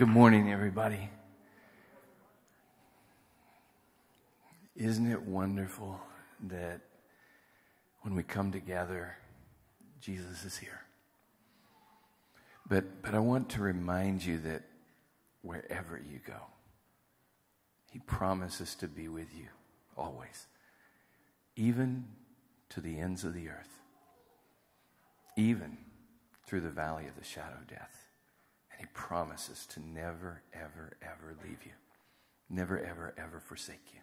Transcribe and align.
Good 0.00 0.08
morning, 0.08 0.50
everybody. 0.50 1.10
Isn't 4.74 5.12
it 5.12 5.20
wonderful 5.20 6.00
that 6.44 6.80
when 8.00 8.14
we 8.14 8.22
come 8.22 8.50
together, 8.50 9.18
Jesus 10.00 10.42
is 10.46 10.56
here? 10.56 10.80
But, 12.66 13.02
but 13.02 13.14
I 13.14 13.18
want 13.18 13.50
to 13.50 13.60
remind 13.60 14.24
you 14.24 14.38
that 14.38 14.62
wherever 15.42 15.98
you 16.10 16.18
go, 16.26 16.46
He 17.90 17.98
promises 17.98 18.74
to 18.76 18.88
be 18.88 19.08
with 19.08 19.28
you 19.36 19.48
always, 19.98 20.46
even 21.56 22.06
to 22.70 22.80
the 22.80 22.98
ends 22.98 23.22
of 23.22 23.34
the 23.34 23.50
earth, 23.50 23.80
even 25.36 25.76
through 26.46 26.62
the 26.62 26.70
valley 26.70 27.06
of 27.06 27.18
the 27.18 27.24
shadow 27.24 27.56
of 27.60 27.66
death. 27.66 27.99
He 28.80 28.86
promises 28.94 29.66
to 29.74 29.80
never, 29.80 30.40
ever, 30.54 30.96
ever 31.02 31.36
leave 31.44 31.58
you, 31.66 31.72
never, 32.48 32.78
ever, 32.78 33.12
ever 33.18 33.38
forsake 33.38 33.92
you. 33.92 34.00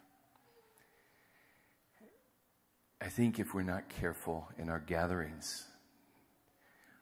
I 3.01 3.09
think 3.09 3.39
if 3.39 3.55
we're 3.55 3.63
not 3.63 3.89
careful 3.89 4.47
in 4.59 4.69
our 4.69 4.79
gatherings, 4.79 5.65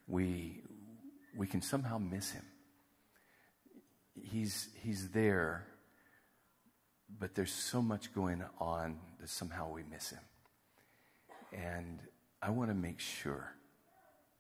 we, 0.08 0.62
we 1.36 1.48
can 1.48 1.62
somehow 1.62 1.98
miss 1.98 2.32
him. 2.32 2.46
He's, 4.24 4.70
he's 4.82 5.10
there, 5.10 5.68
but 7.20 7.36
there's 7.36 7.52
so 7.52 7.82
much 7.82 8.14
going 8.14 8.42
on 8.58 9.00
that 9.20 9.28
somehow 9.28 9.70
we 9.70 9.84
miss 9.84 10.12
him. 10.12 10.24
And 11.52 12.00
I 12.42 12.52
want 12.52 12.70
to 12.70 12.76
make 12.76 13.02
sure 13.02 13.52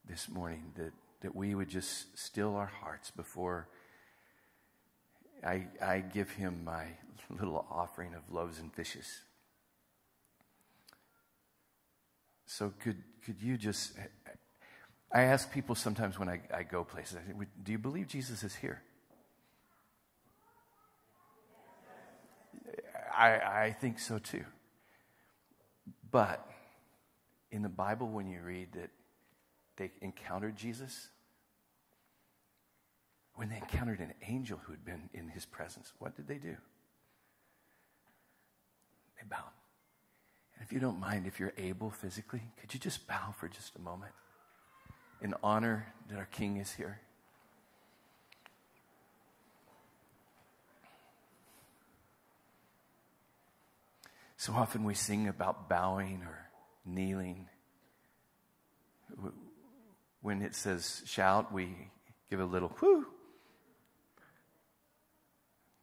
this 0.08 0.30
morning 0.30 0.72
that, 0.78 0.94
that 1.26 1.36
we 1.36 1.56
would 1.56 1.68
just 1.68 2.16
still 2.16 2.56
our 2.56 2.68
hearts 2.68 3.10
before 3.10 3.68
I, 5.44 5.66
I 5.82 6.02
give 6.02 6.30
him 6.30 6.64
my 6.64 6.86
little 7.40 7.66
offering 7.72 8.14
of 8.14 8.32
loaves 8.32 8.60
and 8.60 8.72
fishes. 8.72 9.08
So 12.46 12.72
could, 12.80 13.02
could 13.26 13.42
you 13.42 13.58
just, 13.58 13.94
I 15.12 15.24
ask 15.24 15.52
people 15.52 15.74
sometimes 15.74 16.20
when 16.20 16.30
I, 16.30 16.42
I 16.54 16.62
go 16.62 16.84
places, 16.84 17.18
I 17.18 17.46
do 17.64 17.72
you 17.72 17.80
believe 17.80 18.06
Jesus 18.06 18.44
is 18.44 18.54
here? 18.54 18.84
I, 23.18 23.32
I 23.64 23.76
think 23.82 23.98
so 23.98 24.20
too. 24.20 24.46
But 26.12 26.48
in 27.50 27.64
the 27.64 27.70
Bible, 27.70 28.10
when 28.10 28.28
you 28.28 28.42
read 28.42 28.74
that 28.74 28.92
they 29.78 29.90
encountered 30.04 30.56
Jesus, 30.56 31.08
when 33.36 33.50
they 33.50 33.58
encountered 33.58 34.00
an 34.00 34.14
angel 34.28 34.60
who 34.64 34.72
had 34.72 34.86
been 34.86 35.10
in 35.14 35.30
his 35.30 35.46
presence, 35.46 35.92
what 36.00 36.16
did 36.16 36.28
they 36.28 36.38
do? 36.38 36.56
They 39.18 39.28
bowed. 39.30 39.52
And 40.56 40.66
if 40.66 40.72
you 40.72 40.80
don't 40.80 41.00
mind, 41.00 41.28
if 41.28 41.40
you're 41.40 41.54
able 41.58 41.90
physically, 41.90 42.42
could 42.60 42.74
you 42.74 42.80
just 42.80 43.08
bow 43.08 43.34
for 43.38 43.48
just 43.50 43.76
a 43.76 43.80
moment 43.80 44.14
in 45.22 45.34
honor 45.44 45.94
that 46.10 46.18
our 46.18 46.26
King 46.26 46.58
is 46.58 46.72
here? 46.72 47.02
So 54.38 54.54
often 54.54 54.84
we 54.84 54.94
sing 54.94 55.28
about 55.28 55.68
bowing 55.70 56.22
or 56.22 56.50
kneeling. 56.86 57.48
When 60.22 60.42
it 60.42 60.56
says 60.56 61.02
shout, 61.06 61.52
we 61.52 61.90
give 62.30 62.40
a 62.40 62.46
little 62.46 62.70
whoo. 62.80 63.08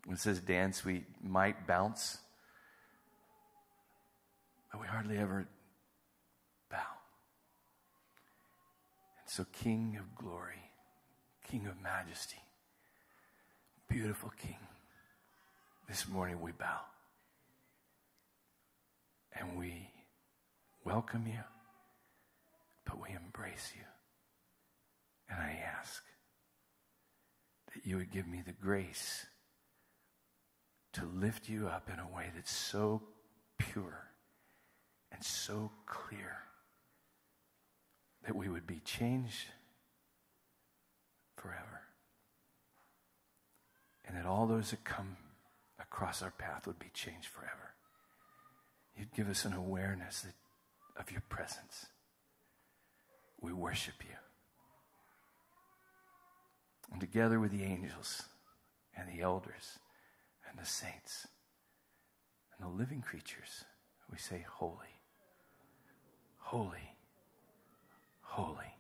When 0.05 0.15
it 0.15 0.21
says 0.21 0.41
dance, 0.41 0.85
we 0.85 1.05
might 1.23 1.67
bounce 1.67 2.19
but 4.73 4.81
we 4.81 4.87
hardly 4.87 5.19
ever 5.19 5.47
bow. 6.71 6.77
And 9.21 9.29
so, 9.31 9.45
King 9.53 9.99
of 10.01 10.17
glory, 10.17 10.71
King 11.47 11.67
of 11.67 11.81
majesty, 11.83 12.41
beautiful 13.89 14.33
King, 14.41 14.57
this 15.89 16.09
morning 16.09 16.41
we 16.41 16.53
bow. 16.53 16.81
And 19.39 19.59
we 19.59 19.91
welcome 20.85 21.27
you, 21.27 21.41
but 22.85 23.01
we 23.01 23.11
embrace 23.15 23.73
you. 23.77 23.85
And 25.29 25.39
I 25.39 25.59
ask 25.79 26.03
that 27.75 27.87
you 27.87 27.97
would 27.97 28.11
give 28.11 28.27
me 28.27 28.43
the 28.45 28.53
grace 28.53 29.27
to 30.93 31.05
lift 31.07 31.49
you 31.49 31.69
up 31.69 31.89
in 31.93 31.99
a 31.99 32.15
way 32.15 32.31
that's 32.35 32.53
so 32.53 33.03
pure 33.59 34.09
and 35.11 35.25
so 35.25 35.71
clear 35.87 36.37
that 38.25 38.37
we 38.37 38.49
would 38.49 38.67
be 38.67 38.81
changed 38.85 39.47
forever. 41.37 41.83
And 44.05 44.17
that 44.17 44.27
all 44.27 44.47
those 44.47 44.71
that 44.71 44.85
come 44.85 45.17
across 45.81 46.23
our 46.23 46.31
path 46.31 46.67
would 46.67 46.79
be 46.79 46.91
changed 46.93 47.27
forever. 47.27 47.75
You'd 48.97 49.15
give 49.15 49.29
us 49.29 49.45
an 49.45 49.55
awareness 49.55 50.23
that, 50.23 50.35
of 51.01 51.11
your 51.11 51.23
presence. 51.29 51.87
We 53.41 53.53
worship 53.53 53.95
you. 54.01 54.17
And 56.93 57.01
together 57.01 57.41
with 57.41 57.51
the 57.51 57.65
angels 57.65 58.23
and 58.97 59.09
the 59.09 59.23
elders 59.23 59.79
and 60.53 60.65
the 60.65 60.69
saints 60.69 61.27
and 62.57 62.69
the 62.69 62.73
living 62.73 63.03
creatures, 63.03 63.65
we 64.11 64.19
say, 64.19 64.45
Holy. 64.49 64.93
Holy, 66.53 66.93
holy, 68.21 68.75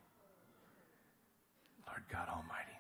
Lord 1.86 2.02
God 2.12 2.28
Almighty. 2.28 2.76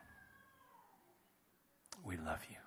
We 2.04 2.18
love 2.18 2.40
you. 2.50 2.58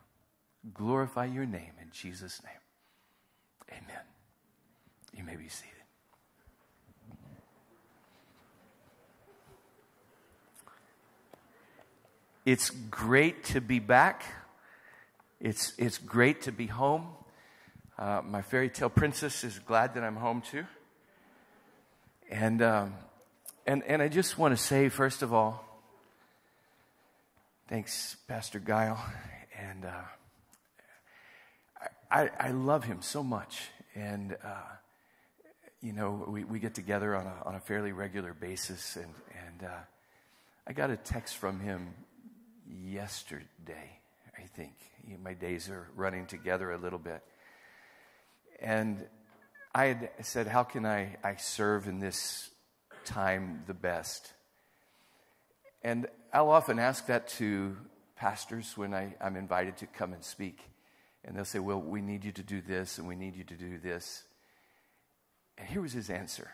Glorify 0.74 1.26
your 1.26 1.46
name 1.46 1.74
in 1.80 1.92
Jesus' 1.92 2.42
name. 2.44 3.78
Amen. 3.78 4.02
You 5.16 5.24
may 5.24 5.36
be 5.36 5.48
seated. 5.50 5.72
It's 12.44 12.72
great 12.90 13.44
to 13.46 13.62
be 13.62 13.78
back. 13.78 14.24
It's, 15.40 15.74
it's 15.78 15.98
great 15.98 16.42
to 16.44 16.52
be 16.52 16.68
home. 16.68 17.08
Uh, 17.98 18.22
my 18.24 18.42
fairy 18.42 18.70
tale 18.70 18.90
princess 18.90 19.44
is 19.44 19.60
glad 19.60 19.94
that 19.96 20.04
I'm 20.04 20.16
home 20.16 20.42
too. 20.42 20.66
And, 22.30 22.62
um, 22.62 22.94
and, 23.66 23.84
and 23.84 24.02
I 24.02 24.08
just 24.08 24.38
want 24.38 24.58
to 24.58 24.62
say, 24.62 24.90
first 24.90 25.22
of 25.22 25.34
all, 25.34 25.64
thanks, 27.68 28.16
Pastor 28.28 28.60
Guile. 28.60 29.04
And 29.58 29.86
uh, 29.86 30.02
I, 32.12 32.30
I 32.40 32.52
love 32.52 32.84
him 32.84 33.02
so 33.02 33.24
much. 33.24 33.62
And, 33.94 34.36
uh, 34.44 34.76
you 35.82 35.94
know, 35.94 36.26
we, 36.28 36.44
we 36.44 36.60
get 36.60 36.74
together 36.74 37.16
on 37.16 37.28
a, 37.28 37.36
on 37.46 37.56
a 37.56 37.60
fairly 37.60 37.92
regular 37.92 38.34
basis. 38.34 38.96
And, 38.96 39.14
and 39.46 39.70
uh, 39.70 39.78
I 40.68 40.74
got 40.74 40.90
a 40.90 40.98
text 40.98 41.38
from 41.38 41.60
him 41.60 41.94
yesterday, 42.84 44.00
I 44.46 44.48
think. 44.48 44.76
My 45.24 45.34
days 45.34 45.70
are 45.70 45.88
running 45.96 46.28
together 46.28 46.72
a 46.72 46.78
little 46.78 47.00
bit. 47.00 47.24
And 48.60 49.04
I 49.74 49.86
had 49.86 50.10
said, 50.22 50.46
How 50.46 50.62
can 50.62 50.86
I, 50.86 51.16
I 51.24 51.38
serve 51.38 51.88
in 51.88 51.98
this 51.98 52.52
time 53.06 53.64
the 53.66 53.74
best? 53.74 54.34
And 55.82 56.06
I'll 56.32 56.52
often 56.52 56.78
ask 56.78 57.08
that 57.08 57.28
to 57.40 57.76
pastors 58.16 58.78
when 58.78 58.94
I, 58.94 59.16
I'm 59.20 59.36
invited 59.36 59.78
to 59.78 59.88
come 59.88 60.14
and 60.14 60.24
speak. 60.24 60.60
And 61.24 61.36
they'll 61.36 61.44
say, 61.44 61.58
Well, 61.58 61.82
we 61.82 62.02
need 62.02 62.24
you 62.24 62.32
to 62.34 62.44
do 62.44 62.62
this 62.62 63.00
and 63.00 63.08
we 63.08 63.16
need 63.16 63.36
you 63.36 63.46
to 63.46 63.56
do 63.56 63.80
this. 63.80 64.26
And 65.58 65.68
here 65.68 65.82
was 65.82 65.94
his 65.94 66.12
answer 66.12 66.52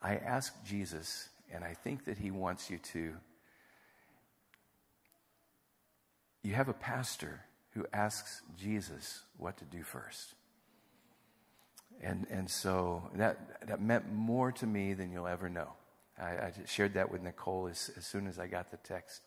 I 0.00 0.16
asked 0.16 0.64
Jesus, 0.64 1.28
and 1.54 1.62
I 1.62 1.74
think 1.74 2.06
that 2.06 2.18
he 2.18 2.32
wants 2.32 2.68
you 2.68 2.78
to. 2.78 3.14
You 6.42 6.54
have 6.54 6.68
a 6.68 6.74
pastor 6.74 7.44
who 7.70 7.86
asks 7.92 8.42
Jesus 8.58 9.22
what 9.36 9.56
to 9.58 9.64
do 9.64 9.82
first. 9.82 10.34
And, 12.02 12.26
and 12.30 12.50
so 12.50 13.10
that, 13.14 13.66
that 13.68 13.80
meant 13.80 14.12
more 14.12 14.50
to 14.52 14.66
me 14.66 14.94
than 14.94 15.12
you'll 15.12 15.28
ever 15.28 15.48
know. 15.48 15.68
I, 16.18 16.30
I 16.30 16.52
shared 16.66 16.94
that 16.94 17.10
with 17.10 17.22
Nicole 17.22 17.68
as, 17.68 17.90
as 17.96 18.06
soon 18.06 18.26
as 18.26 18.38
I 18.38 18.46
got 18.48 18.70
the 18.70 18.76
text. 18.78 19.22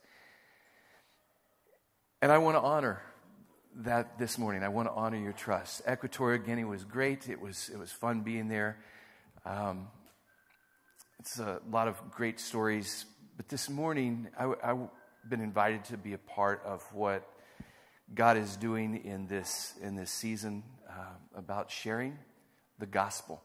And 2.22 2.32
I 2.32 2.38
want 2.38 2.56
to 2.58 2.62
honor 2.62 3.02
that 3.78 4.20
this 4.20 4.38
morning. 4.38 4.64
I 4.64 4.70
want 4.70 4.88
to 4.88 4.94
honor 4.94 5.18
your 5.18 5.34
trust. 5.34 5.82
Equatorial 5.90 6.44
Guinea 6.44 6.66
was 6.66 6.84
great. 6.84 7.30
It 7.30 7.40
was, 7.40 7.70
it 7.74 7.80
was 7.80 7.92
fun 7.92 8.22
being 8.22 8.48
there. 8.48 8.78
Um, 9.46 9.88
it's 11.20 11.40
a 11.40 11.60
lot 11.70 11.88
of 11.88 12.12
great 12.12 12.40
stories. 12.40 13.06
But 13.38 13.50
this 13.50 13.70
morning, 13.70 14.28
I, 14.38 14.54
have 14.64 14.90
been 15.30 15.42
invited 15.42 15.84
to 15.86 15.98
be 15.98 16.14
a 16.14 16.18
part 16.18 16.62
of 16.66 16.84
what 16.94 17.28
God 18.14 18.38
is 18.38 18.56
doing 18.58 19.04
in 19.04 19.28
this, 19.28 19.74
in 19.82 19.96
this 19.96 20.12
season 20.12 20.64
uh, 20.88 20.94
about 21.36 21.72
sharing 21.72 22.18
the 22.78 22.86
gospel. 22.86 23.42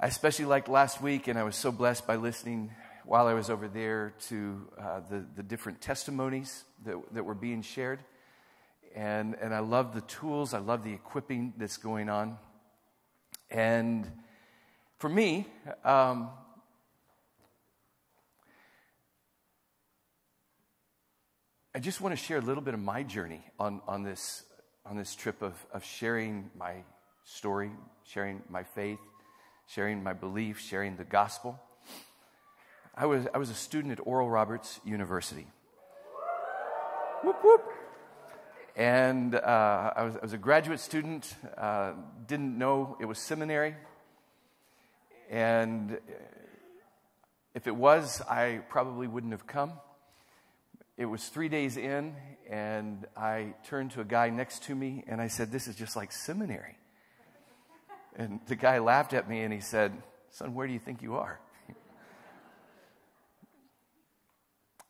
I 0.00 0.06
especially 0.06 0.46
liked 0.46 0.68
last 0.68 1.02
week, 1.02 1.28
and 1.28 1.38
I 1.38 1.42
was 1.42 1.56
so 1.56 1.70
blessed 1.70 2.06
by 2.06 2.16
listening 2.16 2.70
while 3.04 3.26
I 3.26 3.34
was 3.34 3.50
over 3.50 3.68
there 3.68 4.14
to 4.28 4.68
uh, 4.80 5.00
the, 5.10 5.24
the 5.36 5.42
different 5.42 5.80
testimonies 5.80 6.64
that, 6.84 6.96
that 7.12 7.24
were 7.24 7.34
being 7.34 7.62
shared. 7.62 8.00
And, 8.94 9.34
and 9.40 9.54
I 9.54 9.58
love 9.58 9.94
the 9.94 10.00
tools, 10.02 10.54
I 10.54 10.58
love 10.58 10.82
the 10.84 10.92
equipping 10.92 11.52
that's 11.58 11.76
going 11.76 12.08
on. 12.08 12.38
And 13.50 14.10
for 14.98 15.08
me, 15.08 15.46
um, 15.84 16.30
I 21.78 21.80
just 21.80 22.00
want 22.00 22.12
to 22.12 22.20
share 22.20 22.38
a 22.38 22.40
little 22.40 22.60
bit 22.60 22.74
of 22.74 22.80
my 22.80 23.04
journey 23.04 23.40
on, 23.56 23.80
on, 23.86 24.02
this, 24.02 24.42
on 24.84 24.96
this 24.96 25.14
trip 25.14 25.42
of, 25.42 25.54
of 25.72 25.84
sharing 25.84 26.50
my 26.58 26.82
story, 27.22 27.70
sharing 28.02 28.42
my 28.50 28.64
faith, 28.64 28.98
sharing 29.68 30.02
my 30.02 30.12
belief, 30.12 30.58
sharing 30.58 30.96
the 30.96 31.04
gospel. 31.04 31.56
I 32.96 33.06
was, 33.06 33.28
I 33.32 33.38
was 33.38 33.50
a 33.50 33.54
student 33.54 33.92
at 33.92 34.04
Oral 34.04 34.28
Roberts 34.28 34.80
University. 34.84 35.46
Whoop, 37.22 37.36
whoop. 37.44 37.62
And 38.74 39.36
uh, 39.36 39.92
I, 39.94 40.02
was, 40.02 40.16
I, 40.16 40.20
was, 40.20 40.32
a 40.32 40.36
graduate 40.36 40.80
student, 40.80 41.32
uh, 41.56 41.92
didn't 42.26 42.58
know 42.58 42.96
it 43.00 43.04
was 43.04 43.20
seminary. 43.20 43.76
And 45.30 45.96
if 47.54 47.68
it 47.68 47.76
was, 47.76 48.20
I 48.22 48.62
probably 48.68 49.06
wouldn't 49.06 49.32
have 49.32 49.46
come. 49.46 49.74
It 50.98 51.06
was 51.06 51.28
three 51.28 51.48
days 51.48 51.76
in, 51.76 52.16
and 52.50 53.06
I 53.16 53.54
turned 53.64 53.92
to 53.92 54.00
a 54.00 54.04
guy 54.04 54.30
next 54.30 54.64
to 54.64 54.74
me 54.74 55.04
and 55.06 55.20
I 55.20 55.28
said, 55.28 55.52
This 55.52 55.68
is 55.68 55.76
just 55.76 55.94
like 55.94 56.10
seminary. 56.10 56.76
And 58.16 58.40
the 58.48 58.56
guy 58.56 58.78
laughed 58.78 59.12
at 59.12 59.28
me 59.28 59.42
and 59.42 59.52
he 59.54 59.60
said, 59.60 59.92
Son, 60.30 60.54
where 60.54 60.66
do 60.66 60.72
you 60.72 60.80
think 60.80 61.00
you 61.00 61.14
are? 61.14 61.38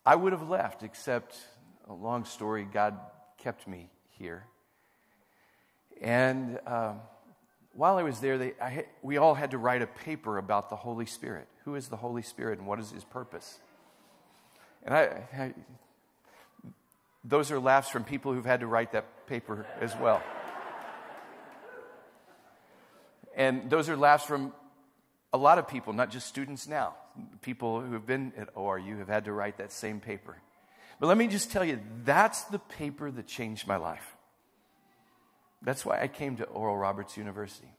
I 0.03 0.15
would 0.15 0.33
have 0.33 0.49
left, 0.49 0.81
except 0.81 1.37
a 1.87 1.93
long 1.93 2.25
story, 2.25 2.65
God 2.65 2.97
kept 3.37 3.67
me 3.67 3.91
here. 4.17 4.45
And 6.01 6.59
um, 6.65 7.01
while 7.73 7.97
I 7.97 8.03
was 8.03 8.19
there, 8.19 8.39
they, 8.39 8.53
I, 8.59 8.87
we 9.03 9.17
all 9.17 9.35
had 9.35 9.51
to 9.51 9.59
write 9.59 9.83
a 9.83 9.87
paper 9.87 10.39
about 10.39 10.71
the 10.71 10.75
Holy 10.75 11.05
Spirit. 11.05 11.47
Who 11.65 11.75
is 11.75 11.87
the 11.87 11.97
Holy 11.97 12.23
Spirit 12.23 12.57
and 12.57 12.67
what 12.67 12.79
is 12.79 12.89
his 12.89 13.03
purpose? 13.03 13.59
And 14.81 14.95
I, 14.95 15.27
I 15.37 15.53
those 17.29 17.51
are 17.51 17.59
laughs 17.59 17.89
from 17.89 18.03
people 18.03 18.33
who've 18.33 18.45
had 18.45 18.61
to 18.61 18.67
write 18.67 18.93
that 18.93 19.27
paper 19.27 19.65
as 19.79 19.95
well. 19.95 20.21
And 23.35 23.69
those 23.69 23.87
are 23.87 23.95
laughs 23.95 24.25
from 24.25 24.51
a 25.31 25.37
lot 25.37 25.59
of 25.59 25.67
people, 25.67 25.93
not 25.93 26.09
just 26.09 26.27
students 26.27 26.67
now. 26.67 26.95
People 27.41 27.81
who 27.81 27.93
have 27.93 28.05
been 28.05 28.33
at 28.35 28.53
ORU 28.55 28.97
have 28.99 29.07
had 29.07 29.25
to 29.25 29.31
write 29.31 29.57
that 29.57 29.71
same 29.71 29.99
paper. 29.99 30.37
But 30.99 31.07
let 31.07 31.17
me 31.17 31.27
just 31.27 31.51
tell 31.51 31.63
you, 31.63 31.79
that's 32.03 32.45
the 32.45 32.59
paper 32.59 33.11
that 33.11 33.27
changed 33.27 33.67
my 33.67 33.77
life. 33.77 34.17
That's 35.61 35.85
why 35.85 36.01
I 36.01 36.07
came 36.07 36.37
to 36.37 36.45
Oral 36.45 36.77
Roberts 36.77 37.15
University. 37.15 37.71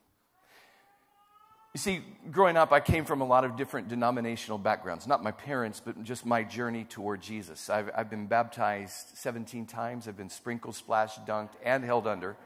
You 1.72 1.78
see, 1.78 2.00
growing 2.32 2.56
up, 2.56 2.72
I 2.72 2.80
came 2.80 3.04
from 3.04 3.20
a 3.20 3.24
lot 3.24 3.44
of 3.44 3.56
different 3.56 3.86
denominational 3.86 4.58
backgrounds. 4.58 5.06
Not 5.06 5.22
my 5.22 5.30
parents, 5.30 5.80
but 5.84 6.02
just 6.02 6.26
my 6.26 6.42
journey 6.42 6.82
toward 6.82 7.20
Jesus. 7.22 7.70
I've, 7.70 7.90
I've 7.96 8.10
been 8.10 8.26
baptized 8.26 9.16
17 9.18 9.66
times. 9.66 10.08
I've 10.08 10.16
been 10.16 10.30
sprinkled, 10.30 10.74
splashed, 10.74 11.24
dunked, 11.26 11.52
and 11.62 11.84
held 11.84 12.08
under. 12.08 12.36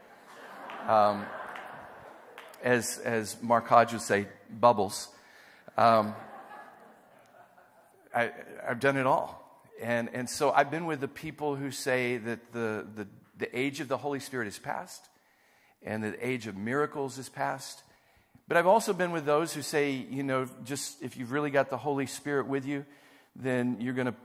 Um, 0.87 1.25
as, 2.63 2.99
as 2.99 3.41
Mark 3.41 3.67
Hodge 3.67 3.93
would 3.93 4.01
say, 4.01 4.27
bubbles. 4.47 5.09
Um, 5.75 6.13
I, 8.13 8.31
have 8.67 8.79
done 8.79 8.95
it 8.95 9.07
all. 9.07 9.41
And, 9.81 10.09
and 10.13 10.29
so 10.29 10.51
I've 10.51 10.69
been 10.69 10.85
with 10.85 11.01
the 11.01 11.07
people 11.07 11.55
who 11.55 11.71
say 11.71 12.17
that 12.17 12.53
the, 12.53 12.85
the, 12.95 13.07
the 13.39 13.59
age 13.59 13.79
of 13.79 13.87
the 13.87 13.97
Holy 13.97 14.19
Spirit 14.19 14.47
is 14.47 14.59
past 14.59 15.09
and 15.83 16.03
the 16.03 16.15
age 16.25 16.45
of 16.45 16.55
miracles 16.55 17.17
is 17.17 17.27
past. 17.27 17.81
But 18.47 18.57
I've 18.57 18.67
also 18.67 18.93
been 18.93 19.11
with 19.11 19.25
those 19.25 19.53
who 19.53 19.61
say, 19.61 19.91
you 19.91 20.23
know, 20.23 20.47
just 20.63 21.01
if 21.01 21.17
you've 21.17 21.31
really 21.31 21.49
got 21.49 21.69
the 21.69 21.77
Holy 21.77 22.05
Spirit 22.05 22.47
with 22.47 22.65
you, 22.65 22.85
then 23.35 23.77
you're 23.79 23.93
going 23.93 24.07
to 24.07 24.15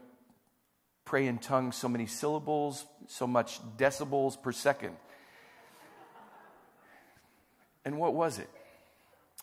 pray 1.05 1.27
in 1.27 1.39
tongues 1.39 1.77
so 1.77 1.89
many 1.89 2.07
syllables, 2.07 2.85
so 3.07 3.27
much 3.27 3.61
decibels 3.79 4.41
per 4.41 4.53
second. 4.53 4.97
And 7.85 7.99
what 7.99 8.15
was 8.15 8.39
it? 8.39 8.51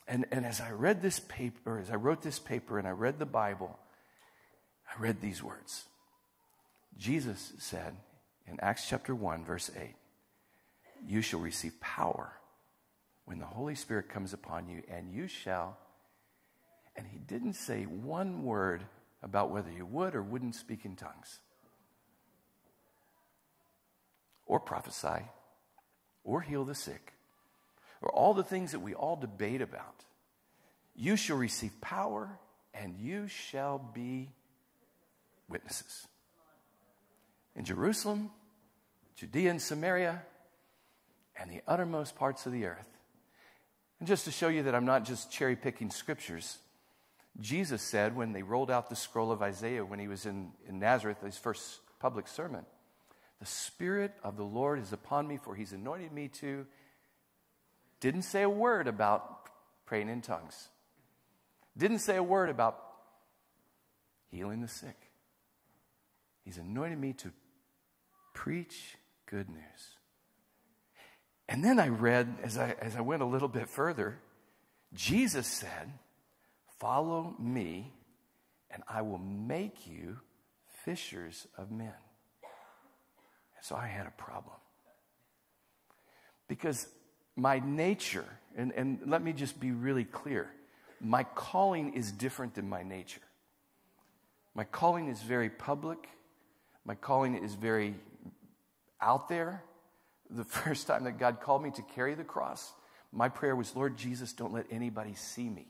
And, 0.08 0.26
and 0.32 0.46
as 0.46 0.62
I 0.62 0.72
read 0.72 1.02
this 1.02 1.20
paper, 1.20 1.80
as 1.80 1.90
I 1.90 1.96
wrote 1.96 2.22
this 2.22 2.40
paper 2.40 2.78
and 2.78 2.88
I 2.88 2.92
read 2.92 3.20
the 3.20 3.26
Bible, 3.26 3.78
I 4.88 5.02
read 5.02 5.20
these 5.20 5.44
words. 5.44 5.86
Jesus 6.98 7.54
said 7.58 7.96
in 8.46 8.60
Acts 8.62 8.88
chapter 8.88 9.14
1, 9.14 9.44
verse 9.44 9.70
8, 9.76 9.96
You 11.06 11.22
shall 11.22 11.40
receive 11.40 11.82
power 11.82 12.34
when 13.28 13.38
the 13.38 13.46
Holy 13.46 13.76
Spirit 13.76 14.10
comes 14.10 14.34
upon 14.34 14.68
you, 14.68 14.82
and 14.90 15.12
you 15.12 15.28
shall. 15.28 15.78
And 16.96 17.06
he 17.06 17.20
didn't 17.20 17.54
say 17.54 17.84
one 17.84 18.44
word 18.44 18.84
about 19.22 19.52
whether 19.52 19.72
you 19.72 19.86
would 19.86 20.16
or 20.16 20.24
wouldn't 20.24 20.56
speak 20.56 20.86
in 20.86 20.96
tongues, 20.96 21.40
or 24.48 24.60
prophesy, 24.60 25.26
or 26.24 26.42
heal 26.42 26.66
the 26.66 26.74
sick 26.74 27.14
or 28.02 28.12
all 28.12 28.34
the 28.34 28.44
things 28.44 28.72
that 28.72 28.80
we 28.80 28.94
all 28.94 29.16
debate 29.16 29.62
about. 29.62 30.04
You 30.96 31.16
shall 31.16 31.38
receive 31.38 31.80
power 31.82 32.40
and 32.74 32.96
you 32.98 33.28
shall 33.28 33.80
be 33.80 34.30
witnesses. 35.50 36.08
In 37.56 37.66
Jerusalem, 37.66 38.30
Judea 39.16 39.50
and 39.50 39.62
Samaria, 39.62 40.22
and 41.40 41.52
the 41.52 41.62
uttermost 41.68 42.16
parts 42.16 42.46
of 42.46 42.52
the 42.52 42.66
earth. 42.66 42.97
And 44.00 44.08
just 44.08 44.26
to 44.26 44.32
show 44.32 44.48
you 44.48 44.64
that 44.64 44.76
I'm 44.76 44.86
not 44.86 45.06
just 45.06 45.32
cherry 45.32 45.56
picking 45.56 45.90
scriptures, 45.90 46.60
Jesus 47.40 47.82
said 47.82 48.16
when 48.16 48.34
they 48.34 48.44
rolled 48.44 48.72
out 48.72 48.90
the 48.90 48.96
scroll 48.96 49.32
of 49.32 49.42
Isaiah 49.42 49.86
when 49.86 50.00
he 50.00 50.08
was 50.08 50.26
in, 50.26 50.52
in 50.68 50.80
Nazareth, 50.80 51.22
his 51.22 51.38
first 51.38 51.80
public 52.00 52.28
sermon, 52.28 52.66
The 53.40 53.46
Spirit 53.46 54.14
of 54.24 54.38
the 54.38 54.44
Lord 54.44 54.80
is 54.80 54.94
upon 54.94 55.28
me, 55.28 55.38
for 55.38 55.56
he's 55.56 55.74
anointed 55.74 56.12
me 56.12 56.28
to 56.40 56.66
didn't 58.00 58.24
say 58.24 58.44
a 58.44 58.50
word 58.50 58.88
about 58.88 59.50
praying 59.86 60.10
in 60.10 60.22
tongues. 60.22 60.70
Didn't 61.76 62.00
say 62.00 62.16
a 62.16 62.24
word 62.24 62.50
about 62.50 62.80
healing 64.30 64.62
the 64.62 64.68
sick. 64.68 65.10
He's 66.46 66.58
anointed 66.58 67.00
me 67.00 67.14
to 67.14 67.32
preach 68.34 68.98
good 69.26 69.50
news. 69.50 69.97
And 71.50 71.64
then 71.64 71.80
I 71.80 71.88
read, 71.88 72.36
as 72.44 72.58
I, 72.58 72.76
as 72.82 72.96
I 72.96 73.02
went 73.02 73.22
a 73.22 73.26
little 73.26 73.48
bit 73.48 73.70
further, 73.70 74.20
Jesus 74.94 75.48
said, 75.48 75.94
Follow 76.80 77.36
me, 77.40 77.92
and 78.70 78.84
I 78.88 79.02
will 79.02 79.18
make 79.18 79.88
you 79.88 80.20
fishers 80.84 81.48
of 81.58 81.72
men. 81.72 81.94
So 83.62 83.76
I 83.76 83.88
had 83.88 84.06
a 84.06 84.12
problem. 84.12 84.56
Because 86.48 86.88
my 87.36 87.60
nature, 87.60 88.26
and, 88.56 88.72
and 88.74 89.00
let 89.06 89.24
me 89.24 89.34
just 89.34 89.60
be 89.60 89.72
really 89.72 90.04
clear 90.04 90.50
my 91.00 91.24
calling 91.24 91.94
is 91.94 92.12
different 92.12 92.56
than 92.56 92.68
my 92.68 92.82
nature. 92.82 93.22
My 94.56 94.64
calling 94.64 95.10
is 95.10 95.22
very 95.22 95.50
public, 95.50 96.10
my 96.86 96.96
calling 96.96 97.36
is 97.36 97.54
very 97.54 97.94
out 99.00 99.30
there. 99.30 99.64
The 100.30 100.44
first 100.44 100.88
time 100.88 101.06
that 101.06 101.18
God 101.18 101.42
called 101.42 101.64
me 101.64 101.72
to 101.72 101.82
carry 101.82 102.16
the 102.16 102.24
cross, 102.24 102.74
my 103.12 103.30
prayer 103.30 103.56
was, 103.56 103.76
Lord 103.76 103.98
Jesus, 103.98 104.34
don't 104.34 104.54
let 104.54 104.66
anybody 104.70 105.16
see 105.16 105.50
me. 105.50 105.68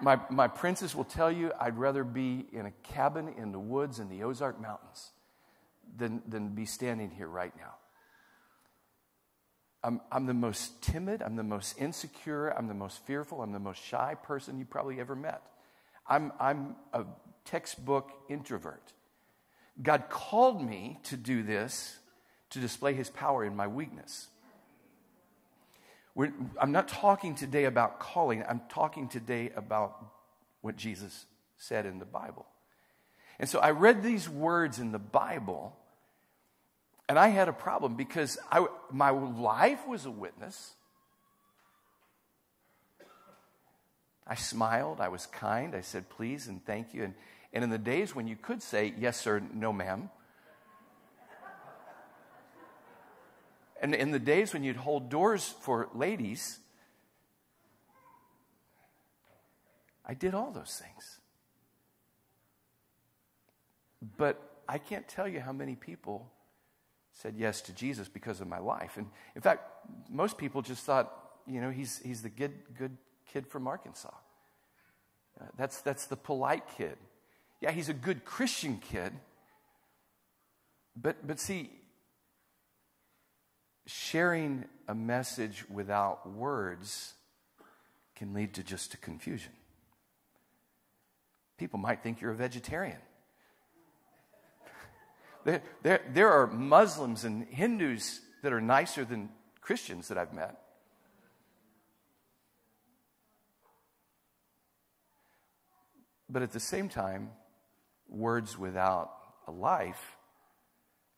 my, 0.00 0.18
my 0.30 0.48
princess 0.48 0.94
will 0.94 1.04
tell 1.04 1.30
you 1.30 1.52
I'd 1.60 1.76
rather 1.76 2.04
be 2.04 2.46
in 2.52 2.66
a 2.66 2.70
cabin 2.82 3.34
in 3.36 3.52
the 3.52 3.58
woods 3.58 3.98
in 3.98 4.08
the 4.08 4.22
Ozark 4.22 4.60
Mountains 4.60 5.10
than, 5.96 6.22
than 6.26 6.48
be 6.48 6.64
standing 6.64 7.10
here 7.10 7.28
right 7.28 7.52
now. 7.56 7.74
I'm, 9.82 10.00
I'm 10.12 10.26
the 10.26 10.34
most 10.34 10.82
timid, 10.82 11.22
I'm 11.22 11.36
the 11.36 11.42
most 11.42 11.80
insecure, 11.80 12.50
I'm 12.50 12.68
the 12.68 12.74
most 12.74 13.04
fearful, 13.06 13.42
I'm 13.42 13.52
the 13.52 13.58
most 13.58 13.82
shy 13.82 14.14
person 14.22 14.58
you 14.58 14.66
probably 14.66 15.00
ever 15.00 15.16
met. 15.16 15.42
I'm, 16.06 16.32
I'm 16.38 16.76
a 16.92 17.04
textbook 17.44 18.10
introvert. 18.28 18.92
God 19.82 20.10
called 20.10 20.62
me 20.62 20.98
to 21.04 21.16
do 21.16 21.42
this 21.42 21.99
to 22.50 22.58
display 22.58 22.94
his 22.94 23.10
power 23.10 23.44
in 23.44 23.56
my 23.56 23.66
weakness. 23.66 24.28
We're, 26.14 26.32
I'm 26.60 26.72
not 26.72 26.88
talking 26.88 27.34
today 27.34 27.64
about 27.64 28.00
calling, 28.00 28.44
I'm 28.48 28.62
talking 28.68 29.08
today 29.08 29.50
about 29.56 30.04
what 30.60 30.76
Jesus 30.76 31.26
said 31.56 31.86
in 31.86 31.98
the 31.98 32.04
Bible. 32.04 32.46
And 33.38 33.48
so 33.48 33.58
I 33.60 33.70
read 33.70 34.02
these 34.02 34.28
words 34.28 34.78
in 34.78 34.92
the 34.92 34.98
Bible 34.98 35.76
And 37.10 37.18
I 37.18 37.26
had 37.26 37.48
a 37.48 37.52
problem 37.52 37.96
because 37.96 38.38
I, 38.52 38.64
my 38.92 39.10
life 39.10 39.84
was 39.88 40.06
a 40.06 40.12
witness. 40.12 40.74
I 44.24 44.36
smiled, 44.36 45.00
I 45.00 45.08
was 45.08 45.26
kind, 45.26 45.74
I 45.74 45.80
said 45.80 46.08
please 46.08 46.46
and 46.46 46.64
thank 46.64 46.94
you. 46.94 47.02
And, 47.02 47.14
and 47.52 47.64
in 47.64 47.70
the 47.70 47.78
days 47.78 48.14
when 48.14 48.28
you 48.28 48.36
could 48.36 48.62
say 48.62 48.94
yes, 48.96 49.18
sir, 49.18 49.42
no, 49.52 49.72
ma'am, 49.72 50.08
and 53.80 53.94
in 53.94 54.10
the 54.10 54.18
days 54.18 54.52
when 54.52 54.62
you'd 54.62 54.76
hold 54.76 55.08
doors 55.08 55.54
for 55.60 55.88
ladies, 55.94 56.58
I 60.04 60.14
did 60.14 60.34
all 60.34 60.50
those 60.50 60.82
things. 60.82 61.18
But 64.16 64.62
I 64.68 64.78
can't 64.78 65.06
tell 65.08 65.28
you 65.28 65.40
how 65.40 65.52
many 65.52 65.76
people 65.76 66.30
said 67.12 67.34
yes 67.36 67.60
to 67.62 67.72
Jesus 67.72 68.08
because 68.08 68.40
of 68.40 68.46
my 68.46 68.58
life. 68.58 68.96
And 68.96 69.06
in 69.34 69.42
fact, 69.42 69.62
most 70.08 70.38
people 70.38 70.62
just 70.62 70.84
thought, 70.84 71.12
you 71.46 71.60
know, 71.60 71.70
he's, 71.70 72.00
he's 72.04 72.22
the 72.22 72.28
good, 72.28 72.52
good 72.78 72.96
kid 73.32 73.46
from 73.46 73.66
Arkansas. 73.66 74.10
Uh, 75.40 75.44
that's, 75.56 75.80
that's 75.80 76.06
the 76.06 76.16
polite 76.16 76.64
kid. 76.76 76.96
Yeah, 77.60 77.72
he's 77.72 77.88
a 77.88 77.94
good 77.94 78.24
Christian 78.24 78.78
kid. 78.78 79.12
But, 80.96 81.26
but 81.26 81.38
see, 81.38 81.70
sharing 83.90 84.64
a 84.88 84.94
message 84.94 85.64
without 85.68 86.28
words 86.28 87.14
can 88.14 88.32
lead 88.34 88.54
to 88.54 88.62
just 88.62 88.94
a 88.94 88.96
confusion. 88.96 89.52
People 91.58 91.78
might 91.78 92.02
think 92.02 92.20
you're 92.20 92.30
a 92.30 92.36
vegetarian. 92.36 92.98
There, 95.42 95.62
there, 95.82 96.02
there 96.12 96.28
are 96.28 96.46
Muslims 96.46 97.24
and 97.24 97.46
Hindus 97.46 98.20
that 98.42 98.52
are 98.52 98.60
nicer 98.60 99.06
than 99.06 99.30
Christians 99.62 100.08
that 100.08 100.18
I've 100.18 100.34
met. 100.34 100.60
But 106.28 106.42
at 106.42 106.52
the 106.52 106.60
same 106.60 106.90
time, 106.90 107.30
words 108.06 108.58
without 108.58 109.12
a 109.46 109.50
life 109.50 110.18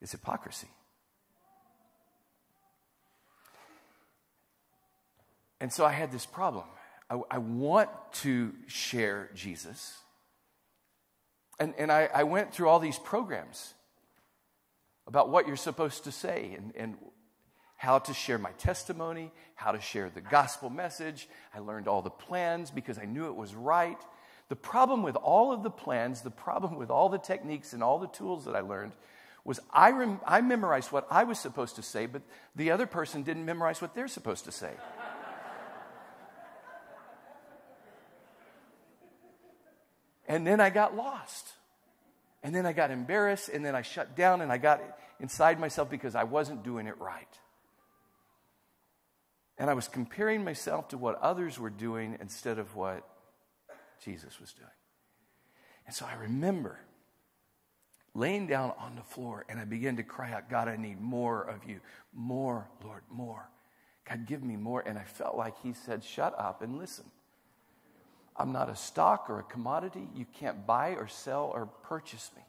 is 0.00 0.12
hypocrisy. 0.12 0.68
And 5.62 5.72
so 5.72 5.86
I 5.86 5.92
had 5.92 6.10
this 6.10 6.26
problem. 6.26 6.64
I, 7.08 7.20
I 7.30 7.38
want 7.38 7.88
to 8.14 8.52
share 8.66 9.30
Jesus. 9.32 9.96
And, 11.60 11.72
and 11.78 11.92
I, 11.92 12.10
I 12.12 12.24
went 12.24 12.52
through 12.52 12.68
all 12.68 12.80
these 12.80 12.98
programs 12.98 13.72
about 15.06 15.30
what 15.30 15.46
you're 15.46 15.56
supposed 15.56 16.02
to 16.04 16.10
say 16.10 16.56
and, 16.58 16.72
and 16.74 16.96
how 17.76 18.00
to 18.00 18.12
share 18.12 18.38
my 18.38 18.50
testimony, 18.52 19.30
how 19.54 19.70
to 19.70 19.80
share 19.80 20.10
the 20.10 20.20
gospel 20.20 20.68
message. 20.68 21.28
I 21.54 21.60
learned 21.60 21.86
all 21.86 22.02
the 22.02 22.10
plans 22.10 22.72
because 22.72 22.98
I 22.98 23.04
knew 23.04 23.26
it 23.26 23.36
was 23.36 23.54
right. 23.54 23.98
The 24.48 24.56
problem 24.56 25.04
with 25.04 25.14
all 25.14 25.52
of 25.52 25.62
the 25.62 25.70
plans, 25.70 26.22
the 26.22 26.30
problem 26.30 26.74
with 26.74 26.90
all 26.90 27.08
the 27.08 27.18
techniques 27.18 27.72
and 27.72 27.84
all 27.84 28.00
the 28.00 28.08
tools 28.08 28.46
that 28.46 28.56
I 28.56 28.60
learned 28.62 28.92
was 29.44 29.60
I, 29.72 29.90
rem- 29.92 30.20
I 30.26 30.40
memorized 30.40 30.90
what 30.90 31.06
I 31.08 31.22
was 31.22 31.38
supposed 31.38 31.76
to 31.76 31.82
say, 31.82 32.06
but 32.06 32.22
the 32.56 32.72
other 32.72 32.86
person 32.86 33.22
didn't 33.22 33.44
memorize 33.44 33.80
what 33.80 33.94
they're 33.94 34.08
supposed 34.08 34.44
to 34.44 34.52
say. 34.52 34.72
And 40.32 40.46
then 40.46 40.60
I 40.60 40.70
got 40.70 40.96
lost. 40.96 41.52
And 42.42 42.54
then 42.54 42.64
I 42.64 42.72
got 42.72 42.90
embarrassed, 42.90 43.50
and 43.50 43.62
then 43.64 43.74
I 43.74 43.82
shut 43.82 44.16
down, 44.16 44.40
and 44.40 44.50
I 44.50 44.56
got 44.56 44.80
inside 45.20 45.60
myself 45.60 45.90
because 45.90 46.14
I 46.14 46.24
wasn't 46.24 46.64
doing 46.64 46.86
it 46.86 46.98
right. 46.98 47.38
And 49.58 49.68
I 49.68 49.74
was 49.74 49.88
comparing 49.88 50.42
myself 50.42 50.88
to 50.88 50.98
what 50.98 51.20
others 51.20 51.58
were 51.58 51.70
doing 51.70 52.16
instead 52.18 52.58
of 52.58 52.74
what 52.74 53.06
Jesus 54.02 54.40
was 54.40 54.52
doing. 54.54 54.70
And 55.86 55.94
so 55.94 56.06
I 56.06 56.14
remember 56.14 56.80
laying 58.14 58.46
down 58.46 58.72
on 58.78 58.96
the 58.96 59.02
floor, 59.02 59.44
and 59.50 59.60
I 59.60 59.64
began 59.66 59.96
to 59.96 60.02
cry 60.02 60.32
out, 60.32 60.48
God, 60.48 60.66
I 60.66 60.76
need 60.76 60.98
more 60.98 61.42
of 61.42 61.68
you. 61.68 61.80
More, 62.14 62.70
Lord, 62.82 63.02
more. 63.10 63.50
God, 64.08 64.26
give 64.26 64.42
me 64.42 64.56
more. 64.56 64.80
And 64.80 64.98
I 64.98 65.04
felt 65.04 65.36
like 65.36 65.54
He 65.62 65.74
said, 65.74 66.02
Shut 66.02 66.34
up 66.38 66.62
and 66.62 66.78
listen. 66.78 67.04
I'm 68.36 68.52
not 68.52 68.70
a 68.70 68.76
stock 68.76 69.28
or 69.28 69.40
a 69.40 69.42
commodity. 69.42 70.08
You 70.14 70.26
can't 70.38 70.66
buy 70.66 70.90
or 70.90 71.08
sell 71.08 71.50
or 71.54 71.66
purchase 71.66 72.30
me. 72.34 72.42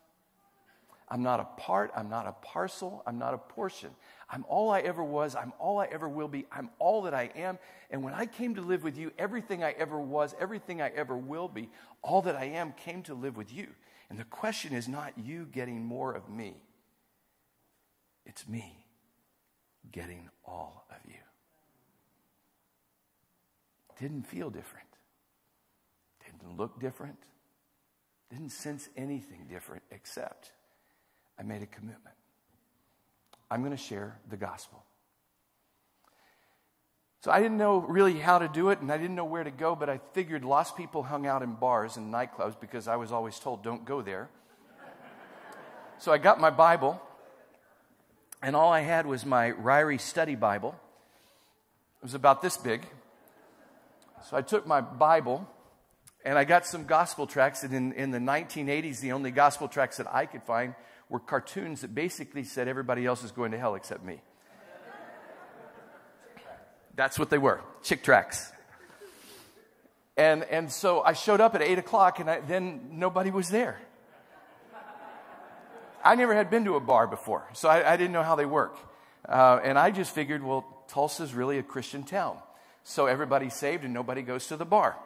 I'm 1.10 1.22
not 1.22 1.40
a 1.40 1.62
part. 1.62 1.92
I'm 1.96 2.10
not 2.10 2.26
a 2.26 2.32
parcel. 2.32 3.04
I'm 3.06 3.20
not 3.20 3.34
a 3.34 3.38
portion. 3.38 3.92
I'm 4.30 4.46
all 4.48 4.72
I 4.72 4.80
ever 4.80 5.04
was. 5.04 5.36
I'm 5.36 5.54
all 5.60 5.80
I 5.80 5.86
ever 5.86 6.08
will 6.08 6.30
be. 6.30 6.46
I'm 6.52 6.70
all 6.80 7.04
that 7.04 7.14
I 7.14 7.30
am. 7.36 7.60
And 7.92 8.04
when 8.04 8.14
I 8.14 8.26
came 8.26 8.56
to 8.56 8.62
live 8.62 8.84
with 8.84 8.98
you, 8.98 9.12
everything 9.20 9.64
I 9.64 9.74
ever 9.74 10.00
was, 10.00 10.34
everything 10.40 10.82
I 10.82 10.90
ever 10.90 11.16
will 11.16 11.48
be, 11.48 11.70
all 12.02 12.22
that 12.24 12.36
I 12.36 12.46
am 12.46 12.72
came 12.74 13.04
to 13.04 13.14
live 13.14 13.38
with 13.38 13.54
you. 13.54 13.68
And 14.10 14.18
the 14.18 14.24
question 14.24 14.74
is 14.74 14.88
not 14.88 15.14
you 15.18 15.46
getting 15.52 15.84
more 15.84 16.14
of 16.14 16.30
me, 16.30 16.56
it's 18.26 18.48
me 18.48 18.86
getting 19.92 20.30
all 20.46 20.86
of 20.90 20.98
you. 21.08 21.20
Didn't 24.00 24.24
feel 24.24 24.50
different 24.50 24.93
didn't 26.44 26.58
look 26.58 26.80
different, 26.80 27.18
didn't 28.30 28.52
sense 28.52 28.90
anything 28.98 29.46
different 29.50 29.84
except 29.92 30.52
I 31.40 31.44
made 31.44 31.62
a 31.62 31.68
commitment. 31.68 32.16
I'm 33.50 33.62
going 33.62 33.76
to 33.76 33.78
share 33.78 34.20
the 34.30 34.38
gospel. 34.38 34.84
So 37.22 37.32
I 37.32 37.40
didn't 37.40 37.58
know 37.58 37.78
really 37.78 38.20
how 38.20 38.40
to 38.40 38.50
do 38.50 38.70
it 38.70 38.82
and 38.82 38.92
I 38.92 38.98
didn't 38.98 39.16
know 39.16 39.26
where 39.26 39.44
to 39.44 39.52
go, 39.52 39.76
but 39.76 39.90
I 39.90 40.00
figured 40.14 40.44
lost 40.44 40.76
people 40.76 41.04
hung 41.04 41.26
out 41.26 41.42
in 41.42 41.54
bars 41.54 41.96
and 41.96 42.14
nightclubs 42.14 42.60
because 42.60 42.88
I 42.88 42.98
was 42.98 43.12
always 43.12 43.40
told 43.40 43.64
don't 43.64 43.86
go 43.86 44.02
there. 44.02 44.30
so 46.00 46.12
I 46.12 46.18
got 46.18 46.42
my 46.42 46.50
Bible 46.50 47.02
and 48.42 48.56
all 48.56 48.74
I 48.74 48.82
had 48.82 49.06
was 49.06 49.26
my 49.26 49.52
Ryrie 49.52 50.02
study 50.02 50.36
Bible. 50.36 50.76
It 52.02 52.04
was 52.04 52.14
about 52.14 52.42
this 52.42 52.58
big. 52.58 52.86
So 54.30 54.36
I 54.36 54.42
took 54.42 54.68
my 54.68 54.82
Bible 54.82 55.48
and 56.26 56.38
I 56.38 56.46
got 56.46 56.66
some 56.66 56.86
gospel 56.86 57.28
tracts, 57.28 57.64
and 57.64 57.74
in, 57.74 57.94
in 57.94 58.12
the 58.12 58.20
1980s, 58.20 59.02
the 59.02 59.12
only 59.12 59.32
gospel 59.32 59.68
tracts 59.68 59.98
that 59.98 60.08
I 60.14 60.26
could 60.26 60.44
find 60.44 60.74
were 61.10 61.20
cartoons 61.20 61.82
that 61.82 61.94
basically 61.94 62.44
said 62.46 62.68
everybody 62.68 63.06
else 63.06 63.24
is 63.24 63.32
going 63.32 63.52
to 63.52 63.58
hell 63.58 63.76
except 63.76 64.04
me. 64.04 64.22
That's 66.96 67.18
what 67.18 67.30
they 67.30 67.38
were 67.38 67.62
Chick 67.82 68.04
tracts. 68.04 68.52
And, 70.16 70.44
and 70.44 70.72
so 70.72 71.02
I 71.02 71.14
showed 71.14 71.42
up 71.42 71.56
at 71.56 71.62
8 71.62 71.80
o'clock, 71.80 72.20
and 72.20 72.30
I, 72.30 72.40
then 72.40 72.90
nobody 72.94 73.32
was 73.32 73.50
there. 73.50 73.80
I 76.06 76.16
never 76.16 76.36
had 76.36 76.50
been 76.50 76.66
to 76.66 76.76
a 76.76 76.80
bar 76.80 77.08
before, 77.08 77.48
so 77.54 77.68
I, 77.68 77.94
I 77.94 77.98
didn't 77.98 78.12
know 78.12 78.24
how 78.24 78.36
they 78.36 78.46
work. 78.46 78.78
Uh, 79.28 79.60
and 79.64 79.80
I 79.80 79.90
just 79.92 80.14
figured, 80.14 80.44
well, 80.44 80.66
Tulsa's 80.88 81.34
really 81.34 81.58
a 81.58 81.64
Christian 81.64 82.04
town. 82.04 82.38
So 82.84 83.08
everybody's 83.08 83.54
saved 83.54 83.86
and 83.86 83.94
nobody 83.94 84.22
goes 84.22 84.48
to 84.48 84.58
the 84.58 84.66
bar 84.66 84.98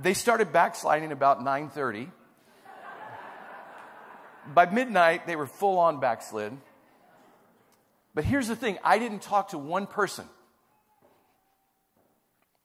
they 0.00 0.14
started 0.14 0.52
backsliding 0.52 1.12
about 1.12 1.40
9:30. 1.42 2.10
By 4.54 4.66
midnight, 4.66 5.26
they 5.26 5.36
were 5.36 5.46
full 5.46 5.78
on 5.78 6.00
backslid. 6.00 6.56
But 8.14 8.24
here's 8.24 8.48
the 8.48 8.56
thing 8.56 8.78
I 8.82 8.98
didn't 8.98 9.22
talk 9.22 9.50
to 9.50 9.58
one 9.58 9.86
person. 9.86 10.26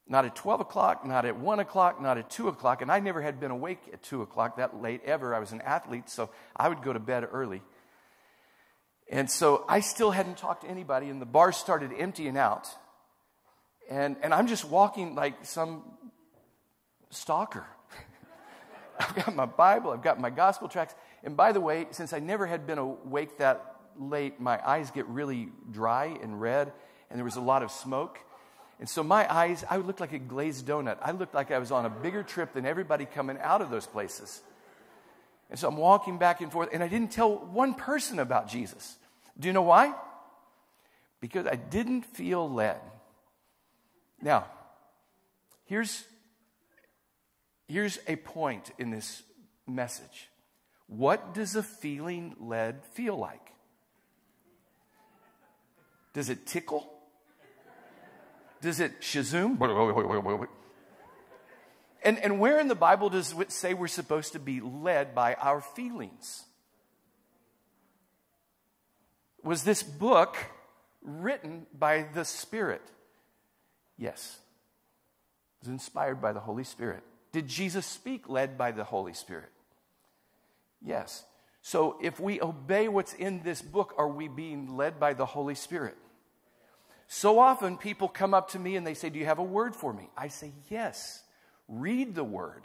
Not 0.09 0.23
at 0.23 0.35
12 0.35 0.61
o'clock, 0.61 1.05
not 1.05 1.25
at 1.25 1.37
1 1.37 1.59
o'clock, 1.59 2.01
not 2.01 2.17
at 2.17 2.29
2 2.29 2.47
o'clock. 2.47 2.81
And 2.81 2.89
I 2.89 2.99
never 2.99 3.21
had 3.21 3.41
been 3.41 3.51
awake 3.51 3.79
at 3.91 4.01
2 4.03 4.21
o'clock 4.21 4.55
that 4.55 4.81
late 4.81 5.01
ever. 5.03 5.35
I 5.35 5.39
was 5.39 5.51
an 5.51 5.61
athlete, 5.61 6.09
so 6.09 6.29
I 6.55 6.69
would 6.69 6.81
go 6.81 6.93
to 6.93 6.99
bed 6.99 7.27
early. 7.29 7.61
And 9.09 9.29
so 9.29 9.65
I 9.67 9.81
still 9.81 10.11
hadn't 10.11 10.37
talked 10.37 10.63
to 10.63 10.69
anybody, 10.69 11.09
and 11.09 11.21
the 11.21 11.25
bar 11.25 11.51
started 11.51 11.91
emptying 11.97 12.37
out. 12.37 12.67
And, 13.89 14.17
and 14.21 14.33
I'm 14.33 14.47
just 14.47 14.65
walking 14.65 15.15
like 15.15 15.45
some 15.45 15.83
stalker. 17.09 17.65
I've 18.99 19.15
got 19.15 19.35
my 19.35 19.45
Bible, 19.45 19.91
I've 19.91 20.03
got 20.03 20.19
my 20.19 20.29
gospel 20.29 20.67
tracts. 20.67 20.95
And 21.23 21.35
by 21.35 21.51
the 21.51 21.61
way, 21.61 21.87
since 21.91 22.13
I 22.13 22.19
never 22.19 22.45
had 22.45 22.67
been 22.67 22.77
awake 22.77 23.37
that 23.37 23.75
late, 23.99 24.39
my 24.39 24.59
eyes 24.65 24.91
get 24.91 25.05
really 25.07 25.49
dry 25.71 26.17
and 26.21 26.39
red, 26.39 26.71
and 27.09 27.17
there 27.17 27.25
was 27.25 27.35
a 27.35 27.41
lot 27.41 27.63
of 27.63 27.71
smoke. 27.71 28.19
And 28.79 28.87
so 28.87 29.03
my 29.03 29.31
eyes, 29.33 29.65
I 29.69 29.77
looked 29.77 29.99
like 29.99 30.13
a 30.13 30.19
glazed 30.19 30.67
donut. 30.67 30.97
I 31.01 31.11
looked 31.11 31.33
like 31.33 31.51
I 31.51 31.57
was 31.57 31.71
on 31.71 31.85
a 31.85 31.89
bigger 31.89 32.21
trip 32.21 32.53
than 32.53 32.65
everybody 32.65 33.05
coming 33.05 33.39
out 33.41 33.61
of 33.61 33.71
those 33.71 33.87
places. 33.87 34.41
And 35.49 35.57
so 35.57 35.67
I'm 35.67 35.77
walking 35.77 36.17
back 36.17 36.41
and 36.41 36.51
forth, 36.51 36.69
and 36.73 36.83
I 36.83 36.87
didn't 36.87 37.11
tell 37.11 37.35
one 37.35 37.73
person 37.73 38.19
about 38.19 38.47
Jesus. 38.47 38.97
Do 39.39 39.47
you 39.47 39.53
know 39.53 39.63
why? 39.63 39.93
Because 41.21 41.47
I 41.47 41.55
didn't 41.55 42.03
feel 42.03 42.49
led. 42.49 42.79
Now, 44.21 44.45
here's 45.65 46.03
Here's 47.67 47.99
a 48.07 48.15
point 48.15 48.71
in 48.77 48.91
this 48.91 49.23
message 49.67 50.29
What 50.87 51.33
does 51.33 51.55
a 51.55 51.63
feeling 51.63 52.35
led 52.39 52.85
feel 52.93 53.17
like? 53.17 53.51
Does 56.13 56.29
it 56.29 56.47
tickle? 56.47 56.91
Does 58.61 58.79
it 58.79 59.01
shazoom? 59.01 59.59
And, 62.03 62.17
and 62.19 62.39
where 62.39 62.59
in 62.59 62.69
the 62.69 62.75
Bible 62.75 63.09
does 63.09 63.33
it 63.37 63.51
say 63.51 63.73
we're 63.73 63.87
supposed 63.87 64.33
to 64.33 64.39
be 64.39 64.61
led 64.61 65.13
by 65.13 65.35
our 65.35 65.61
feelings? 65.61 66.43
Was 69.43 69.63
this 69.63 69.83
book 69.83 70.37
written 71.01 71.67
by 71.77 72.07
the 72.13 72.25
Spirit? 72.25 72.81
Yes. 73.97 74.39
It 75.57 75.65
was 75.65 75.69
inspired 75.69 76.21
by 76.21 76.33
the 76.33 76.39
Holy 76.39 76.63
Spirit. 76.63 77.03
Did 77.37 77.47
Jesus 77.47 77.85
speak 77.85 78.27
led 78.27 78.57
by 78.57 78.71
the 78.71 78.83
Holy 78.83 79.13
Spirit? 79.13 79.51
Yes. 80.83 81.23
So 81.61 81.99
if 82.01 82.19
we 82.19 82.41
obey 82.41 82.87
what's 82.87 83.13
in 83.13 83.43
this 83.43 83.61
book, 83.61 83.93
are 83.95 84.07
we 84.07 84.27
being 84.27 84.75
led 84.75 84.99
by 84.99 85.13
the 85.13 85.27
Holy 85.27 85.53
Spirit? 85.53 85.95
So 87.07 87.37
often 87.37 87.77
people 87.77 88.07
come 88.07 88.33
up 88.33 88.49
to 88.53 88.59
me 88.59 88.75
and 88.75 88.87
they 88.87 88.95
say, 88.95 89.11
Do 89.11 89.19
you 89.19 89.25
have 89.25 89.37
a 89.37 89.43
word 89.43 89.75
for 89.75 89.93
me? 89.93 90.09
I 90.17 90.29
say, 90.29 90.51
Yes. 90.71 91.21
Read 91.67 92.15
the 92.15 92.23
word 92.23 92.63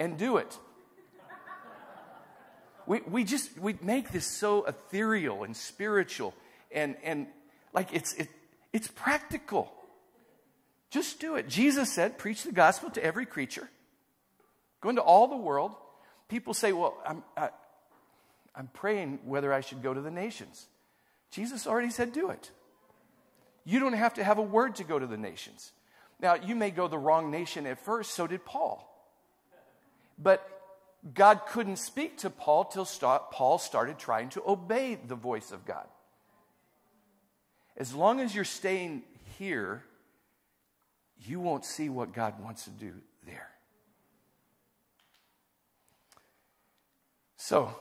and 0.00 0.16
do 0.16 0.38
it. 0.38 0.56
we, 2.86 3.02
we 3.02 3.22
just 3.22 3.58
we 3.58 3.76
make 3.82 4.12
this 4.12 4.26
so 4.26 4.64
ethereal 4.64 5.44
and 5.44 5.54
spiritual 5.54 6.32
and, 6.72 6.96
and 7.04 7.26
like 7.74 7.92
it's, 7.92 8.14
it, 8.14 8.30
it's 8.72 8.88
practical. 8.88 9.70
Just 10.88 11.20
do 11.20 11.36
it. 11.36 11.50
Jesus 11.50 11.92
said, 11.92 12.16
Preach 12.16 12.44
the 12.44 12.52
gospel 12.52 12.88
to 12.92 13.04
every 13.04 13.26
creature. 13.26 13.68
Go 14.86 14.90
into 14.90 15.02
all 15.02 15.26
the 15.26 15.36
world. 15.36 15.72
People 16.28 16.54
say, 16.54 16.72
Well, 16.72 16.96
I'm, 17.04 17.24
I, 17.36 17.48
I'm 18.54 18.68
praying 18.68 19.18
whether 19.24 19.52
I 19.52 19.60
should 19.60 19.82
go 19.82 19.92
to 19.92 20.00
the 20.00 20.12
nations. 20.12 20.68
Jesus 21.32 21.66
already 21.66 21.90
said, 21.90 22.12
Do 22.12 22.30
it. 22.30 22.52
You 23.64 23.80
don't 23.80 23.94
have 23.94 24.14
to 24.14 24.22
have 24.22 24.38
a 24.38 24.42
word 24.42 24.76
to 24.76 24.84
go 24.84 24.96
to 24.96 25.06
the 25.08 25.16
nations. 25.16 25.72
Now, 26.20 26.36
you 26.36 26.54
may 26.54 26.70
go 26.70 26.86
the 26.86 26.98
wrong 26.98 27.32
nation 27.32 27.66
at 27.66 27.84
first, 27.84 28.12
so 28.12 28.28
did 28.28 28.44
Paul. 28.44 28.88
But 30.22 30.48
God 31.12 31.40
couldn't 31.48 31.78
speak 31.78 32.18
to 32.18 32.30
Paul 32.30 32.66
till 32.66 32.84
start, 32.84 33.32
Paul 33.32 33.58
started 33.58 33.98
trying 33.98 34.28
to 34.30 34.42
obey 34.46 34.94
the 35.04 35.16
voice 35.16 35.50
of 35.50 35.66
God. 35.66 35.88
As 37.76 37.92
long 37.92 38.20
as 38.20 38.36
you're 38.36 38.44
staying 38.44 39.02
here, 39.36 39.82
you 41.24 41.40
won't 41.40 41.64
see 41.64 41.88
what 41.88 42.12
God 42.12 42.40
wants 42.40 42.66
to 42.66 42.70
do 42.70 42.92
there. 43.26 43.50
So, 47.46 47.72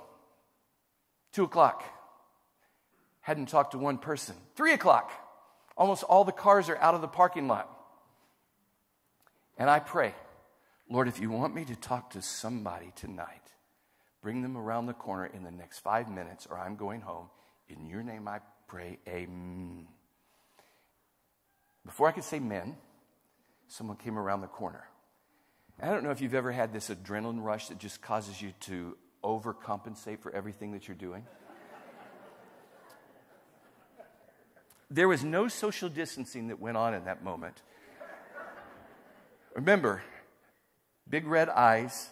two 1.31 1.45
o'clock, 1.45 1.83
hadn't 3.21 3.47
talked 3.47 3.71
to 3.71 3.79
one 3.79 3.97
person. 3.97 4.35
Three 4.55 4.73
o'clock, 4.73 5.11
Almost 5.75 6.03
all 6.03 6.23
the 6.23 6.31
cars 6.31 6.69
are 6.69 6.77
out 6.77 6.93
of 6.93 7.01
the 7.01 7.07
parking 7.07 7.47
lot. 7.47 7.67
And 9.57 9.67
I 9.67 9.79
pray, 9.79 10.13
Lord, 10.87 11.07
if 11.07 11.19
you 11.19 11.31
want 11.31 11.55
me 11.55 11.65
to 11.65 11.75
talk 11.75 12.11
to 12.11 12.21
somebody 12.21 12.93
tonight, 12.95 13.41
bring 14.21 14.43
them 14.43 14.55
around 14.55 14.85
the 14.85 14.93
corner 14.93 15.25
in 15.25 15.43
the 15.43 15.49
next 15.49 15.79
five 15.79 16.11
minutes, 16.11 16.45
or 16.47 16.59
I'm 16.59 16.75
going 16.75 17.01
home. 17.01 17.31
In 17.67 17.87
your 17.87 18.03
name 18.03 18.27
I 18.27 18.41
pray, 18.67 18.99
Amen. 19.07 19.87
Before 21.83 22.07
I 22.07 22.11
could 22.11 22.23
say 22.23 22.37
men, 22.37 22.77
someone 23.67 23.97
came 23.97 24.19
around 24.19 24.41
the 24.41 24.47
corner. 24.47 24.83
I 25.81 25.87
don't 25.87 26.03
know 26.03 26.11
if 26.11 26.21
you've 26.21 26.35
ever 26.35 26.51
had 26.51 26.71
this 26.71 26.91
adrenaline 26.91 27.43
rush 27.43 27.69
that 27.69 27.79
just 27.79 27.99
causes 27.99 28.39
you 28.39 28.53
to 28.61 28.95
overcompensate 29.25 30.19
for 30.19 30.31
everything 30.31 30.71
that 30.73 30.87
you're 30.87 30.95
doing. 30.95 31.25
There 34.91 35.07
was 35.07 35.23
no 35.23 35.47
social 35.47 35.89
distancing 35.89 36.49
that 36.49 36.59
went 36.61 36.77
on 36.77 36.93
in 36.93 37.05
that 37.05 37.23
moment. 37.23 37.61
Remember, 39.55 40.03
big 41.09 41.25
red 41.25 41.49
eyes, 41.49 42.09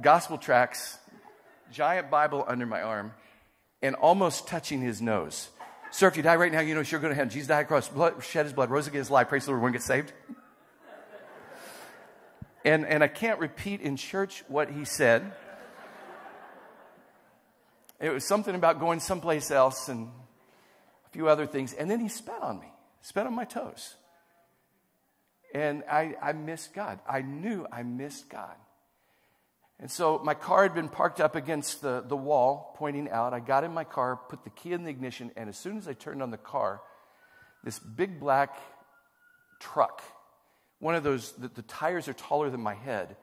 gospel 0.00 0.38
tracts, 0.38 0.98
giant 1.72 2.10
Bible 2.10 2.44
under 2.46 2.64
my 2.64 2.80
arm, 2.80 3.12
and 3.82 3.96
almost 3.96 4.46
touching 4.46 4.80
his 4.80 5.02
nose. 5.02 5.48
Sir, 5.90 6.06
if 6.06 6.16
you 6.16 6.22
die 6.22 6.36
right 6.36 6.52
now, 6.52 6.60
you 6.60 6.74
know 6.74 6.82
you're 6.82 7.00
going 7.00 7.10
to 7.10 7.16
heaven. 7.16 7.30
Jesus 7.30 7.48
died 7.48 7.62
across, 7.62 7.88
blood, 7.88 8.22
shed 8.22 8.46
his 8.46 8.52
blood, 8.52 8.70
rose 8.70 8.86
again 8.86 8.98
his 8.98 9.10
life. 9.10 9.28
Praise 9.28 9.46
the 9.46 9.50
Lord, 9.50 9.62
we're 9.62 9.70
going 9.70 9.72
to 9.72 9.78
get 9.80 9.86
saved. 9.86 10.12
And, 12.64 12.86
and 12.86 13.02
I 13.02 13.08
can't 13.08 13.40
repeat 13.40 13.80
in 13.80 13.96
church 13.96 14.44
what 14.46 14.70
he 14.70 14.84
said. 14.84 15.32
It 18.00 18.10
was 18.10 18.24
something 18.24 18.54
about 18.54 18.80
going 18.80 19.00
someplace 19.00 19.50
else 19.50 19.88
and 19.88 20.08
a 21.06 21.10
few 21.10 21.28
other 21.28 21.46
things, 21.46 21.74
and 21.74 21.90
then 21.90 22.00
he 22.00 22.08
spat 22.08 22.42
on 22.42 22.58
me, 22.58 22.72
spat 23.02 23.26
on 23.26 23.34
my 23.34 23.44
toes. 23.44 23.94
And 25.54 25.82
I, 25.90 26.14
I 26.22 26.32
missed 26.32 26.72
God. 26.74 27.00
I 27.08 27.22
knew 27.22 27.66
I 27.70 27.82
missed 27.82 28.30
God. 28.30 28.54
And 29.80 29.90
so 29.90 30.20
my 30.22 30.34
car 30.34 30.62
had 30.62 30.74
been 30.74 30.88
parked 30.88 31.20
up 31.20 31.34
against 31.34 31.82
the, 31.82 32.04
the 32.06 32.16
wall, 32.16 32.74
pointing 32.78 33.08
out. 33.10 33.34
I 33.34 33.40
got 33.40 33.64
in 33.64 33.72
my 33.72 33.84
car, 33.84 34.20
put 34.28 34.44
the 34.44 34.50
key 34.50 34.72
in 34.72 34.84
the 34.84 34.90
ignition, 34.90 35.32
and 35.36 35.48
as 35.48 35.58
soon 35.58 35.76
as 35.76 35.88
I 35.88 35.94
turned 35.94 36.22
on 36.22 36.30
the 36.30 36.36
car, 36.36 36.80
this 37.64 37.78
big 37.78 38.20
black 38.20 38.56
truck, 39.58 40.02
one 40.78 40.94
of 40.94 41.02
those, 41.02 41.32
the, 41.32 41.48
the 41.48 41.62
tires 41.62 42.08
are 42.08 42.14
taller 42.14 42.50
than 42.50 42.60
my 42.60 42.74
head. 42.74 43.16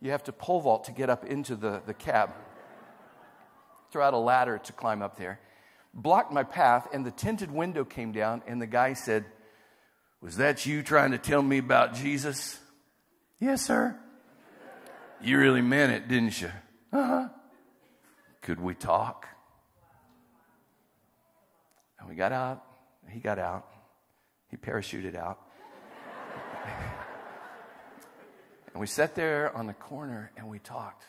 You 0.00 0.10
have 0.10 0.24
to 0.24 0.32
pole 0.32 0.60
vault 0.60 0.84
to 0.84 0.92
get 0.92 1.10
up 1.10 1.24
into 1.24 1.56
the, 1.56 1.82
the 1.86 1.94
cab, 1.94 2.30
throw 3.92 4.04
out 4.04 4.14
a 4.14 4.18
ladder 4.18 4.58
to 4.64 4.72
climb 4.72 5.02
up 5.02 5.16
there 5.16 5.38
blocked 5.94 6.32
my 6.32 6.42
path, 6.42 6.88
and 6.92 7.04
the 7.04 7.10
tinted 7.10 7.50
window 7.50 7.84
came 7.84 8.12
down, 8.12 8.42
and 8.46 8.60
the 8.60 8.66
guy 8.66 8.92
said, 8.94 9.24
Was 10.20 10.36
that 10.36 10.66
you 10.66 10.82
trying 10.82 11.12
to 11.12 11.18
tell 11.18 11.42
me 11.42 11.58
about 11.58 11.94
Jesus? 11.94 12.58
Yes, 13.38 13.64
sir. 13.66 13.98
You 15.20 15.38
really 15.38 15.62
meant 15.62 15.92
it, 15.92 16.08
didn't 16.08 16.40
you? 16.40 16.50
Uh 16.92 17.06
huh. 17.06 17.28
Could 18.40 18.60
we 18.60 18.74
talk? 18.74 19.28
And 22.00 22.08
we 22.08 22.16
got 22.16 22.32
out. 22.32 22.64
He 23.08 23.20
got 23.20 23.38
out. 23.38 23.68
He 24.50 24.56
parachuted 24.56 25.14
out. 25.14 25.38
and 28.72 28.80
we 28.80 28.86
sat 28.86 29.14
there 29.14 29.56
on 29.56 29.66
the 29.66 29.74
corner 29.74 30.32
and 30.36 30.48
we 30.48 30.58
talked 30.58 31.04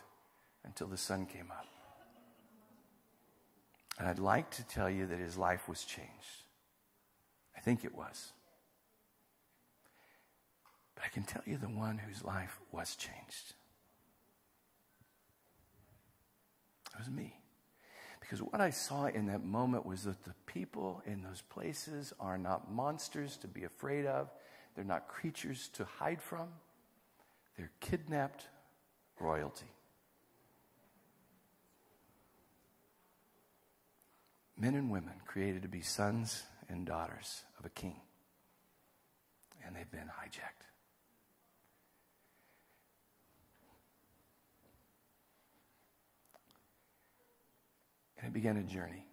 until 0.64 0.88
the 0.88 0.98
sun 0.98 1.26
came 1.26 1.52
up. 1.52 1.73
And 3.98 4.08
I'd 4.08 4.20
like 4.20 4.50
to 4.52 4.64
tell 4.68 4.90
you 4.90 5.06
that 5.08 5.20
his 5.20 5.38
life 5.38 5.70
was 5.70 5.84
changed. 5.84 6.44
I 7.56 7.62
think 7.62 7.86
it 7.86 7.96
was. 7.96 8.34
But 10.96 11.06
I 11.06 11.10
can 11.10 11.24
tell 11.24 11.44
you 11.46 11.58
the 11.58 11.68
one 11.68 11.98
whose 11.98 12.24
life 12.24 12.60
was 12.72 12.96
changed. 12.96 13.54
It 16.94 17.00
was 17.00 17.10
me. 17.10 17.36
Because 18.20 18.42
what 18.42 18.62
I 18.62 18.70
saw 18.70 19.06
in 19.06 19.28
that 19.28 19.44
moment 19.44 19.86
was 19.86 20.04
that 20.04 20.24
the 20.24 20.34
people 20.46 21.02
in 21.06 21.22
those 21.22 21.42
places 21.42 22.14
are 22.20 22.38
not 22.38 22.72
monsters 22.72 23.38
to 23.38 23.48
be 23.48 23.64
afraid 23.64 24.06
of, 24.06 24.30
they're 24.76 24.86
not 24.86 25.08
creatures 25.08 25.70
to 25.74 25.86
hide 25.86 26.22
from, 26.22 26.48
they're 27.58 27.72
kidnapped 27.80 28.48
royalty. 29.20 29.68
Men 34.64 34.76
and 34.76 34.90
women 34.90 35.12
created 35.28 35.64
to 35.64 35.68
be 35.68 35.82
sons 35.82 36.44
and 36.70 36.86
daughters 36.86 37.44
of 37.60 37.66
a 37.66 37.70
king. 37.70 37.98
And 39.66 39.76
they've 39.76 39.92
been 39.92 40.08
hijacked. 40.08 40.64
And 48.18 48.28
I 48.28 48.30
began 48.30 48.56
a 48.56 48.64
journey. 48.64 49.06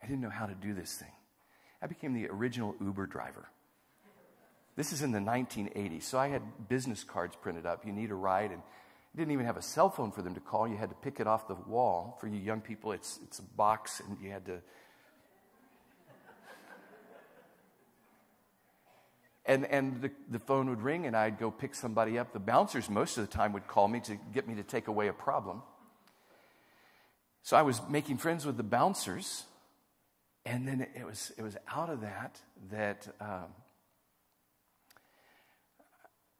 I 0.00 0.06
didn't 0.06 0.20
know 0.20 0.30
how 0.30 0.46
to 0.46 0.54
do 0.54 0.74
this 0.74 0.94
thing. 0.94 1.10
I 1.82 1.88
became 1.88 2.14
the 2.14 2.28
original 2.28 2.76
Uber 2.80 3.06
driver. 3.06 3.48
This 4.76 4.92
is 4.92 5.02
in 5.02 5.10
the 5.10 5.18
1980s, 5.18 6.04
so 6.04 6.18
I 6.18 6.28
had 6.28 6.68
business 6.68 7.02
cards 7.02 7.34
printed 7.34 7.66
up. 7.66 7.84
You 7.84 7.92
need 7.92 8.12
a 8.12 8.14
ride, 8.14 8.52
and 8.52 8.62
didn't 9.16 9.32
even 9.32 9.46
have 9.46 9.56
a 9.56 9.62
cell 9.62 9.90
phone 9.90 10.12
for 10.12 10.22
them 10.22 10.34
to 10.34 10.40
call. 10.40 10.68
You 10.68 10.76
had 10.76 10.90
to 10.90 10.94
pick 10.94 11.18
it 11.18 11.26
off 11.26 11.48
the 11.48 11.54
wall. 11.54 12.16
For 12.20 12.28
you 12.28 12.38
young 12.38 12.60
people, 12.60 12.92
it's, 12.92 13.18
it's 13.24 13.38
a 13.38 13.42
box, 13.42 14.00
and 14.00 14.16
you 14.22 14.30
had 14.30 14.46
to. 14.46 14.60
And, 19.44 19.64
and 19.64 20.02
the, 20.02 20.10
the 20.30 20.38
phone 20.38 20.68
would 20.68 20.82
ring, 20.82 21.06
and 21.06 21.16
I'd 21.16 21.38
go 21.38 21.50
pick 21.50 21.74
somebody 21.74 22.18
up. 22.18 22.34
The 22.34 22.38
bouncers, 22.38 22.90
most 22.90 23.16
of 23.16 23.26
the 23.26 23.32
time, 23.32 23.54
would 23.54 23.66
call 23.66 23.88
me 23.88 24.00
to 24.00 24.18
get 24.32 24.46
me 24.46 24.54
to 24.56 24.62
take 24.62 24.88
away 24.88 25.08
a 25.08 25.14
problem. 25.14 25.62
So 27.42 27.56
I 27.56 27.62
was 27.62 27.80
making 27.88 28.18
friends 28.18 28.44
with 28.44 28.58
the 28.58 28.62
bouncers, 28.62 29.44
and 30.44 30.68
then 30.68 30.86
it 30.94 31.06
was, 31.06 31.32
it 31.38 31.42
was 31.42 31.56
out 31.66 31.88
of 31.88 32.02
that 32.02 32.38
that 32.70 33.08
um, 33.22 33.46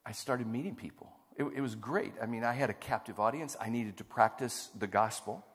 I 0.04 0.12
started 0.12 0.46
meeting 0.46 0.74
people. 0.74 1.10
It, 1.38 1.44
it 1.54 1.60
was 1.60 1.76
great. 1.76 2.12
I 2.20 2.26
mean, 2.26 2.42
I 2.42 2.52
had 2.52 2.68
a 2.68 2.74
captive 2.74 3.20
audience. 3.20 3.56
I 3.60 3.70
needed 3.70 3.96
to 3.98 4.04
practice 4.04 4.70
the 4.76 4.88
gospel, 4.88 5.46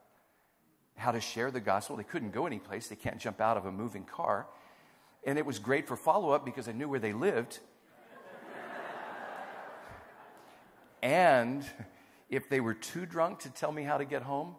how 0.96 1.12
to 1.12 1.20
share 1.20 1.52
the 1.52 1.60
gospel. 1.60 1.98
They 1.98 2.06
couldn't 2.06 2.32
go 2.32 2.48
anyplace, 2.48 2.88
they 2.88 2.96
can't 2.96 3.20
jump 3.20 3.42
out 3.42 3.58
of 3.58 3.66
a 3.66 3.72
moving 3.72 4.06
car. 4.06 4.48
And 5.26 5.38
it 5.38 5.46
was 5.46 5.60
great 5.60 5.88
for 5.88 5.96
follow 5.96 6.32
up 6.32 6.46
because 6.46 6.68
I 6.68 6.72
knew 6.72 6.88
where 6.88 7.00
they 7.00 7.14
lived. 7.14 7.60
and 11.02 11.66
if 12.30 12.50
they 12.50 12.62
were 12.62 12.74
too 12.74 13.06
drunk 13.06 13.40
to 13.40 13.50
tell 13.50 13.72
me 13.72 13.84
how 13.84 13.98
to 13.98 14.06
get 14.06 14.22
home, 14.22 14.56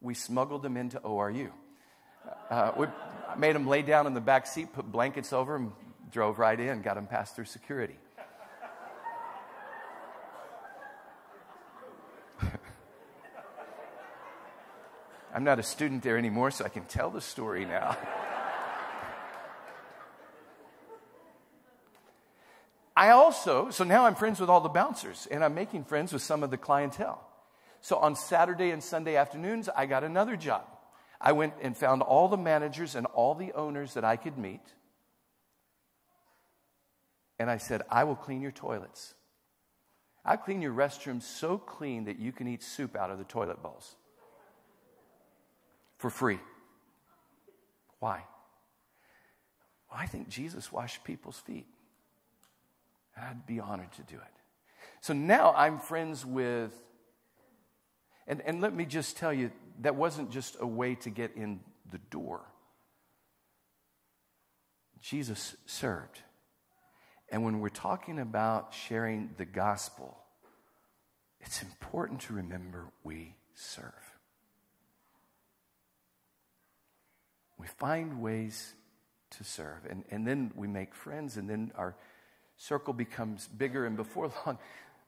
we 0.00 0.14
smuggled 0.14 0.62
them 0.62 0.76
into 0.76 0.98
ORU. 1.00 1.50
Uh, 2.48 2.72
we 2.76 2.86
made 3.36 3.54
them 3.54 3.66
lay 3.66 3.82
down 3.82 4.06
in 4.06 4.14
the 4.14 4.20
back 4.20 4.46
seat, 4.46 4.72
put 4.72 4.90
blankets 4.90 5.32
over 5.32 5.54
them, 5.54 5.72
drove 6.10 6.38
right 6.38 6.58
in, 6.58 6.82
got 6.82 6.94
them 6.94 7.06
past 7.06 7.34
through 7.34 7.44
security. 7.44 7.96
I'm 15.32 15.44
not 15.44 15.58
a 15.58 15.62
student 15.62 16.02
there 16.02 16.18
anymore, 16.18 16.50
so 16.50 16.64
I 16.64 16.68
can 16.68 16.84
tell 16.84 17.10
the 17.10 17.20
story 17.20 17.64
now. 17.64 17.96
I 22.96 23.10
also, 23.10 23.70
so 23.70 23.84
now 23.84 24.04
I'm 24.04 24.14
friends 24.14 24.40
with 24.40 24.50
all 24.50 24.60
the 24.60 24.68
bouncers 24.68 25.26
and 25.30 25.42
I'm 25.42 25.54
making 25.54 25.84
friends 25.84 26.12
with 26.12 26.20
some 26.20 26.42
of 26.42 26.50
the 26.50 26.58
clientele. 26.58 27.26
So 27.80 27.96
on 27.96 28.14
Saturday 28.14 28.72
and 28.72 28.82
Sunday 28.82 29.16
afternoons, 29.16 29.70
I 29.74 29.86
got 29.86 30.04
another 30.04 30.36
job. 30.36 30.64
I 31.18 31.32
went 31.32 31.54
and 31.62 31.74
found 31.74 32.02
all 32.02 32.28
the 32.28 32.36
managers 32.36 32.94
and 32.94 33.06
all 33.06 33.34
the 33.34 33.52
owners 33.52 33.94
that 33.94 34.04
I 34.04 34.16
could 34.16 34.36
meet. 34.36 34.60
And 37.38 37.50
I 37.50 37.56
said, 37.56 37.80
I 37.88 38.04
will 38.04 38.16
clean 38.16 38.42
your 38.42 38.50
toilets. 38.50 39.14
I'll 40.24 40.36
clean 40.36 40.60
your 40.60 40.74
restrooms 40.74 41.22
so 41.22 41.56
clean 41.56 42.04
that 42.04 42.18
you 42.18 42.32
can 42.32 42.48
eat 42.48 42.62
soup 42.62 42.96
out 42.96 43.10
of 43.10 43.16
the 43.16 43.24
toilet 43.24 43.62
bowls 43.62 43.96
for 46.00 46.08
free. 46.08 46.40
Why? 47.98 48.24
Well, 49.90 50.00
I 50.00 50.06
think 50.06 50.28
Jesus 50.30 50.72
washed 50.72 51.04
people's 51.04 51.38
feet. 51.38 51.66
I'd 53.16 53.46
be 53.46 53.60
honored 53.60 53.92
to 53.92 54.02
do 54.02 54.14
it. 54.14 54.32
So 55.02 55.12
now 55.12 55.52
I'm 55.54 55.78
friends 55.78 56.24
with, 56.24 56.72
and, 58.26 58.40
and 58.46 58.62
let 58.62 58.74
me 58.74 58.86
just 58.86 59.18
tell 59.18 59.32
you, 59.32 59.52
that 59.80 59.94
wasn't 59.94 60.30
just 60.30 60.56
a 60.58 60.66
way 60.66 60.94
to 60.96 61.10
get 61.10 61.36
in 61.36 61.60
the 61.90 61.98
door. 62.10 62.40
Jesus 65.02 65.54
served. 65.66 66.20
And 67.30 67.44
when 67.44 67.60
we're 67.60 67.68
talking 67.68 68.18
about 68.18 68.74
sharing 68.74 69.30
the 69.36 69.44
gospel, 69.44 70.16
it's 71.40 71.62
important 71.62 72.20
to 72.22 72.32
remember 72.32 72.86
we 73.04 73.34
serve. 73.54 74.19
We 77.60 77.66
find 77.66 78.22
ways 78.22 78.72
to 79.32 79.44
serve, 79.44 79.84
and, 79.88 80.02
and 80.10 80.26
then 80.26 80.50
we 80.56 80.66
make 80.66 80.94
friends, 80.94 81.36
and 81.36 81.48
then 81.48 81.72
our 81.76 81.94
circle 82.56 82.94
becomes 82.94 83.48
bigger. 83.48 83.84
And 83.84 83.98
before 83.98 84.32
long, 84.46 84.58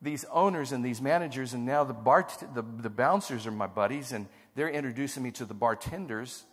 these 0.03 0.27
owners 0.31 0.73
and 0.73 0.85
these 0.85 1.01
managers, 1.01 1.55
and 1.55 1.65
now 1.65 1.83
the, 1.83 1.95
bar, 1.95 2.29
the, 2.55 2.63
the 2.63 2.91
bouncers 2.91 3.47
are 3.47 3.53
my 3.53 3.67
buddies, 3.67 4.13
and 4.13 4.27
they're 4.55 4.69
introducing 4.69 5.23
me 5.23 5.31
to 5.31 5.47
the 5.47 5.55
bartenders. 5.55 6.45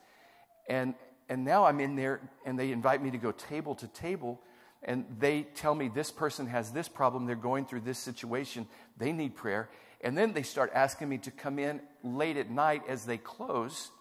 And, 0.70 0.94
and 1.28 1.44
now 1.44 1.66
I'm 1.66 1.82
in 1.82 1.98
there, 1.98 2.22
and 2.46 2.58
they 2.58 2.72
invite 2.72 3.04
me 3.04 3.12
to 3.12 3.18
go 3.18 3.34
table 3.34 3.76
to 3.76 3.88
table. 3.88 4.40
And 4.82 5.06
they 5.20 5.44
tell 5.56 5.76
me 5.76 5.90
this 5.90 6.12
person 6.12 6.48
has 6.48 6.72
this 6.72 6.88
problem, 6.88 7.26
they're 7.26 7.36
going 7.36 7.66
through 7.66 7.82
this 7.82 8.00
situation, 8.00 8.68
they 8.98 9.12
need 9.12 9.36
prayer. 9.36 9.70
And 10.00 10.18
then 10.18 10.32
they 10.32 10.44
start 10.44 10.72
asking 10.74 11.10
me 11.10 11.18
to 11.18 11.32
come 11.32 11.60
in 11.60 11.82
late 12.06 12.38
at 12.38 12.50
night 12.50 12.84
as 12.88 13.04
they 13.04 13.18
close 13.18 13.92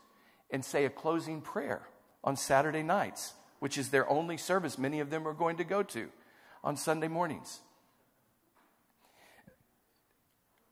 and 0.51 0.65
say 0.65 0.85
a 0.85 0.91
closing 0.91 1.41
prayer 1.41 1.83
on 2.25 2.37
Saturday 2.37 2.83
nights, 2.83 3.35
which 3.59 3.79
is 3.79 3.91
their 3.91 4.09
only 4.09 4.37
service 4.37 4.79
many 4.79 5.01
of 5.01 5.11
them 5.11 5.27
are 5.27 5.35
going 5.35 5.57
to 5.57 5.65
go 5.65 5.83
to 5.83 6.09
on 6.65 6.77
Sunday 6.77 7.09
mornings. 7.09 7.61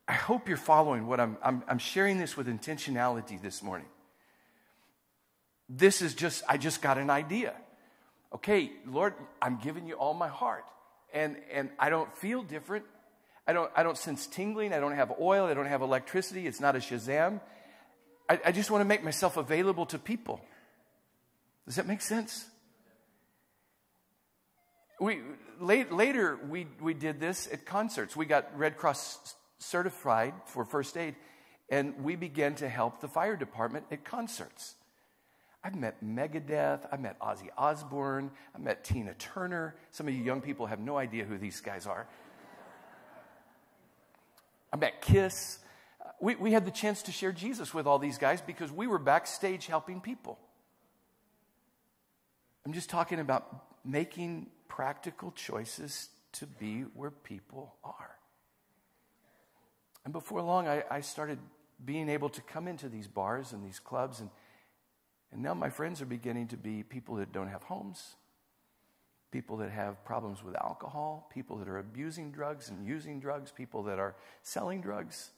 I 0.07 0.13
hope 0.13 0.47
you're 0.47 0.57
following 0.57 1.05
what 1.07 1.19
I'm, 1.19 1.37
I'm, 1.43 1.63
I'm 1.67 1.79
sharing 1.79 2.17
this 2.17 2.37
with 2.37 2.47
intentionality 2.47 3.41
this 3.41 3.61
morning. 3.61 3.87
This 5.67 6.01
is 6.01 6.13
just, 6.13 6.43
I 6.47 6.57
just 6.57 6.81
got 6.81 6.97
an 6.97 7.09
idea. 7.09 7.53
Okay, 8.33 8.71
Lord, 8.85 9.13
I'm 9.41 9.57
giving 9.57 9.85
you 9.85 9.95
all 9.95 10.13
my 10.13 10.29
heart. 10.29 10.63
And, 11.13 11.37
and 11.51 11.69
I 11.77 11.89
don't 11.89 12.13
feel 12.15 12.41
different. 12.41 12.85
I 13.45 13.53
don't, 13.53 13.71
I 13.75 13.83
don't 13.83 13.97
sense 13.97 14.27
tingling. 14.27 14.73
I 14.73 14.79
don't 14.79 14.95
have 14.95 15.13
oil. 15.19 15.45
I 15.45 15.53
don't 15.53 15.67
have 15.67 15.81
electricity. 15.81 16.47
It's 16.47 16.59
not 16.59 16.75
a 16.75 16.79
Shazam. 16.79 17.41
I, 18.29 18.39
I 18.45 18.51
just 18.51 18.71
want 18.71 18.81
to 18.81 18.85
make 18.85 19.03
myself 19.03 19.37
available 19.37 19.85
to 19.87 19.99
people. 19.99 20.41
Does 21.65 21.75
that 21.75 21.87
make 21.87 22.01
sense? 22.01 22.45
We, 24.99 25.19
late, 25.59 25.91
later, 25.91 26.39
we, 26.49 26.67
we 26.81 26.93
did 26.93 27.19
this 27.19 27.47
at 27.51 27.65
concerts. 27.65 28.15
We 28.15 28.25
got 28.25 28.57
Red 28.57 28.77
Cross 28.77 29.35
certified 29.59 30.33
for 30.45 30.65
first 30.65 30.97
aid, 30.97 31.15
and 31.69 32.03
we 32.03 32.15
began 32.15 32.55
to 32.55 32.69
help 32.69 33.01
the 33.01 33.07
fire 33.07 33.35
department 33.35 33.85
at 33.91 34.03
concerts. 34.03 34.75
I've 35.63 35.75
met 35.75 36.03
Megadeth, 36.03 36.87
I've 36.91 37.01
met 37.01 37.19
Ozzy 37.19 37.49
Osbourne, 37.57 38.31
I 38.55 38.59
met 38.59 38.83
Tina 38.83 39.13
Turner. 39.15 39.75
Some 39.91 40.07
of 40.07 40.13
you 40.13 40.23
young 40.23 40.41
people 40.41 40.65
have 40.67 40.79
no 40.79 40.97
idea 40.97 41.25
who 41.25 41.37
these 41.37 41.59
guys 41.59 41.85
are. 41.85 42.07
I 44.71 44.77
met 44.77 45.01
Kiss. 45.01 45.59
We, 46.19 46.35
we 46.35 46.51
had 46.51 46.65
the 46.65 46.71
chance 46.71 47.03
to 47.03 47.11
share 47.11 47.31
Jesus 47.31 47.73
with 47.73 47.85
all 47.85 47.99
these 47.99 48.17
guys 48.17 48.41
because 48.41 48.71
we 48.71 48.87
were 48.87 48.97
backstage 48.97 49.67
helping 49.67 50.01
people. 50.01 50.39
I'm 52.65 52.73
just 52.73 52.89
talking 52.89 53.19
about 53.19 53.65
making 53.85 54.47
practical 54.67 55.31
choices 55.31 56.09
to 56.33 56.45
be 56.45 56.81
where 56.81 57.11
people 57.11 57.75
are. 57.83 58.17
And 60.03 60.13
before 60.13 60.41
long, 60.41 60.67
I, 60.67 60.83
I, 60.89 61.01
started 61.01 61.39
being 61.83 62.09
able 62.09 62.29
to 62.29 62.41
come 62.41 62.67
into 62.67 62.89
these 62.89 63.07
bars 63.07 63.53
and 63.53 63.65
these 63.65 63.79
clubs, 63.79 64.19
and, 64.19 64.29
and 65.31 65.41
now 65.41 65.53
my 65.53 65.69
friends 65.69 66.01
are 66.01 66.05
beginning 66.05 66.47
to 66.47 66.57
be 66.57 66.83
people 66.83 67.15
that 67.15 67.31
don't 67.31 67.47
have 67.47 67.63
homes, 67.63 68.15
people 69.31 69.57
that 69.57 69.71
have 69.71 70.03
problems 70.05 70.43
with 70.43 70.55
alcohol, 70.55 71.29
people 71.33 71.57
that 71.57 71.67
are 71.67 71.77
abusing 71.77 72.31
drugs 72.31 72.69
and 72.69 72.85
using 72.85 73.19
drugs, 73.19 73.51
people 73.51 73.83
that 73.83 73.99
are 73.99 74.15
selling 74.43 74.81
drugs, 74.81 75.31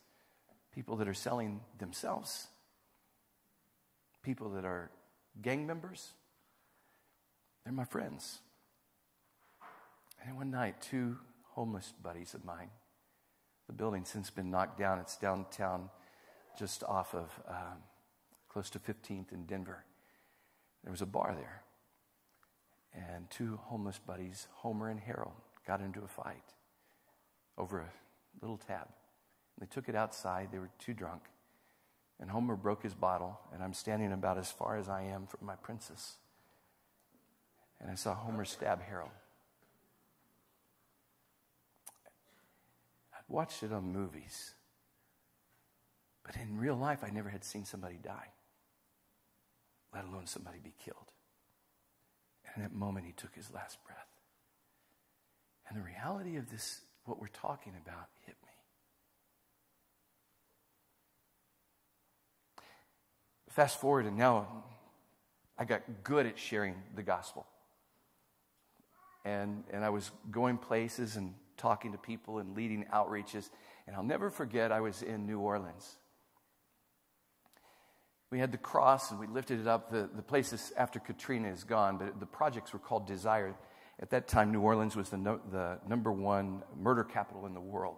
people 0.74 0.96
that 0.98 1.08
are 1.08 1.14
selling 1.14 1.62
themselves, 1.78 2.48
people 4.24 4.50
that 4.52 4.66
are 4.66 4.92
gang 5.42 5.66
members. 5.66 6.10
They're 7.64 7.74
my 7.74 7.86
friends. 7.86 8.40
And 10.26 10.36
one 10.36 10.52
night, 10.52 10.82
two 10.82 11.18
homeless 11.52 11.94
buddies 12.02 12.34
of 12.34 12.44
mine, 12.44 12.70
the 13.68 13.74
building's 13.74 14.10
since 14.10 14.30
been 14.30 14.50
knocked 14.50 14.78
down. 14.78 15.00
It's 15.00 15.16
downtown, 15.16 15.90
just 16.58 16.84
off 16.84 17.14
of 17.14 17.32
um, 17.48 17.78
close 18.50 18.70
to 18.72 18.80
15th 18.80 19.32
in 19.32 19.46
Denver. 19.46 19.84
There 20.84 20.92
was 20.92 21.02
a 21.02 21.06
bar 21.06 21.36
there. 21.36 21.62
And 22.94 23.30
two 23.30 23.60
homeless 23.64 24.00
buddies, 24.00 24.48
Homer 24.56 24.90
and 24.90 25.00
Harold, 25.00 25.34
got 25.68 25.82
into 25.82 26.02
a 26.04 26.08
fight 26.08 26.54
over 27.58 27.80
a 27.80 27.90
little 28.42 28.58
tab. 28.58 28.88
They 29.60 29.66
took 29.66 29.90
it 29.90 29.96
outside. 29.96 30.50
They 30.52 30.60
were 30.60 30.70
too 30.80 30.94
drunk. 30.94 31.24
And 32.20 32.30
Homer 32.30 32.56
broke 32.56 32.84
his 32.84 32.94
bottle, 32.94 33.40
and 33.54 33.64
I'm 33.64 33.74
standing 33.74 34.12
about 34.12 34.38
as 34.38 34.52
far 34.52 34.78
as 34.78 34.90
I 34.90 35.04
am 35.04 35.26
from 35.28 35.46
my 35.46 35.56
princess. 35.56 36.16
And 37.80 37.90
I 37.90 37.96
saw 37.96 38.14
Homer 38.14 38.46
stab 38.46 38.82
Harold. 38.82 39.12
I'd 43.14 43.24
watched 43.28 43.64
it 43.64 43.72
on 43.72 43.94
movies. 43.94 44.54
But 46.26 46.36
in 46.36 46.58
real 46.58 46.76
life, 46.76 47.04
I 47.04 47.10
never 47.10 47.30
had 47.30 47.44
seen 47.44 47.66
somebody 47.66 47.98
die, 48.04 48.28
let 49.94 50.06
alone 50.06 50.28
somebody 50.28 50.60
be 50.64 50.74
killed. 50.84 51.12
And 52.46 52.58
in 52.58 52.62
that 52.64 52.78
moment, 52.78 53.06
he 53.06 53.14
took 53.14 53.34
his 53.34 53.52
last 53.52 53.78
breath. 53.86 53.98
And 55.68 55.78
the 55.78 55.84
reality 55.84 56.36
of 56.36 56.50
this, 56.50 56.82
what 57.06 57.20
we're 57.20 57.28
talking 57.28 57.74
about, 57.82 58.08
hit 58.26 58.36
me. 58.44 58.49
Fast 63.50 63.82
forward, 63.82 64.06
and 64.06 64.18
now 64.18 64.48
I 65.58 65.66
got 65.66 65.82
good 66.04 66.26
at 66.26 66.38
sharing 66.38 66.76
the 66.96 67.04
gospel. 67.04 67.46
And, 69.26 69.64
and 69.72 69.84
I 69.84 69.90
was 69.90 70.12
going 70.32 70.58
places 70.58 71.16
and 71.16 71.34
talking 71.58 71.92
to 71.92 71.98
people 71.98 72.40
and 72.40 72.56
leading 72.56 72.86
outreaches. 72.86 73.50
And 73.86 73.96
I'll 73.96 74.04
never 74.04 74.30
forget, 74.30 74.72
I 74.72 74.80
was 74.80 75.02
in 75.02 75.26
New 75.26 75.40
Orleans. 75.40 75.98
We 78.32 78.40
had 78.40 78.52
the 78.52 78.58
cross 78.58 79.10
and 79.12 79.20
we 79.20 79.28
lifted 79.28 79.60
it 79.60 79.68
up. 79.68 79.92
The, 79.92 80.10
the 80.16 80.22
places 80.22 80.72
after 80.78 81.00
Katrina 81.00 81.50
is 81.50 81.64
gone, 81.64 81.98
but 81.98 82.20
the 82.20 82.28
projects 82.28 82.72
were 82.72 82.80
called 82.80 83.08
Desire. 83.08 83.56
At 84.00 84.12
that 84.12 84.28
time, 84.28 84.52
New 84.52 84.62
Orleans 84.62 84.96
was 84.96 85.10
the, 85.10 85.18
no, 85.18 85.42
the 85.52 85.80
number 85.88 86.12
one 86.12 86.64
murder 86.80 87.04
capital 87.04 87.48
in 87.48 87.54
the 87.54 87.60
world. 87.60 87.98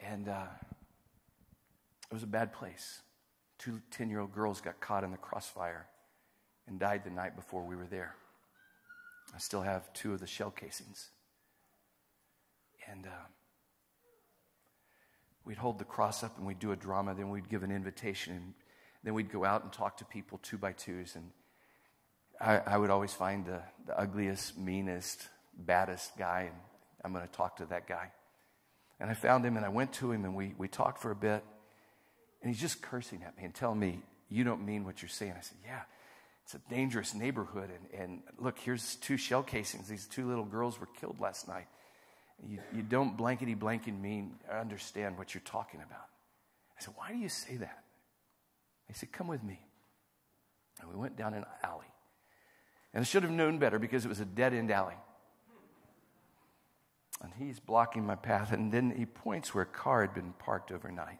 And 0.00 0.28
uh, 0.28 0.44
it 2.10 2.14
was 2.14 2.22
a 2.22 2.28
bad 2.28 2.52
place. 2.52 3.00
Two 3.58 3.80
10 3.90 4.10
year 4.10 4.20
old 4.20 4.32
girls 4.32 4.60
got 4.60 4.80
caught 4.80 5.04
in 5.04 5.10
the 5.10 5.16
crossfire 5.16 5.86
and 6.66 6.78
died 6.78 7.04
the 7.04 7.10
night 7.10 7.36
before 7.36 7.64
we 7.64 7.76
were 7.76 7.86
there. 7.86 8.14
I 9.34 9.38
still 9.38 9.62
have 9.62 9.92
two 9.92 10.12
of 10.12 10.20
the 10.20 10.26
shell 10.26 10.50
casings. 10.50 11.10
And 12.88 13.06
uh, 13.06 13.26
we'd 15.44 15.56
hold 15.56 15.78
the 15.78 15.84
cross 15.84 16.22
up 16.22 16.38
and 16.38 16.46
we'd 16.46 16.58
do 16.58 16.72
a 16.72 16.76
drama, 16.76 17.14
then 17.14 17.30
we'd 17.30 17.48
give 17.48 17.62
an 17.62 17.72
invitation, 17.72 18.34
and 18.34 18.54
then 19.02 19.14
we'd 19.14 19.32
go 19.32 19.44
out 19.44 19.64
and 19.64 19.72
talk 19.72 19.96
to 19.98 20.04
people 20.04 20.38
two 20.42 20.58
by 20.58 20.72
twos. 20.72 21.16
And 21.16 21.30
I, 22.40 22.58
I 22.58 22.78
would 22.78 22.90
always 22.90 23.12
find 23.12 23.44
the, 23.44 23.62
the 23.86 23.98
ugliest, 23.98 24.56
meanest, 24.56 25.28
baddest 25.56 26.16
guy, 26.16 26.42
and 26.42 26.56
I'm 27.04 27.12
going 27.12 27.26
to 27.26 27.32
talk 27.32 27.56
to 27.56 27.66
that 27.66 27.88
guy. 27.88 28.12
And 29.00 29.10
I 29.10 29.14
found 29.14 29.44
him 29.44 29.56
and 29.56 29.66
I 29.66 29.68
went 29.68 29.92
to 29.94 30.10
him 30.10 30.24
and 30.24 30.34
we, 30.34 30.54
we 30.56 30.68
talked 30.68 31.00
for 31.00 31.10
a 31.10 31.16
bit. 31.16 31.44
And 32.42 32.52
he's 32.52 32.60
just 32.60 32.82
cursing 32.82 33.22
at 33.24 33.36
me 33.36 33.44
and 33.44 33.54
telling 33.54 33.78
me, 33.78 34.00
You 34.28 34.44
don't 34.44 34.64
mean 34.64 34.84
what 34.84 35.02
you're 35.02 35.08
saying. 35.08 35.34
I 35.36 35.40
said, 35.40 35.58
Yeah, 35.64 35.80
it's 36.44 36.54
a 36.54 36.60
dangerous 36.70 37.14
neighborhood. 37.14 37.70
And, 37.70 38.00
and 38.00 38.22
look, 38.38 38.58
here's 38.58 38.96
two 38.96 39.16
shell 39.16 39.42
casings. 39.42 39.88
These 39.88 40.06
two 40.06 40.28
little 40.28 40.44
girls 40.44 40.78
were 40.78 40.88
killed 41.00 41.20
last 41.20 41.48
night. 41.48 41.66
You, 42.46 42.60
you 42.74 42.82
don't 42.82 43.16
blankety 43.16 43.54
blanket 43.54 43.92
mean 43.92 44.34
understand 44.50 45.16
what 45.16 45.34
you're 45.34 45.42
talking 45.44 45.80
about. 45.80 46.06
I 46.78 46.82
said, 46.82 46.94
Why 46.96 47.12
do 47.12 47.18
you 47.18 47.28
say 47.28 47.56
that? 47.56 47.82
He 48.88 48.94
said, 48.94 49.12
Come 49.12 49.28
with 49.28 49.42
me. 49.42 49.60
And 50.80 50.90
we 50.90 50.96
went 50.96 51.16
down 51.16 51.34
an 51.34 51.44
alley. 51.64 51.86
And 52.92 53.00
I 53.02 53.04
should 53.04 53.22
have 53.22 53.32
known 53.32 53.58
better 53.58 53.78
because 53.78 54.04
it 54.04 54.08
was 54.08 54.20
a 54.20 54.24
dead 54.24 54.54
end 54.54 54.70
alley. 54.70 54.94
And 57.22 57.32
he's 57.38 57.58
blocking 57.58 58.04
my 58.04 58.14
path. 58.14 58.52
And 58.52 58.70
then 58.70 58.90
he 58.96 59.06
points 59.06 59.54
where 59.54 59.62
a 59.62 59.66
car 59.66 60.02
had 60.02 60.14
been 60.14 60.34
parked 60.38 60.70
overnight. 60.70 61.18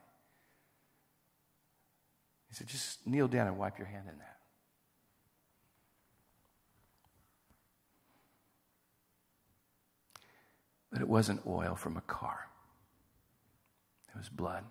He 2.48 2.54
said, 2.54 2.66
Just 2.66 3.06
kneel 3.06 3.28
down 3.28 3.46
and 3.46 3.58
wipe 3.58 3.78
your 3.78 3.86
hand 3.86 4.04
in 4.10 4.18
that. 4.18 4.36
But 10.92 11.02
it 11.02 11.08
wasn't 11.08 11.42
oil 11.46 11.74
from 11.74 11.96
a 11.96 12.02
car, 12.02 12.48
it 14.14 14.16
was 14.16 14.28
blood. 14.28 14.64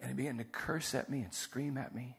And 0.00 0.10
he 0.10 0.16
began 0.16 0.38
to 0.38 0.44
curse 0.44 0.96
at 0.96 1.08
me 1.08 1.20
and 1.20 1.32
scream 1.32 1.78
at 1.78 1.94
me. 1.94 2.16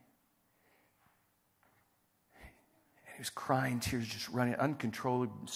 And 2.39 3.15
he 3.15 3.19
was 3.19 3.29
crying, 3.29 3.81
tears 3.81 4.07
just 4.07 4.29
running, 4.29 4.55
uncontrollable 4.55 5.49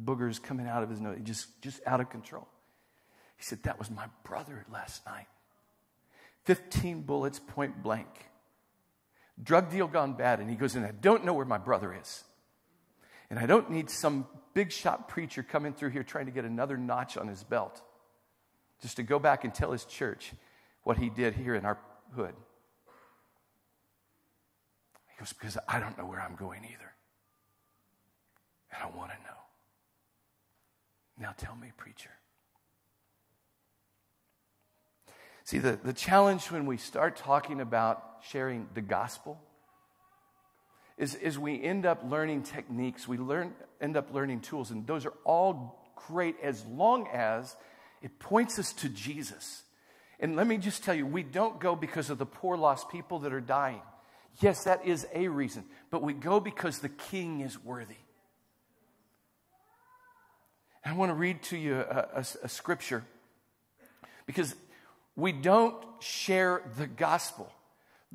boogers 0.00 0.40
coming 0.40 0.68
out 0.68 0.82
of 0.82 0.90
his 0.90 1.00
nose, 1.00 1.18
just, 1.24 1.60
just 1.62 1.80
out 1.86 2.00
of 2.00 2.10
control. 2.10 2.46
He 3.36 3.44
said, 3.44 3.62
That 3.64 3.78
was 3.78 3.90
my 3.90 4.06
brother 4.24 4.64
last 4.72 5.04
night. 5.06 5.26
15 6.46 7.02
bullets 7.02 7.38
point 7.38 7.82
blank. 7.82 8.06
Drug 9.42 9.70
deal 9.70 9.86
gone 9.86 10.14
bad. 10.14 10.40
And 10.40 10.48
he 10.48 10.56
goes, 10.56 10.74
And 10.74 10.86
I 10.86 10.92
don't 10.92 11.24
know 11.24 11.34
where 11.34 11.44
my 11.44 11.58
brother 11.58 11.94
is. 12.00 12.24
And 13.28 13.38
I 13.38 13.46
don't 13.46 13.70
need 13.70 13.90
some 13.90 14.26
big 14.54 14.72
shot 14.72 15.08
preacher 15.08 15.42
coming 15.42 15.74
through 15.74 15.90
here 15.90 16.04
trying 16.04 16.26
to 16.26 16.32
get 16.32 16.44
another 16.44 16.76
notch 16.76 17.16
on 17.16 17.28
his 17.28 17.42
belt 17.42 17.82
just 18.80 18.96
to 18.96 19.02
go 19.02 19.18
back 19.18 19.44
and 19.44 19.52
tell 19.52 19.72
his 19.72 19.84
church 19.84 20.32
what 20.84 20.96
he 20.96 21.10
did 21.10 21.34
here 21.34 21.54
in 21.54 21.66
our 21.66 21.78
hood. 22.14 22.34
He 25.08 25.18
goes, 25.18 25.32
Because 25.32 25.58
I 25.68 25.80
don't 25.80 25.98
know 25.98 26.06
where 26.06 26.20
I'm 26.20 26.36
going 26.36 26.64
either. 26.64 26.92
And 28.72 28.82
I 28.82 28.96
want 28.96 29.10
to 29.10 29.16
know. 29.18 29.36
Now 31.18 31.34
tell 31.36 31.56
me, 31.56 31.72
preacher. 31.76 32.10
See, 35.46 35.58
the, 35.58 35.78
the 35.80 35.92
challenge 35.92 36.50
when 36.50 36.66
we 36.66 36.76
start 36.76 37.14
talking 37.14 37.60
about 37.60 38.02
sharing 38.28 38.66
the 38.74 38.80
gospel 38.80 39.40
is, 40.98 41.14
is 41.14 41.38
we 41.38 41.62
end 41.62 41.86
up 41.86 42.02
learning 42.04 42.42
techniques, 42.42 43.06
we 43.06 43.16
learn, 43.16 43.54
end 43.80 43.96
up 43.96 44.12
learning 44.12 44.40
tools, 44.40 44.72
and 44.72 44.84
those 44.88 45.06
are 45.06 45.12
all 45.24 45.80
great 46.08 46.34
as 46.42 46.66
long 46.66 47.06
as 47.12 47.54
it 48.02 48.18
points 48.18 48.58
us 48.58 48.72
to 48.72 48.88
Jesus. 48.88 49.62
And 50.18 50.34
let 50.34 50.48
me 50.48 50.58
just 50.58 50.82
tell 50.82 50.96
you, 50.96 51.06
we 51.06 51.22
don't 51.22 51.60
go 51.60 51.76
because 51.76 52.10
of 52.10 52.18
the 52.18 52.26
poor, 52.26 52.56
lost 52.56 52.88
people 52.88 53.20
that 53.20 53.32
are 53.32 53.40
dying. 53.40 53.82
Yes, 54.40 54.64
that 54.64 54.84
is 54.84 55.06
a 55.14 55.28
reason, 55.28 55.64
but 55.92 56.02
we 56.02 56.12
go 56.12 56.40
because 56.40 56.80
the 56.80 56.88
king 56.88 57.42
is 57.42 57.56
worthy. 57.62 57.94
I 60.84 60.92
want 60.94 61.10
to 61.10 61.14
read 61.14 61.40
to 61.44 61.56
you 61.56 61.76
a, 61.76 62.08
a, 62.16 62.26
a 62.42 62.48
scripture 62.48 63.04
because 64.26 64.56
we 65.16 65.32
don't 65.32 65.74
share 65.98 66.62
the 66.76 66.86
gospel. 66.86 67.50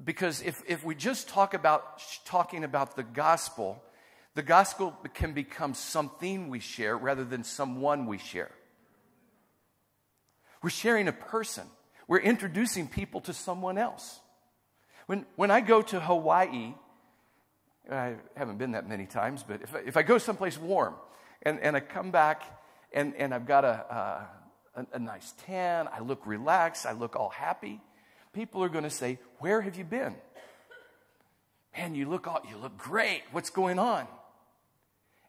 Because 0.02 0.42
if, 0.42 0.64
if 0.68 0.86
we 0.86 0.96
just 0.96 1.28
talk 1.28 1.54
about 1.54 2.02
talking 2.26 2.64
about 2.64 2.96
the 2.96 3.04
gospel, 3.04 3.84
the 4.36 4.42
gospel 4.42 4.96
can 5.14 5.34
become 5.34 5.74
something 5.74 6.50
we 6.50 6.60
share 6.60 6.98
rather 6.98 7.26
than 7.26 7.44
someone 7.44 8.06
we 8.06 8.18
share. 8.18 8.52
We're 10.64 10.70
sharing 10.70 11.08
a 11.08 11.14
person. 11.14 11.66
We're 12.08 12.20
introducing 12.20 12.88
people 12.88 13.22
to 13.22 13.34
someone 13.34 13.78
else. 13.78 14.20
When, 15.08 15.26
when 15.36 15.52
I 15.52 15.60
go 15.60 15.82
to 15.82 16.00
Hawaii, 16.00 16.74
I 17.92 18.16
haven't 18.38 18.58
been 18.58 18.72
that 18.72 18.88
many 18.88 19.08
times, 19.08 19.44
but 19.44 19.62
if, 19.62 19.76
if 19.88 19.98
I 19.98 20.04
go 20.04 20.18
someplace 20.18 20.58
warm 20.58 20.96
and, 21.42 21.60
and 21.60 21.76
I 21.76 21.80
come 21.80 22.12
back 22.12 22.44
and, 22.94 23.16
and 23.16 23.34
I've 23.34 23.46
got 23.46 23.66
a, 23.66 24.28
a, 24.76 24.86
a 24.94 25.00
nice 25.00 25.34
tan, 25.46 25.88
I 25.92 26.00
look 26.00 26.26
relaxed, 26.26 26.86
I 26.86 26.94
look 26.94 27.16
all 27.16 27.30
happy, 27.30 27.80
people 28.34 28.64
are 28.64 28.70
going 28.70 28.84
to 28.84 28.90
say, 28.90 29.20
Where 29.40 29.62
have 29.62 29.76
you 29.76 29.84
been? 29.84 30.16
Man, 31.78 31.96
you 31.96 32.10
look, 32.10 32.28
all, 32.28 32.42
you 32.50 32.58
look 32.58 32.78
great. 32.78 33.24
What's 33.32 33.50
going 33.50 33.80
on? 33.80 34.06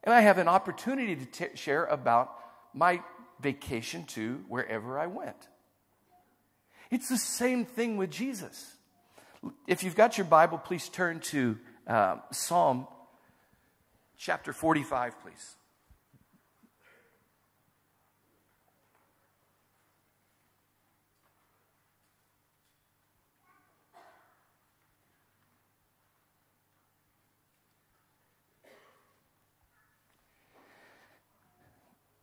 And 0.03 0.13
I 0.13 0.23
have 0.23 0.39
an 0.39 0.49
opportunity 0.49 1.15
to 1.15 1.27
t- 1.27 1.57
share 1.57 1.85
about 1.85 2.35
my 2.75 3.01
vacation 3.41 4.05
to 4.07 4.45
wherever 4.49 4.99
I 4.99 5.07
went. 5.07 5.49
It's 6.91 7.09
the 7.09 7.17
same 7.17 7.65
thing 7.65 7.97
with 7.97 8.11
Jesus. 8.11 8.75
If 9.67 9.83
you've 9.83 9.95
got 9.97 10.19
your 10.19 10.25
Bible, 10.25 10.59
please 10.59 10.89
turn 10.89 11.21
to 11.21 11.59
uh, 11.87 12.17
Psalm 12.33 12.87
chapter 14.19 14.53
45, 14.53 15.21
please. 15.23 15.57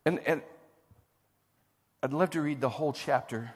And, 0.09 0.19
and 0.25 0.41
I'd 2.01 2.13
love 2.13 2.31
to 2.31 2.41
read 2.41 2.61
the 2.61 2.69
whole 2.69 2.93
chapter, 2.93 3.51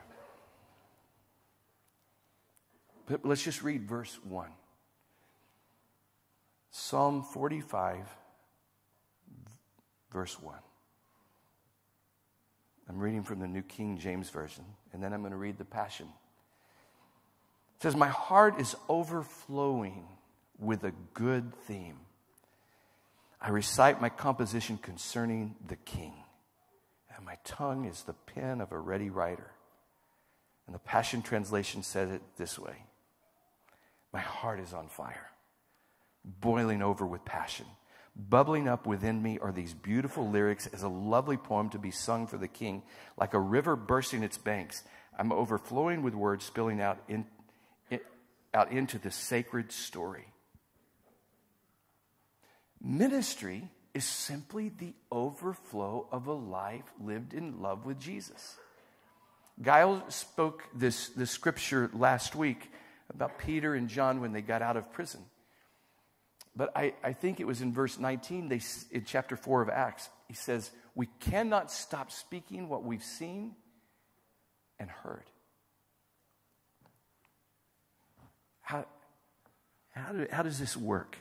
but 3.08 3.26
let's 3.26 3.42
just 3.42 3.64
read 3.64 3.90
verse 3.90 4.20
1. 4.24 4.50
Psalm 6.70 7.24
45, 7.24 8.06
verse 10.12 10.40
1. 10.40 10.56
I'm 12.88 13.00
reading 13.00 13.24
from 13.24 13.40
the 13.40 13.48
New 13.48 13.64
King 13.64 13.98
James 13.98 14.30
Version, 14.30 14.66
and 14.94 15.02
then 15.02 15.12
I'm 15.12 15.22
going 15.22 15.32
to 15.32 15.38
read 15.38 15.58
the 15.58 15.66
Passion. 15.66 16.06
It 17.78 17.82
says, 17.82 17.96
My 17.96 18.10
heart 18.10 18.62
is 18.62 18.76
overflowing 18.88 20.06
with 20.60 20.84
a 20.84 20.94
good 21.16 21.52
theme. 21.66 21.98
I 23.42 23.50
recite 23.50 24.00
my 24.00 24.10
composition 24.10 24.78
concerning 24.78 25.56
the 25.68 25.78
King 25.78 26.14
and 27.16 27.26
my 27.26 27.38
tongue 27.44 27.86
is 27.86 28.04
the 28.04 28.14
pen 28.14 28.62
of 28.62 28.72
a 28.72 28.80
ready 28.80 29.10
writer. 29.10 29.52
And 30.66 30.74
the 30.74 30.80
Passion 30.80 31.22
Translation 31.22 31.84
says 31.84 32.12
it 32.12 32.22
this 32.38 32.58
way 32.58 32.76
My 34.12 34.22
heart 34.22 34.60
is 34.60 34.74
on 34.74 34.88
fire, 34.88 35.32
boiling 36.24 36.82
over 36.82 37.06
with 37.06 37.26
passion. 37.26 37.66
Bubbling 38.16 38.68
up 38.68 38.86
within 38.86 39.24
me 39.24 39.40
are 39.40 39.52
these 39.52 39.74
beautiful 39.74 40.30
lyrics 40.30 40.68
as 40.68 40.84
a 40.84 40.88
lovely 40.88 41.36
poem 41.36 41.70
to 41.70 41.80
be 41.80 41.90
sung 41.90 42.28
for 42.28 42.38
the 42.38 42.48
king, 42.48 42.84
like 43.18 43.34
a 43.34 43.40
river 43.40 43.76
bursting 43.76 44.22
its 44.22 44.38
banks. 44.38 44.84
I'm 45.18 45.32
overflowing 45.32 46.04
with 46.04 46.14
words 46.14 46.46
spilling 46.46 46.80
out, 46.80 47.00
in, 47.08 47.26
in, 47.90 48.00
out 48.54 48.72
into 48.72 49.00
the 49.00 49.10
sacred 49.10 49.72
story. 49.72 50.28
Ministry 52.80 53.70
is 53.94 54.06
simply 54.06 54.70
the 54.70 54.94
overflow 55.12 56.08
of 56.12 56.28
a 56.28 56.34
life 56.34 56.92
lived 57.00 57.34
in 57.34 57.62
love 57.62 57.86
with 57.86 58.00
Jesus. 58.00 58.58
Guile 59.62 60.04
spoke 60.10 60.64
this, 60.74 61.10
this 61.10 61.30
scripture 61.30 61.92
last 61.94 62.36
week 62.36 62.72
about 63.14 63.38
Peter 63.38 63.76
and 63.76 63.88
John 63.88 64.20
when 64.20 64.34
they 64.34 64.42
got 64.42 64.62
out 64.62 64.78
of 64.78 64.92
prison. 64.92 65.22
But 66.56 66.72
I, 66.76 66.94
I 67.04 67.14
think 67.14 67.40
it 67.40 67.48
was 67.48 67.62
in 67.62 67.74
verse 67.74 68.00
19, 68.00 68.50
they, 68.50 68.62
in 68.92 69.06
chapter 69.06 69.36
4 69.36 69.62
of 69.62 69.70
Acts, 69.70 70.10
he 70.28 70.34
says, 70.34 70.72
We 70.96 71.08
cannot 71.20 71.72
stop 71.72 72.12
speaking 72.12 72.70
what 72.70 72.84
we've 72.84 73.04
seen 73.04 73.56
and 74.80 74.90
heard. 74.90 75.26
How, 78.62 78.86
How, 79.92 80.12
do, 80.12 80.28
how 80.32 80.44
does 80.44 80.60
this 80.60 80.76
work? 80.76 81.18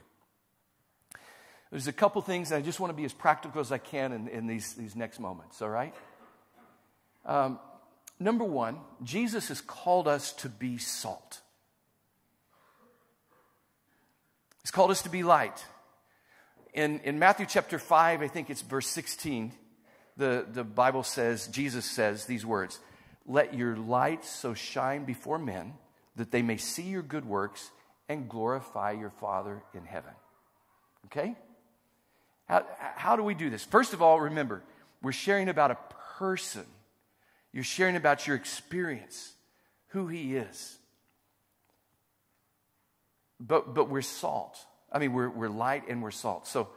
There's 1.72 1.88
a 1.88 1.92
couple 1.92 2.20
things, 2.20 2.52
and 2.52 2.62
I 2.62 2.64
just 2.64 2.80
want 2.80 2.90
to 2.90 2.94
be 2.96 3.06
as 3.06 3.14
practical 3.14 3.62
as 3.62 3.72
I 3.72 3.78
can 3.78 4.12
in, 4.12 4.28
in 4.28 4.46
these, 4.46 4.74
these 4.74 4.94
next 4.94 5.18
moments, 5.18 5.62
all 5.62 5.70
right? 5.70 5.94
Um, 7.24 7.58
number 8.20 8.44
one, 8.44 8.76
Jesus 9.02 9.48
has 9.48 9.62
called 9.62 10.06
us 10.06 10.34
to 10.34 10.50
be 10.50 10.76
salt. 10.76 11.40
He's 14.60 14.70
called 14.70 14.90
us 14.90 15.00
to 15.04 15.08
be 15.08 15.22
light. 15.22 15.64
In, 16.74 17.00
in 17.00 17.18
Matthew 17.18 17.46
chapter 17.48 17.78
5, 17.78 18.20
I 18.20 18.28
think 18.28 18.50
it's 18.50 18.60
verse 18.60 18.86
16, 18.88 19.52
the, 20.18 20.46
the 20.52 20.64
Bible 20.64 21.02
says, 21.02 21.46
Jesus 21.46 21.86
says 21.86 22.26
these 22.26 22.44
words 22.44 22.80
Let 23.24 23.54
your 23.54 23.76
light 23.76 24.26
so 24.26 24.52
shine 24.52 25.06
before 25.06 25.38
men 25.38 25.72
that 26.16 26.32
they 26.32 26.42
may 26.42 26.58
see 26.58 26.82
your 26.82 27.02
good 27.02 27.24
works 27.24 27.70
and 28.10 28.28
glorify 28.28 28.92
your 28.92 29.08
Father 29.08 29.62
in 29.72 29.86
heaven. 29.86 30.12
Okay? 31.06 31.34
How, 32.48 32.66
how 32.78 33.16
do 33.16 33.22
we 33.22 33.34
do 33.34 33.50
this? 33.50 33.64
First 33.64 33.92
of 33.92 34.02
all, 34.02 34.20
remember, 34.20 34.62
we're 35.02 35.12
sharing 35.12 35.48
about 35.48 35.70
a 35.70 35.78
person. 36.18 36.64
You're 37.52 37.64
sharing 37.64 37.96
about 37.96 38.26
your 38.26 38.36
experience, 38.36 39.32
who 39.88 40.08
he 40.08 40.36
is. 40.36 40.78
But, 43.40 43.74
but 43.74 43.88
we're 43.88 44.02
salt. 44.02 44.58
I 44.90 44.98
mean, 44.98 45.12
we're, 45.12 45.28
we're 45.28 45.48
light 45.48 45.84
and 45.88 46.02
we're 46.02 46.10
salt. 46.10 46.46
So, 46.46 46.68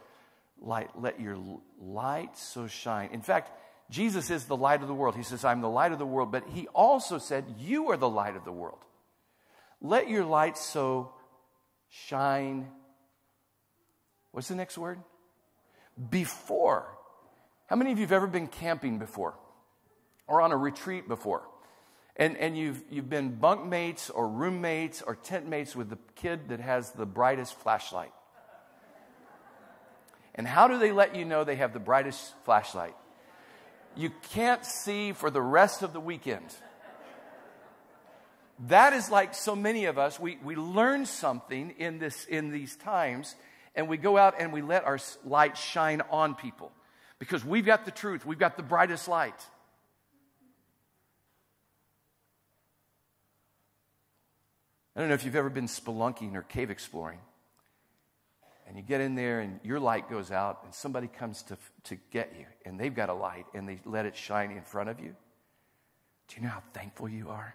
light, 0.60 0.90
let 1.00 1.20
your 1.20 1.38
light 1.80 2.36
so 2.36 2.66
shine. 2.66 3.10
In 3.12 3.22
fact, 3.22 3.50
Jesus 3.90 4.30
is 4.30 4.46
the 4.46 4.56
light 4.56 4.82
of 4.82 4.88
the 4.88 4.94
world. 4.94 5.14
He 5.14 5.22
says, 5.22 5.44
I'm 5.44 5.60
the 5.60 5.68
light 5.68 5.92
of 5.92 5.98
the 5.98 6.06
world. 6.06 6.32
But 6.32 6.44
he 6.52 6.66
also 6.68 7.18
said, 7.18 7.44
You 7.58 7.90
are 7.90 7.96
the 7.96 8.08
light 8.08 8.36
of 8.36 8.44
the 8.44 8.52
world. 8.52 8.84
Let 9.80 10.08
your 10.08 10.24
light 10.24 10.58
so 10.58 11.12
shine. 11.88 12.68
What's 14.32 14.48
the 14.48 14.56
next 14.56 14.76
word? 14.76 14.98
Before. 16.10 16.86
How 17.66 17.76
many 17.76 17.92
of 17.92 17.98
you 17.98 18.04
have 18.04 18.12
ever 18.12 18.26
been 18.26 18.46
camping 18.46 18.98
before 18.98 19.34
or 20.26 20.40
on 20.40 20.52
a 20.52 20.56
retreat 20.56 21.08
before? 21.08 21.42
And, 22.16 22.36
and 22.36 22.56
you've, 22.56 22.82
you've 22.90 23.10
been 23.10 23.36
bunkmates 23.36 24.10
or 24.14 24.28
roommates 24.28 25.02
or 25.02 25.16
tent 25.16 25.48
mates 25.48 25.76
with 25.76 25.90
the 25.90 25.98
kid 26.14 26.48
that 26.48 26.60
has 26.60 26.92
the 26.92 27.04
brightest 27.04 27.58
flashlight. 27.58 28.12
And 30.34 30.46
how 30.46 30.68
do 30.68 30.78
they 30.78 30.92
let 30.92 31.16
you 31.16 31.24
know 31.24 31.44
they 31.44 31.56
have 31.56 31.72
the 31.72 31.80
brightest 31.80 32.34
flashlight? 32.44 32.94
You 33.96 34.12
can't 34.30 34.64
see 34.64 35.12
for 35.12 35.30
the 35.30 35.40
rest 35.40 35.82
of 35.82 35.92
the 35.92 36.00
weekend. 36.00 36.54
That 38.68 38.92
is 38.92 39.10
like 39.10 39.34
so 39.34 39.54
many 39.54 39.84
of 39.86 39.98
us. 39.98 40.18
We, 40.18 40.38
we 40.42 40.56
learn 40.56 41.04
something 41.04 41.74
in, 41.78 41.98
this, 41.98 42.24
in 42.26 42.50
these 42.50 42.76
times 42.76 43.34
and 43.76 43.88
we 43.88 43.98
go 43.98 44.16
out 44.16 44.34
and 44.38 44.52
we 44.52 44.62
let 44.62 44.84
our 44.84 44.98
light 45.24 45.56
shine 45.56 46.02
on 46.10 46.34
people 46.34 46.72
because 47.18 47.44
we've 47.44 47.66
got 47.66 47.84
the 47.84 47.90
truth, 47.90 48.26
we've 48.26 48.38
got 48.38 48.56
the 48.56 48.62
brightest 48.62 49.06
light. 49.06 49.46
I 54.94 55.00
don't 55.00 55.08
know 55.08 55.14
if 55.14 55.24
you've 55.24 55.36
ever 55.36 55.50
been 55.50 55.66
spelunking 55.66 56.34
or 56.34 56.42
cave 56.42 56.70
exploring. 56.70 57.18
And 58.66 58.76
you 58.76 58.82
get 58.82 59.00
in 59.00 59.14
there 59.14 59.40
and 59.40 59.60
your 59.62 59.78
light 59.78 60.10
goes 60.10 60.32
out, 60.32 60.62
and 60.64 60.74
somebody 60.74 61.06
comes 61.06 61.42
to, 61.44 61.58
to 61.84 61.96
get 62.10 62.34
you, 62.36 62.46
and 62.64 62.80
they've 62.80 62.94
got 62.94 63.10
a 63.10 63.14
light, 63.14 63.46
and 63.54 63.68
they 63.68 63.78
let 63.84 64.06
it 64.06 64.16
shine 64.16 64.50
in 64.50 64.62
front 64.62 64.88
of 64.88 64.98
you. 64.98 65.14
Do 66.28 66.36
you 66.36 66.42
know 66.42 66.48
how 66.48 66.62
thankful 66.72 67.08
you 67.08 67.28
are? 67.28 67.54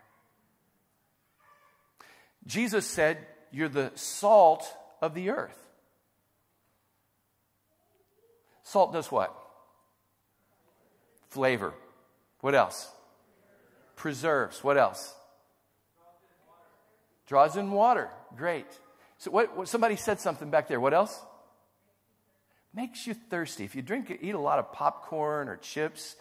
Jesus 2.47 2.85
said, 2.85 3.17
You're 3.51 3.67
the 3.67 3.91
salt 3.95 4.65
of 5.01 5.13
the 5.13 5.31
earth. 5.31 5.57
Salt 8.71 8.93
does 8.93 9.11
what? 9.11 9.35
Flavor. 11.27 11.73
What 12.39 12.55
else? 12.55 12.89
Preserves. 13.97 14.63
What 14.63 14.77
else? 14.77 15.13
Draws 17.27 17.57
in 17.57 17.69
water. 17.71 18.09
Great. 18.37 18.65
So 19.17 19.29
what, 19.29 19.57
what, 19.57 19.67
somebody 19.67 19.97
said 19.97 20.21
something 20.21 20.49
back 20.49 20.69
there. 20.69 20.79
What 20.79 20.93
else? 20.93 21.21
Makes 22.73 23.05
you 23.07 23.13
thirsty. 23.13 23.65
If 23.65 23.75
you 23.75 23.81
drink, 23.81 24.17
eat 24.21 24.35
a 24.35 24.39
lot 24.39 24.57
of 24.57 24.71
popcorn 24.71 25.49
or 25.49 25.57
chips 25.57 26.15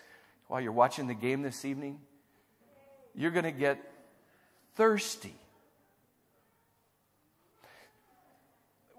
while 0.49 0.61
you're 0.61 0.73
watching 0.73 1.07
the 1.07 1.15
game 1.15 1.43
this 1.43 1.65
evening, 1.65 2.01
you're 3.15 3.31
going 3.31 3.45
to 3.45 3.53
get 3.53 3.79
thirsty. 4.75 5.37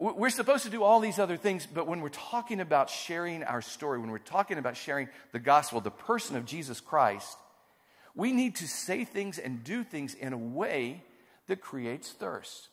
We're 0.01 0.31
supposed 0.31 0.63
to 0.63 0.71
do 0.71 0.81
all 0.81 0.99
these 0.99 1.19
other 1.19 1.37
things, 1.37 1.67
but 1.71 1.85
when 1.85 2.01
we're 2.01 2.09
talking 2.09 2.59
about 2.59 2.89
sharing 2.89 3.43
our 3.43 3.61
story, 3.61 3.99
when 3.99 4.09
we're 4.09 4.17
talking 4.17 4.57
about 4.57 4.75
sharing 4.75 5.07
the 5.31 5.37
gospel, 5.37 5.79
the 5.79 5.91
person 5.91 6.35
of 6.35 6.43
Jesus 6.43 6.79
Christ, 6.79 7.37
we 8.15 8.31
need 8.31 8.55
to 8.55 8.67
say 8.67 9.05
things 9.05 9.37
and 9.37 9.63
do 9.63 9.83
things 9.83 10.15
in 10.15 10.33
a 10.33 10.37
way 10.39 11.03
that 11.45 11.61
creates 11.61 12.09
thirst. 12.13 12.69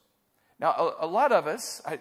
Now, 0.59 0.71
a, 0.71 1.05
a 1.05 1.07
lot 1.07 1.31
of 1.31 1.47
us, 1.47 1.83
I, 1.85 1.99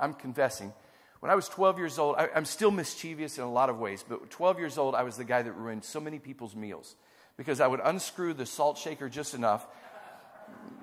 am 0.00 0.14
confessing, 0.14 0.72
when 1.20 1.30
I 1.30 1.36
was 1.36 1.48
12 1.48 1.78
years 1.78 1.96
old, 1.96 2.16
I, 2.16 2.28
I'm 2.34 2.44
still 2.44 2.72
mischievous 2.72 3.38
in 3.38 3.44
a 3.44 3.52
lot 3.52 3.70
of 3.70 3.78
ways, 3.78 4.04
but 4.06 4.30
12 4.30 4.58
years 4.58 4.78
old, 4.78 4.96
I 4.96 5.04
was 5.04 5.16
the 5.16 5.22
guy 5.22 5.42
that 5.42 5.52
ruined 5.52 5.84
so 5.84 6.00
many 6.00 6.18
people's 6.18 6.56
meals 6.56 6.96
because 7.36 7.60
I 7.60 7.68
would 7.68 7.80
unscrew 7.84 8.34
the 8.34 8.46
salt 8.46 8.78
shaker 8.78 9.08
just 9.08 9.32
enough. 9.32 9.64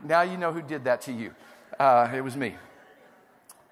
Now 0.05 0.21
you 0.21 0.37
know 0.37 0.53
who 0.53 0.61
did 0.61 0.85
that 0.85 1.01
to 1.01 1.11
you. 1.11 1.35
Uh, 1.77 2.09
it 2.15 2.21
was 2.21 2.37
me 2.37 2.55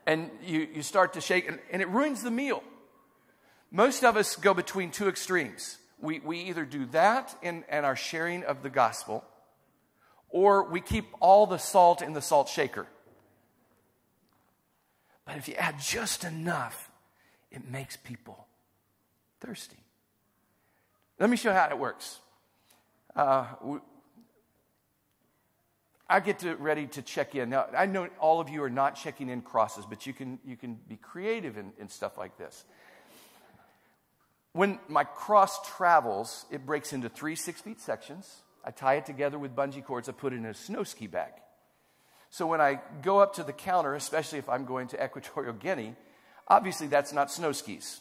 and 0.06 0.30
you, 0.44 0.68
you 0.74 0.82
start 0.82 1.14
to 1.14 1.22
shake, 1.22 1.48
and, 1.48 1.60
and 1.72 1.82
it 1.82 1.90
ruins 1.90 2.22
the 2.22 2.32
meal. 2.32 2.64
Most 3.72 4.04
of 4.04 4.18
us 4.18 4.36
go 4.36 4.54
between 4.54 4.92
two 4.92 5.08
extremes. 5.08 5.78
We, 6.00 6.20
we 6.20 6.40
either 6.42 6.66
do 6.66 6.86
that 6.88 7.36
in, 7.42 7.64
in 7.72 7.86
our 7.86 7.96
sharing 7.96 8.44
of 8.44 8.64
the 8.64 8.70
gospel, 8.70 9.24
or 10.30 10.64
we 10.64 10.82
keep 10.82 11.06
all 11.20 11.48
the 11.48 11.58
salt 11.58 12.02
in 12.02 12.14
the 12.14 12.22
salt 12.22 12.50
shaker. 12.50 12.88
But 15.26 15.38
if 15.38 15.48
you 15.48 15.56
add 15.56 15.80
just 15.80 16.24
enough, 16.24 16.92
it 17.52 17.70
makes 17.70 17.98
people 17.98 18.46
thirsty. 19.40 19.78
Let 21.20 21.30
me 21.30 21.38
show 21.38 21.50
you 21.50 21.56
how 21.56 21.70
it 21.70 21.80
works. 21.80 22.20
Uh, 23.16 23.46
I 26.08 26.20
get 26.20 26.40
to, 26.40 26.56
ready 26.56 26.86
to 26.88 27.02
check 27.02 27.34
in. 27.34 27.50
Now, 27.50 27.66
I 27.76 27.88
know 27.88 28.08
all 28.20 28.40
of 28.40 28.50
you 28.50 28.62
are 28.64 28.70
not 28.70 28.96
checking 28.96 29.30
in 29.30 29.42
crosses, 29.42 29.86
but 29.90 30.06
you 30.06 30.14
can, 30.14 30.40
you 30.46 30.56
can 30.56 30.80
be 30.88 30.98
creative 30.98 31.58
in, 31.58 31.74
in 31.80 31.90
stuff 31.90 32.18
like 32.18 32.38
this. 32.38 32.64
When 34.54 34.80
my 34.88 35.04
cross 35.04 35.60
travels, 35.76 36.46
it 36.52 36.66
breaks 36.66 36.94
into 36.94 37.10
three 37.10 37.36
six 37.36 37.60
feet 37.60 37.82
sections. 37.82 38.44
I 38.64 38.72
tie 38.72 38.96
it 38.96 39.06
together 39.06 39.38
with 39.38 39.56
bungee 39.56 39.84
cords. 39.84 40.08
I 40.08 40.12
put 40.12 40.32
it 40.32 40.38
in 40.38 40.46
a 40.46 40.54
snow 40.54 40.84
ski 40.84 41.08
bag. 41.08 41.34
So 42.30 42.48
when 42.48 42.62
I 42.62 42.80
go 43.02 43.20
up 43.20 43.36
to 43.36 43.44
the 43.44 43.54
counter, 43.54 43.96
especially 43.96 44.40
if 44.40 44.48
I'm 44.48 44.66
going 44.66 44.88
to 44.90 45.04
Equatorial 45.04 45.54
Guinea, 45.54 45.96
obviously 46.48 46.88
that's 46.88 47.14
not 47.14 47.32
snow 47.32 47.52
skis. 47.52 48.00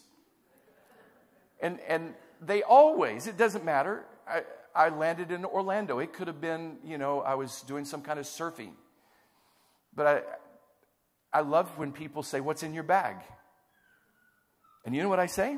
And, 1.61 1.81
and 1.89 2.15
they 2.41 2.63
always, 2.63 3.27
it 3.27 3.37
doesn't 3.37 3.65
matter. 3.65 4.05
I, 4.29 4.43
I 4.75 4.89
landed 4.89 5.31
in 5.31 5.45
Orlando. 5.45 5.99
It 6.01 6.13
could 6.13 6.27
have 6.27 6.41
been, 6.41 6.79
you 6.85 6.99
know, 6.99 7.21
I 7.21 7.35
was 7.35 7.63
doing 7.63 7.85
some 7.85 8.03
kind 8.03 8.19
of 8.19 8.25
surfing. 8.25 8.73
But 9.95 10.07
I, 10.07 11.39
I 11.39 11.41
love 11.43 11.79
when 11.79 11.93
people 11.93 12.23
say, 12.23 12.41
What's 12.41 12.63
in 12.63 12.75
your 12.75 12.83
bag? 12.83 13.17
And 14.85 14.95
you 14.95 15.03
know 15.03 15.09
what 15.09 15.21
I 15.21 15.27
say? 15.27 15.57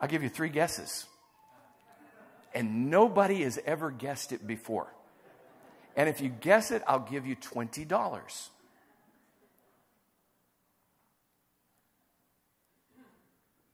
I'll 0.00 0.08
give 0.08 0.22
you 0.22 0.28
three 0.28 0.48
guesses. 0.48 1.06
And 2.52 2.90
nobody 2.90 3.42
has 3.44 3.58
ever 3.64 3.90
guessed 3.90 4.32
it 4.32 4.46
before. 4.46 4.92
And 5.96 6.08
if 6.08 6.20
you 6.20 6.28
guess 6.28 6.70
it, 6.70 6.82
I'll 6.86 6.98
give 6.98 7.26
you 7.26 7.36
$20. 7.36 8.48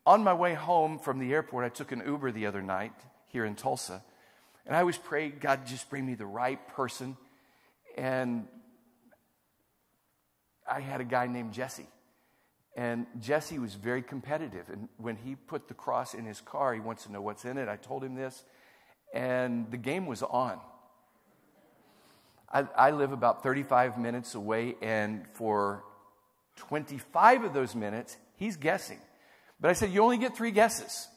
On 0.05 0.23
my 0.23 0.35
way 0.35 0.55
home 0.55 0.99
from 0.99 1.19
the 1.19 1.33
airport, 1.33 1.65
I 1.65 1.69
took 1.69 1.91
an 1.91 2.03
Uber 2.05 2.33
the 2.33 2.47
other 2.47 2.63
night 2.63 2.93
here 3.29 3.45
in 3.45 3.55
Tulsa. 3.55 4.03
And 4.67 4.75
I 4.75 4.81
always 4.81 4.99
pray, 4.99 5.29
God, 5.29 5.67
just 5.67 5.89
bring 5.91 6.05
me 6.05 6.15
the 6.15 6.27
right 6.27 6.67
person. 6.69 7.17
And 7.97 8.47
I 10.71 10.81
had 10.81 11.01
a 11.01 11.05
guy 11.05 11.27
named 11.27 11.53
Jesse. 11.53 11.87
And 12.77 13.07
Jesse 13.21 13.59
was 13.59 13.75
very 13.75 14.03
competitive. 14.03 14.69
And 14.69 14.89
when 14.99 15.17
he 15.17 15.35
put 15.35 15.69
the 15.69 15.75
cross 15.75 16.13
in 16.13 16.25
his 16.25 16.41
car, 16.41 16.75
he 16.75 16.81
wants 16.81 17.05
to 17.05 17.13
know 17.13 17.23
what's 17.23 17.45
in 17.45 17.57
it. 17.57 17.69
I 17.69 17.77
told 17.77 18.05
him 18.05 18.15
this. 18.15 18.45
And 19.15 19.71
the 19.71 19.79
game 19.79 20.07
was 20.07 20.23
on. 20.23 20.61
I, 22.53 22.67
I 22.77 22.91
live 22.91 23.13
about 23.13 23.43
35 23.43 23.99
minutes 23.99 24.35
away, 24.35 24.77
and 24.81 25.25
for 25.33 25.85
25 26.57 27.45
of 27.45 27.55
those 27.55 27.75
minutes, 27.75 28.17
he's 28.37 28.57
guessing. 28.57 28.99
But 29.61 29.71
I 29.71 29.73
said, 29.73 29.91
You 29.91 30.03
only 30.03 30.19
get 30.19 30.37
three 30.37 30.53
guesses. 30.53 31.09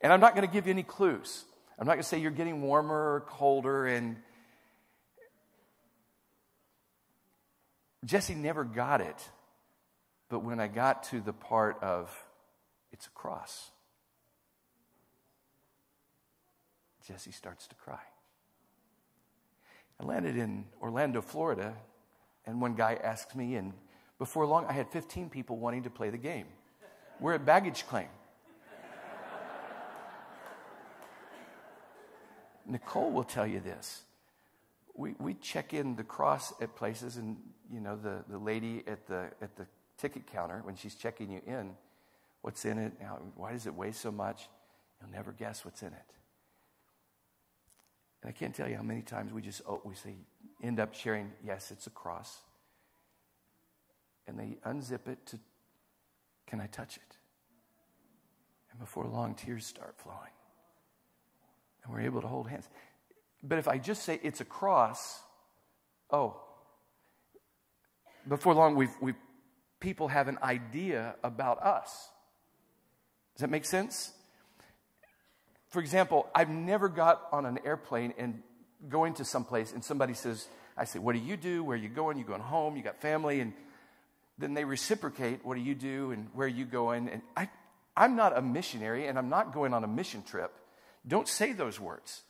And 0.00 0.12
I'm 0.12 0.20
not 0.20 0.34
going 0.34 0.46
to 0.46 0.52
give 0.52 0.66
you 0.66 0.72
any 0.72 0.82
clues. 0.82 1.44
I'm 1.78 1.86
not 1.86 1.94
going 1.94 2.02
to 2.02 2.08
say 2.08 2.18
you're 2.18 2.30
getting 2.30 2.62
warmer 2.62 3.14
or 3.14 3.20
colder. 3.20 3.86
And 3.86 4.16
Jesse 8.04 8.34
never 8.34 8.64
got 8.64 9.00
it. 9.00 9.28
But 10.28 10.40
when 10.40 10.60
I 10.60 10.68
got 10.68 11.04
to 11.04 11.20
the 11.20 11.32
part 11.32 11.82
of 11.82 12.14
it's 12.92 13.06
a 13.06 13.10
cross, 13.10 13.70
Jesse 17.06 17.32
starts 17.32 17.66
to 17.68 17.74
cry. 17.74 18.00
I 20.00 20.04
landed 20.04 20.36
in 20.36 20.64
Orlando, 20.80 21.20
Florida, 21.20 21.74
and 22.46 22.60
one 22.60 22.74
guy 22.74 22.98
asked 23.02 23.36
me, 23.36 23.54
and 23.56 23.72
before 24.18 24.46
long, 24.46 24.66
I 24.66 24.72
had 24.72 24.90
15 24.90 25.28
people 25.28 25.56
wanting 25.58 25.84
to 25.84 25.90
play 25.90 26.10
the 26.10 26.18
game. 26.18 26.46
We're 27.20 27.34
at 27.34 27.44
baggage 27.44 27.86
claim. 27.86 28.08
Nicole 32.66 33.10
will 33.10 33.24
tell 33.24 33.46
you 33.46 33.60
this. 33.60 34.02
We, 34.94 35.14
we 35.18 35.34
check 35.34 35.74
in 35.74 35.96
the 35.96 36.04
cross 36.04 36.52
at 36.60 36.76
places, 36.76 37.16
and 37.16 37.36
you 37.72 37.80
know 37.80 37.96
the, 37.96 38.24
the 38.28 38.38
lady 38.38 38.84
at 38.86 39.06
the 39.06 39.30
at 39.42 39.56
the 39.56 39.66
ticket 39.98 40.26
counter 40.26 40.60
when 40.64 40.76
she's 40.76 40.94
checking 40.94 41.30
you 41.30 41.40
in, 41.46 41.74
what's 42.42 42.64
in 42.64 42.78
it? 42.78 42.92
How, 43.00 43.20
why 43.36 43.52
does 43.52 43.66
it 43.66 43.74
weigh 43.74 43.92
so 43.92 44.10
much? 44.10 44.48
You'll 45.00 45.10
never 45.10 45.32
guess 45.32 45.64
what's 45.64 45.82
in 45.82 45.88
it. 45.88 46.12
And 48.22 48.30
I 48.30 48.32
can't 48.32 48.54
tell 48.54 48.68
you 48.68 48.76
how 48.76 48.82
many 48.82 49.02
times 49.02 49.32
we 49.32 49.42
just 49.42 49.62
oh, 49.68 49.80
we 49.84 49.94
say 49.94 50.14
end 50.62 50.80
up 50.80 50.94
sharing. 50.94 51.32
Yes, 51.44 51.70
it's 51.70 51.86
a 51.86 51.90
cross 51.90 52.38
and 54.26 54.38
they 54.38 54.56
unzip 54.66 55.06
it 55.06 55.24
to, 55.26 55.38
can 56.46 56.60
I 56.60 56.66
touch 56.66 56.96
it? 56.96 57.16
And 58.70 58.80
before 58.80 59.06
long, 59.06 59.34
tears 59.34 59.66
start 59.66 59.94
flowing. 59.96 60.18
And 61.84 61.92
we're 61.92 62.00
able 62.00 62.20
to 62.22 62.28
hold 62.28 62.48
hands. 62.48 62.68
But 63.42 63.58
if 63.58 63.68
I 63.68 63.78
just 63.78 64.02
say 64.02 64.18
it's 64.22 64.40
a 64.40 64.44
cross, 64.44 65.20
oh, 66.10 66.40
before 68.26 68.54
long, 68.54 68.74
we've, 68.74 68.94
we've, 69.00 69.16
people 69.80 70.08
have 70.08 70.28
an 70.28 70.38
idea 70.42 71.14
about 71.22 71.62
us. 71.62 72.08
Does 73.34 73.42
that 73.42 73.50
make 73.50 73.66
sense? 73.66 74.12
For 75.68 75.80
example, 75.80 76.28
I've 76.34 76.48
never 76.48 76.88
got 76.88 77.22
on 77.32 77.44
an 77.44 77.58
airplane 77.64 78.14
and 78.16 78.42
going 78.88 79.14
to 79.14 79.24
someplace 79.24 79.72
and 79.72 79.84
somebody 79.84 80.14
says, 80.14 80.46
I 80.76 80.84
say, 80.84 80.98
What 80.98 81.14
do 81.14 81.20
you 81.20 81.36
do? 81.36 81.64
Where 81.64 81.74
are 81.76 81.80
you 81.80 81.88
going? 81.88 82.16
You 82.16 82.24
going 82.24 82.40
home? 82.40 82.76
You 82.76 82.82
got 82.82 83.00
family? 83.00 83.40
And 83.40 83.52
then 84.38 84.54
they 84.54 84.64
reciprocate 84.64 85.44
what 85.44 85.54
do 85.54 85.60
you 85.60 85.74
do 85.74 86.10
and 86.10 86.28
where 86.32 86.46
are 86.46 86.48
you 86.48 86.64
going 86.64 87.08
and 87.08 87.22
I, 87.36 87.48
i'm 87.96 88.16
not 88.16 88.36
a 88.36 88.42
missionary 88.42 89.06
and 89.06 89.18
i'm 89.18 89.28
not 89.28 89.52
going 89.52 89.72
on 89.72 89.84
a 89.84 89.86
mission 89.86 90.22
trip 90.22 90.52
don't 91.06 91.28
say 91.28 91.52
those 91.52 91.78
words. 91.78 92.22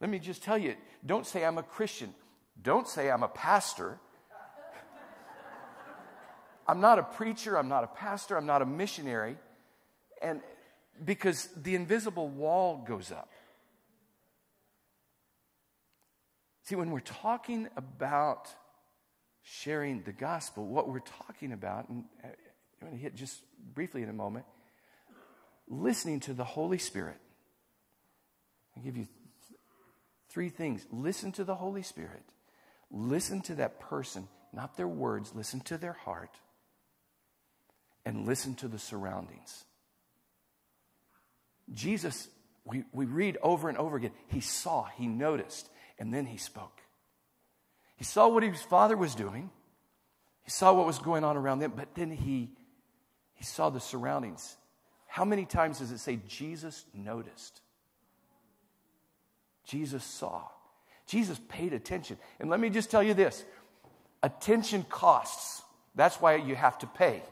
Let 0.00 0.10
me 0.10 0.18
just 0.18 0.42
tell 0.42 0.58
you 0.58 0.74
don't 1.04 1.26
say 1.26 1.44
i'm 1.44 1.58
a 1.58 1.62
christian. 1.62 2.14
Don't 2.60 2.88
say 2.88 3.10
i'm 3.10 3.22
a 3.22 3.28
pastor. 3.28 3.98
I'm 6.68 6.80
not 6.80 6.98
a 6.98 7.02
preacher 7.02 7.56
i'm 7.56 7.68
not 7.68 7.84
a 7.84 7.88
pastor 7.88 8.36
i'm 8.36 8.46
not 8.46 8.62
a 8.62 8.66
missionary. 8.66 9.36
And 10.22 10.40
because 11.02 11.48
the 11.56 11.74
invisible 11.74 12.28
wall 12.28 12.84
goes 12.86 13.10
up. 13.10 13.28
See 16.64 16.76
when 16.76 16.90
we're 16.90 17.00
talking 17.00 17.68
about 17.76 18.48
sharing 19.42 20.02
the 20.02 20.12
gospel, 20.12 20.66
what 20.66 20.88
we're 20.88 21.00
talking 21.00 21.52
about, 21.52 21.88
and 21.88 22.04
uh, 22.22 22.28
I'm 22.80 22.88
going 22.88 22.96
to 22.96 23.02
hit 23.02 23.14
just 23.14 23.40
briefly 23.74 24.02
in 24.02 24.08
a 24.08 24.14
moment, 24.14 24.46
listening 25.68 26.20
to 26.20 26.32
the 26.32 26.44
Holy 26.44 26.78
Spirit. 26.78 27.18
I'll 28.76 28.82
give 28.82 28.96
you 28.96 29.06
three 30.28 30.48
things. 30.48 30.86
Listen 30.90 31.32
to 31.32 31.44
the 31.44 31.54
Holy 31.54 31.82
Spirit. 31.82 32.22
Listen 32.90 33.40
to 33.42 33.54
that 33.56 33.80
person, 33.80 34.28
not 34.52 34.76
their 34.76 34.88
words, 34.88 35.32
listen 35.34 35.60
to 35.60 35.78
their 35.78 35.92
heart. 35.92 36.30
And 38.06 38.26
listen 38.26 38.54
to 38.56 38.68
the 38.68 38.78
surroundings. 38.78 39.64
Jesus, 41.72 42.28
we, 42.64 42.84
we 42.92 43.06
read 43.06 43.38
over 43.42 43.68
and 43.68 43.78
over 43.78 43.96
again, 43.96 44.12
he 44.28 44.40
saw, 44.40 44.84
he 44.96 45.06
noticed, 45.06 45.70
and 45.98 46.12
then 46.12 46.26
he 46.26 46.36
spoke. 46.36 46.80
He 47.96 48.04
saw 48.04 48.28
what 48.28 48.42
his 48.42 48.60
father 48.60 48.96
was 48.96 49.14
doing. 49.14 49.50
He 50.42 50.50
saw 50.50 50.74
what 50.74 50.86
was 50.86 50.98
going 50.98 51.24
on 51.24 51.36
around 51.36 51.60
them, 51.60 51.72
but 51.74 51.94
then 51.94 52.10
he, 52.10 52.50
he 53.32 53.44
saw 53.44 53.70
the 53.70 53.80
surroundings. 53.80 54.56
How 55.06 55.24
many 55.24 55.46
times 55.46 55.78
does 55.78 55.90
it 55.90 55.98
say 55.98 56.18
Jesus 56.28 56.84
noticed? 56.92 57.62
Jesus 59.64 60.04
saw. 60.04 60.42
Jesus 61.06 61.38
paid 61.48 61.72
attention. 61.72 62.18
And 62.40 62.50
let 62.50 62.60
me 62.60 62.70
just 62.70 62.90
tell 62.90 63.02
you 63.02 63.14
this 63.14 63.44
attention 64.22 64.84
costs. 64.88 65.62
That's 65.94 66.16
why 66.16 66.36
you 66.36 66.54
have 66.54 66.78
to 66.80 66.86
pay. 66.86 67.22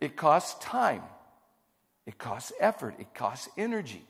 It 0.00 0.16
costs 0.16 0.62
time, 0.64 1.02
it 2.06 2.16
costs 2.16 2.52
effort, 2.58 2.94
it 2.98 3.12
costs 3.14 3.48
energy. 3.58 4.02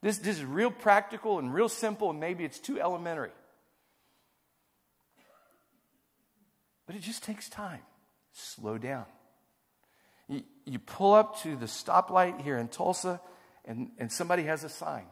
This, 0.00 0.18
this 0.18 0.38
is 0.38 0.44
real 0.44 0.70
practical 0.70 1.38
and 1.38 1.52
real 1.52 1.68
simple, 1.68 2.10
and 2.10 2.20
maybe 2.20 2.44
it's 2.44 2.58
too 2.58 2.80
elementary. 2.80 3.30
But 6.86 6.96
it 6.96 7.02
just 7.02 7.22
takes 7.22 7.48
time. 7.48 7.80
Slow 8.32 8.78
down. 8.78 9.04
You, 10.28 10.42
you 10.64 10.78
pull 10.78 11.14
up 11.14 11.40
to 11.42 11.56
the 11.56 11.66
stoplight 11.66 12.40
here 12.42 12.58
in 12.58 12.68
Tulsa, 12.68 13.20
and, 13.64 13.90
and 13.98 14.10
somebody 14.10 14.44
has 14.44 14.64
a 14.64 14.68
sign. 14.68 15.06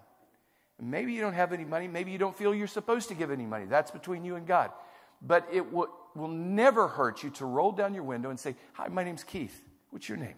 Maybe 0.80 1.12
you 1.12 1.20
don't 1.20 1.34
have 1.34 1.53
any 1.53 1.64
money. 1.64 1.88
Maybe 1.88 2.11
you 2.11 2.18
don't 2.18 2.36
feel 2.36 2.55
you're 2.55 2.66
supposed 2.66 3.09
to 3.09 3.14
give 3.14 3.30
any 3.30 3.44
money. 3.44 3.66
That's 3.66 3.90
between 3.90 4.24
you 4.24 4.36
and 4.36 4.46
God. 4.46 4.70
But 5.20 5.46
it 5.53 5.72
will, 5.72 5.88
will 6.14 6.28
never 6.28 6.88
hurt 6.88 7.22
you 7.22 7.30
to 7.30 7.44
roll 7.44 7.72
down 7.72 7.94
your 7.94 8.03
window 8.03 8.30
and 8.30 8.40
say, 8.40 8.55
Hi, 8.74 8.88
my 8.88 9.05
name's 9.05 9.22
Keith. 9.22 9.62
What's 9.90 10.09
your 10.09 10.16
name? 10.16 10.36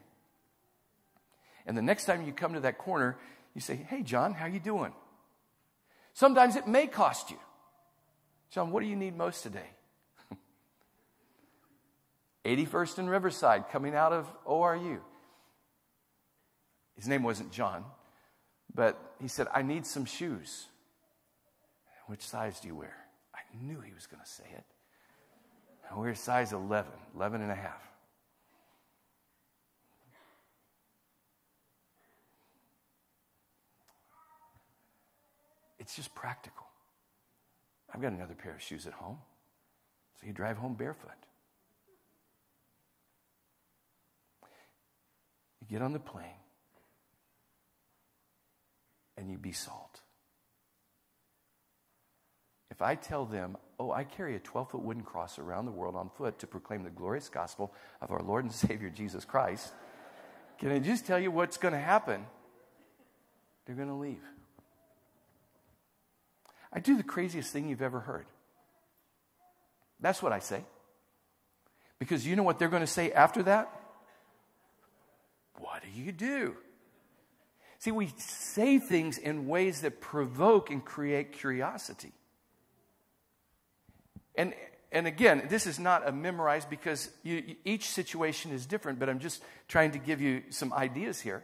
And 1.65 1.77
the 1.77 1.83
next 1.83 2.07
time 2.07 2.27
you 2.27 2.33
come 2.33 2.55
to 2.55 2.61
that 2.61 2.79
corner, 2.79 3.17
you 3.55 3.61
say, 3.61 3.77
Hey, 3.77 4.03
John, 4.03 4.35
how 4.35 4.47
you 4.47 4.59
doing? 4.59 4.93
Sometimes 6.13 6.57
it 6.57 6.67
may 6.67 6.89
cost 6.89 7.31
you. 7.31 7.39
John, 8.51 8.73
what 8.73 8.83
do 8.83 8.89
you 8.89 8.97
need 8.97 9.17
most 9.17 9.45
today? 9.45 9.71
81st 12.45 12.99
and 12.99 13.11
Riverside, 13.11 13.69
coming 13.71 13.95
out 13.95 14.13
of 14.13 14.27
ORU. 14.45 14.99
His 16.97 17.09
name 17.09 17.23
wasn't 17.23 17.53
John, 17.53 17.85
but 18.75 19.15
he 19.21 19.29
said, 19.29 19.49
I 19.55 19.63
need 19.63 19.87
some 19.87 20.05
shoes. 20.05 20.67
Which 22.07 22.23
size 22.23 22.61
do 22.61 22.69
you 22.69 22.75
wear? 22.75 22.97
I 23.35 23.41
knew 23.63 23.81
he 23.81 23.93
was 23.93 24.07
going 24.07 24.23
to 24.23 24.29
say 24.29 24.45
it. 24.57 24.65
I 25.91 25.99
wear 25.99 26.15
size 26.15 26.53
11, 26.53 26.91
11 27.15 27.43
and 27.43 27.51
a 27.51 27.55
half. 27.55 27.83
It's 35.79 35.97
just 35.97 36.15
practical. 36.15 36.67
I've 37.93 38.01
got 38.01 38.13
another 38.13 38.35
pair 38.35 38.55
of 38.55 38.63
shoes 38.63 38.87
at 38.87 38.93
home. 38.93 39.19
So 40.21 40.27
you 40.27 40.33
drive 40.33 40.57
home 40.57 40.75
barefoot. 40.75 41.11
You 45.61 45.67
get 45.69 45.83
on 45.83 45.93
the 45.93 45.99
plane 45.99 46.42
and 49.23 49.31
you 49.31 49.39
be 49.39 49.53
salt. 49.53 50.01
If 52.73 52.83
I 52.83 52.97
tell 52.97 53.25
them, 53.25 53.57
oh, 53.79 53.93
I 53.93 54.03
carry 54.03 54.35
a 54.35 54.41
12 54.41 54.73
foot 54.73 54.83
wooden 54.83 55.05
cross 55.05 55.39
around 55.39 55.67
the 55.67 55.73
world 55.73 55.95
on 55.95 56.11
foot 56.11 56.41
to 56.41 56.47
proclaim 56.49 56.83
the 56.83 56.91
glorious 56.91 57.29
gospel 57.29 57.73
of 58.01 58.11
our 58.11 58.21
Lord 58.21 58.45
and 58.45 58.53
Savior 58.53 58.91
Jesus 58.91 59.25
Christ, 59.25 59.73
can 60.59 60.73
I 60.73 60.81
just 60.81 61.07
tell 61.07 61.21
you 61.21 61.31
what's 61.31 61.57
going 61.57 61.73
to 61.73 61.81
happen? 61.81 62.27
They're 63.65 63.77
going 63.77 63.89
to 63.89 63.95
leave. 63.95 64.23
I 66.73 66.81
do 66.81 66.97
the 66.97 67.05
craziest 67.05 67.53
thing 67.53 67.69
you've 67.69 67.83
ever 67.83 68.01
heard. 68.01 68.27
That's 70.01 70.21
what 70.21 70.33
I 70.33 70.41
say. 70.41 70.65
Because 72.01 72.27
you 72.27 72.35
know 72.35 72.43
what 72.43 72.59
they're 72.59 72.69
going 72.69 72.83
to 72.83 72.89
say 72.89 73.13
after 73.13 73.45
that? 73.45 73.71
What 75.59 75.83
do 75.83 76.01
you 76.01 76.11
do? 76.11 76.57
See, 77.83 77.91
we 77.91 78.13
say 78.17 78.79
things 78.79 79.19
in 79.19 79.49
ways 79.49 79.81
that 79.81 80.01
provoke 80.01 80.71
and 80.71 80.85
create 80.85 81.33
curiosity. 81.33 82.13
And, 84.37 84.55
and 84.93 85.09
again, 85.09 85.49
this 85.51 85.67
is 85.67 85.81
not 85.81 86.07
a 86.07 86.13
memorized 86.13 86.71
because 86.71 87.11
you, 87.25 87.57
each 87.65 87.89
situation 87.89 88.53
is 88.53 88.67
different, 88.67 89.01
but 89.01 89.09
I'm 89.09 89.19
just 89.19 89.43
trying 89.67 89.91
to 89.91 89.99
give 89.99 90.21
you 90.21 90.45
some 90.51 90.73
ideas 90.73 91.21
here. 91.21 91.43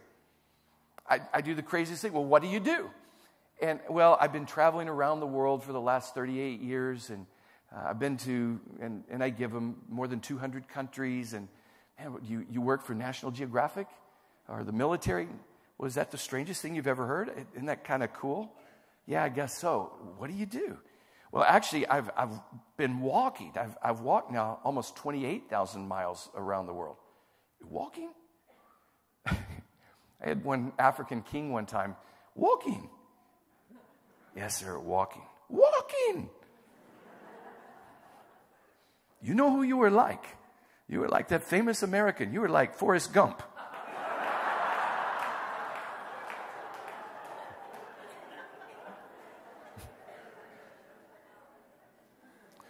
I, 1.09 1.19
I 1.33 1.41
do 1.41 1.53
the 1.53 1.61
craziest 1.61 2.03
thing. 2.03 2.13
Well, 2.13 2.23
what 2.23 2.41
do 2.41 2.47
you 2.47 2.61
do? 2.61 2.89
And 3.61 3.81
well, 3.89 4.17
I've 4.17 4.31
been 4.31 4.45
traveling 4.45 4.87
around 4.87 5.19
the 5.19 5.27
world 5.27 5.61
for 5.61 5.73
the 5.73 5.81
last 5.81 6.15
38 6.15 6.61
years, 6.61 7.09
and 7.09 7.25
uh, 7.75 7.89
I've 7.89 7.99
been 7.99 8.15
to, 8.15 8.61
and, 8.79 9.03
and 9.11 9.21
I 9.21 9.29
give 9.29 9.51
them 9.51 9.75
more 9.89 10.07
than 10.07 10.21
200 10.21 10.69
countries. 10.69 11.33
And 11.33 11.49
man, 11.99 12.15
you, 12.23 12.45
you 12.49 12.61
work 12.61 12.85
for 12.85 12.93
National 12.93 13.33
Geographic 13.33 13.87
or 14.47 14.63
the 14.63 14.71
military? 14.71 15.27
Was 15.79 15.95
that 15.95 16.11
the 16.11 16.17
strangest 16.17 16.61
thing 16.61 16.75
you've 16.75 16.87
ever 16.87 17.07
heard? 17.07 17.31
Isn't 17.53 17.67
that 17.67 17.85
kind 17.85 18.03
of 18.03 18.13
cool? 18.13 18.51
Yeah, 19.07 19.23
I 19.23 19.29
guess 19.29 19.57
so. 19.57 19.93
What 20.17 20.29
do 20.29 20.35
you 20.35 20.45
do? 20.45 20.77
Well, 21.31 21.43
actually, 21.43 21.87
I've, 21.87 22.11
I've 22.17 22.37
been 22.75 22.99
walking. 22.99 23.53
I've, 23.55 23.77
I've 23.81 24.01
walked 24.01 24.31
now 24.31 24.59
almost 24.63 24.97
28,000 24.97 25.87
miles 25.87 26.29
around 26.35 26.67
the 26.67 26.73
world. 26.73 26.97
Walking? 27.63 28.09
I 29.25 29.37
had 30.21 30.43
one 30.43 30.73
African 30.77 31.21
king 31.21 31.53
one 31.53 31.65
time 31.65 31.95
walking. 32.35 32.89
Yes, 34.35 34.57
sir, 34.57 34.77
walking. 34.77 35.23
Walking! 35.49 36.29
You 39.21 39.33
know 39.33 39.51
who 39.51 39.63
you 39.63 39.77
were 39.77 39.91
like. 39.91 40.23
You 40.87 41.01
were 41.01 41.07
like 41.07 41.29
that 41.29 41.43
famous 41.43 41.83
American. 41.83 42.33
You 42.33 42.41
were 42.41 42.49
like 42.49 42.75
Forrest 42.75 43.13
Gump. 43.13 43.43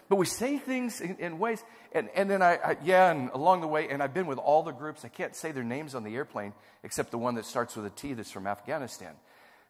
But 0.09 0.15
we 0.15 0.25
say 0.25 0.57
things 0.57 1.01
in, 1.01 1.17
in 1.17 1.37
ways, 1.37 1.63
and, 1.91 2.09
and 2.15 2.29
then 2.29 2.41
I, 2.41 2.55
I, 2.55 2.77
yeah, 2.83 3.11
and 3.11 3.29
along 3.29 3.61
the 3.61 3.67
way, 3.67 3.87
and 3.89 4.01
I've 4.01 4.13
been 4.13 4.25
with 4.25 4.39
all 4.39 4.63
the 4.63 4.71
groups. 4.71 5.05
I 5.05 5.07
can't 5.07 5.35
say 5.35 5.51
their 5.51 5.63
names 5.63 5.93
on 5.93 6.03
the 6.03 6.15
airplane 6.15 6.53
except 6.83 7.11
the 7.11 7.19
one 7.19 7.35
that 7.35 7.45
starts 7.45 7.75
with 7.75 7.85
a 7.85 7.91
T 7.91 8.13
that's 8.13 8.31
from 8.31 8.47
Afghanistan. 8.47 9.13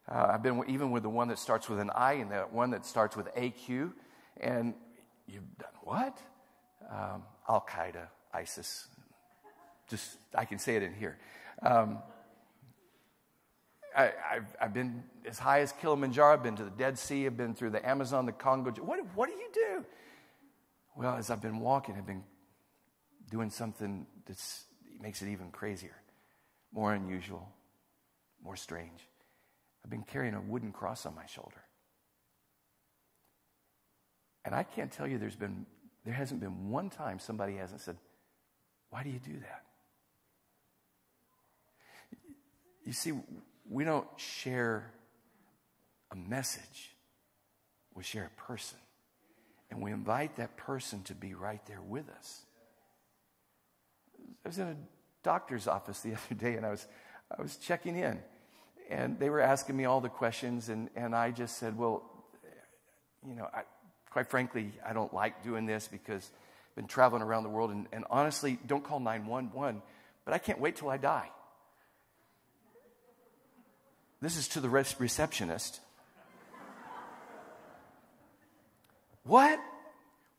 Uh, 0.09 0.31
I've 0.31 0.41
been 0.41 0.63
even 0.67 0.91
with 0.91 1.03
the 1.03 1.09
one 1.09 1.27
that 1.27 1.39
starts 1.39 1.67
with 1.69 1.79
an 1.79 1.91
I 1.93 2.13
and 2.13 2.31
the 2.31 2.47
one 2.51 2.71
that 2.71 2.85
starts 2.85 3.17
with 3.17 3.27
AQ. 3.35 3.91
And 4.39 4.73
you've 5.27 5.57
done 5.57 5.69
what? 5.83 6.17
Um, 6.89 7.23
Al 7.47 7.65
Qaeda, 7.69 8.07
ISIS. 8.33 8.87
Just, 9.89 10.17
I 10.33 10.45
can 10.45 10.57
say 10.57 10.77
it 10.77 10.83
in 10.83 10.93
here. 10.93 11.17
Um, 11.61 11.99
I, 13.95 14.11
have 14.31 14.55
I've 14.61 14.73
been 14.73 15.03
as 15.27 15.37
high 15.37 15.59
as 15.59 15.73
Kilimanjaro, 15.73 16.33
I've 16.33 16.43
been 16.43 16.55
to 16.55 16.63
the 16.63 16.69
Dead 16.69 16.97
Sea, 16.97 17.25
I've 17.25 17.35
been 17.35 17.53
through 17.53 17.71
the 17.71 17.87
Amazon, 17.87 18.25
the 18.25 18.31
Congo. 18.31 18.71
What, 18.81 18.99
what 19.15 19.29
do 19.29 19.35
you 19.35 19.49
do? 19.53 19.85
Well, 20.99 21.15
as 21.15 21.29
I've 21.29 21.41
been 21.41 21.61
walking, 21.61 21.95
I've 21.95 22.05
been 22.05 22.25
doing 23.31 23.49
something 23.49 24.05
that 24.25 24.37
makes 24.99 25.21
it 25.21 25.29
even 25.29 25.49
crazier, 25.49 25.95
more 26.73 26.93
unusual, 26.93 27.47
more 28.43 28.57
strange. 28.57 29.07
I've 29.81 29.89
been 29.89 30.03
carrying 30.03 30.33
a 30.33 30.41
wooden 30.41 30.73
cross 30.73 31.05
on 31.05 31.15
my 31.15 31.25
shoulder. 31.25 31.63
And 34.43 34.53
I 34.53 34.63
can't 34.63 34.91
tell 34.91 35.07
you 35.07 35.17
there's 35.17 35.37
been 35.37 35.65
there 36.03 36.13
hasn't 36.13 36.41
been 36.41 36.69
one 36.69 36.89
time 36.89 37.17
somebody 37.17 37.55
hasn't 37.55 37.79
said, 37.79 37.95
Why 38.89 39.01
do 39.01 39.09
you 39.09 39.19
do 39.19 39.39
that? 39.39 39.63
You 42.83 42.91
see, 42.91 43.13
we 43.69 43.85
don't 43.85 44.07
share 44.17 44.91
a 46.11 46.17
message, 46.17 46.93
we 47.95 48.03
share 48.03 48.25
a 48.35 48.41
person. 48.41 48.79
And 49.71 49.81
we 49.81 49.91
invite 49.91 50.37
that 50.37 50.57
person 50.57 51.03
to 51.03 51.15
be 51.15 51.33
right 51.33 51.63
there 51.67 51.81
with 51.81 52.09
us. 52.09 52.41
I 54.43 54.47
was 54.47 54.57
in 54.57 54.67
a 54.67 54.75
doctor's 55.23 55.67
office 55.67 55.99
the 56.01 56.13
other 56.25 56.35
day 56.35 56.55
and 56.55 56.65
I 56.65 56.71
was, 56.71 56.87
I 57.37 57.41
was 57.41 57.57
checking 57.57 57.95
in. 57.95 58.19
And 58.89 59.19
they 59.19 59.29
were 59.29 59.41
asking 59.41 59.77
me 59.77 59.85
all 59.85 60.01
the 60.01 60.09
questions, 60.09 60.67
and, 60.67 60.89
and 60.95 61.15
I 61.15 61.29
just 61.29 61.59
said, 61.59 61.77
Well, 61.77 62.01
you 63.27 63.35
know, 63.35 63.47
I, 63.53 63.61
quite 64.09 64.27
frankly, 64.27 64.71
I 64.83 64.93
don't 64.93 65.13
like 65.13 65.43
doing 65.43 65.67
this 65.67 65.87
because 65.87 66.31
I've 66.71 66.75
been 66.75 66.87
traveling 66.87 67.21
around 67.21 67.43
the 67.43 67.49
world. 67.49 67.69
And, 67.69 67.87
and 67.91 68.03
honestly, 68.09 68.57
don't 68.65 68.83
call 68.83 68.99
911, 68.99 69.83
but 70.25 70.33
I 70.33 70.39
can't 70.39 70.59
wait 70.59 70.75
till 70.75 70.89
I 70.89 70.97
die. 70.97 71.29
This 74.21 74.37
is 74.37 74.47
to 74.49 74.59
the 74.59 74.69
receptionist. 74.69 75.79
What? 79.23 79.59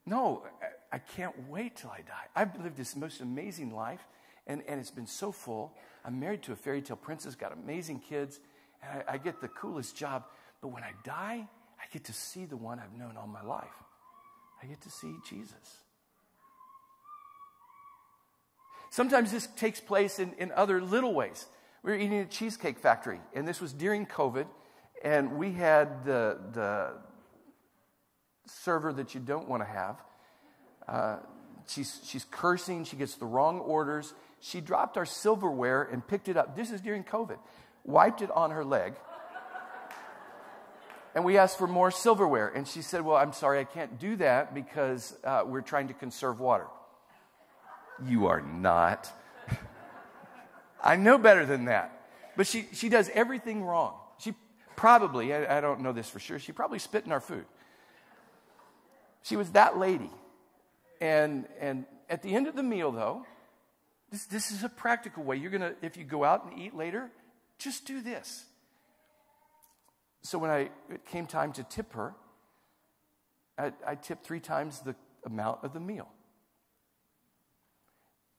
No, 0.07 0.45
I 0.93 0.99
can't 0.99 1.49
wait 1.49 1.77
till 1.77 1.91
I 1.91 1.99
die. 1.99 2.27
I've 2.35 2.59
lived 2.63 2.77
this 2.77 2.97
most 2.97 3.21
amazing 3.21 3.75
life, 3.75 4.01
and, 4.47 4.63
and 4.67 4.81
it's 4.81 4.91
been 4.91 5.07
so 5.07 5.31
full. 5.31 5.73
I'm 6.05 6.19
married 6.19 6.43
to 6.45 6.53
a 6.53 6.57
fairy 6.57 6.83
tale 6.83 6.97
princess, 6.97 7.35
got 7.35 7.53
amazing 7.53 8.01
kids, 8.01 8.41
and 8.83 9.03
I, 9.09 9.15
I 9.15 9.19
get 9.19 9.41
the 9.41 9.49
coolest 9.49 9.97
job. 9.97 10.25
But 10.61 10.69
when 10.69 10.83
I 10.83 10.93
die, 11.05 11.49
I 11.79 11.85
get 11.93 12.05
to 12.05 12.13
see 12.13 12.45
the 12.45 12.57
one 12.57 12.81
I've 12.81 12.99
known 12.99 13.17
all 13.17 13.27
my 13.27 13.43
life. 13.43 13.69
I 14.63 14.67
get 14.67 14.81
to 14.83 14.91
see 14.91 15.15
Jesus. 15.29 15.85
Sometimes 18.91 19.31
this 19.31 19.47
takes 19.57 19.81
place 19.81 20.19
in, 20.19 20.33
in 20.39 20.51
other 20.53 20.83
little 20.83 21.15
ways. 21.15 21.47
We 21.83 21.93
were 21.93 21.97
eating 21.97 22.19
at 22.19 22.27
a 22.27 22.29
cheesecake 22.29 22.79
factory, 22.79 23.21
and 23.33 23.47
this 23.47 23.61
was 23.61 23.73
during 23.73 24.05
COVID, 24.05 24.47
and 25.03 25.39
we 25.39 25.53
had 25.53 26.05
the, 26.05 26.39
the 26.53 26.93
server 28.63 28.93
that 28.93 29.15
you 29.15 29.21
don't 29.21 29.49
want 29.49 29.63
to 29.63 29.69
have. 29.69 29.97
Uh, 30.89 31.17
she's, 31.67 32.01
she's 32.05 32.25
cursing. 32.31 32.85
She 32.85 32.97
gets 32.97 33.15
the 33.15 33.27
wrong 33.27 33.61
orders. 33.61 34.13
She 34.41 34.61
dropped 34.61 34.97
our 34.97 35.07
silverware 35.07 35.83
and 35.83 36.07
picked 36.07 36.29
it 36.29 36.37
up. 36.37 36.57
This 36.57 36.71
is 36.71 36.81
during 36.81 37.05
COVID. 37.05 37.39
Wiped 37.85 38.23
it 38.23 38.31
on 38.31 38.51
her 38.51 38.65
leg. 38.65 38.95
And 41.15 41.25
we 41.25 41.39
asked 41.39 41.59
for 41.59 41.67
more 41.67 41.91
silverware. 41.91 42.49
And 42.49 42.67
she 42.67 42.83
said, 42.83 43.05
Well, 43.05 43.17
I'm 43.17 43.33
sorry, 43.33 43.59
I 43.59 43.65
can't 43.65 43.99
do 43.99 44.17
that 44.17 44.55
because 44.55 45.17
uh, 45.25 45.43
we're 45.45 45.61
trying 45.61 45.89
to 45.89 45.95
conserve 45.95 46.39
water. 46.39 46.67
You 48.07 48.29
are 48.29 48.41
not. 48.41 49.11
I 50.83 50.97
know 50.97 51.19
better 51.19 51.45
than 51.45 51.67
that. 51.67 51.97
But 52.37 52.47
she, 52.47 52.67
she 52.73 52.89
does 52.89 53.11
everything 53.13 53.65
wrong. 53.65 53.95
She 54.19 54.35
probably, 54.77 55.35
I, 55.35 55.59
I 55.59 55.61
don't 55.61 55.81
know 55.81 55.93
this 55.93 56.09
for 56.09 56.21
sure, 56.21 56.39
she 56.39 56.53
probably 56.53 56.79
spit 56.79 57.05
in 57.05 57.13
our 57.13 57.21
food. 57.21 57.45
She 59.23 59.37
was 59.37 59.51
that 59.51 59.79
lady. 59.79 60.11
And, 61.01 61.47
and 61.59 61.87
at 62.09 62.23
the 62.23 62.35
end 62.35 62.47
of 62.47 62.57
the 62.57 62.63
meal, 62.63 62.93
though, 62.93 63.25
this, 64.11 64.25
this 64.27 64.51
is 64.51 64.65
a 64.65 64.69
practical 64.69 65.23
way. 65.23 65.37
You're 65.37 65.51
going 65.51 65.61
to, 65.63 65.75
if 65.83 65.97
you 65.97 66.05
go 66.05 66.25
out 66.25 66.45
and 66.45 66.59
eat 66.59 66.75
later, 66.75 67.11
just 67.59 67.87
do 67.87 68.01
this. 68.01 68.45
So 70.23 70.39
when 70.39 70.51
I, 70.51 70.71
it 70.91 71.07
came 71.07 71.27
time 71.27 71.53
to 71.55 71.63
tip 71.63 71.93
her, 71.95 72.15
I, 73.57 73.73
I 73.87 73.95
tipped 73.95 74.25
three 74.25 74.41
times 74.41 74.81
the 74.81 74.95
amount 75.25 75.61
of 75.63 75.73
the 75.73 75.81
meal. 75.81 76.09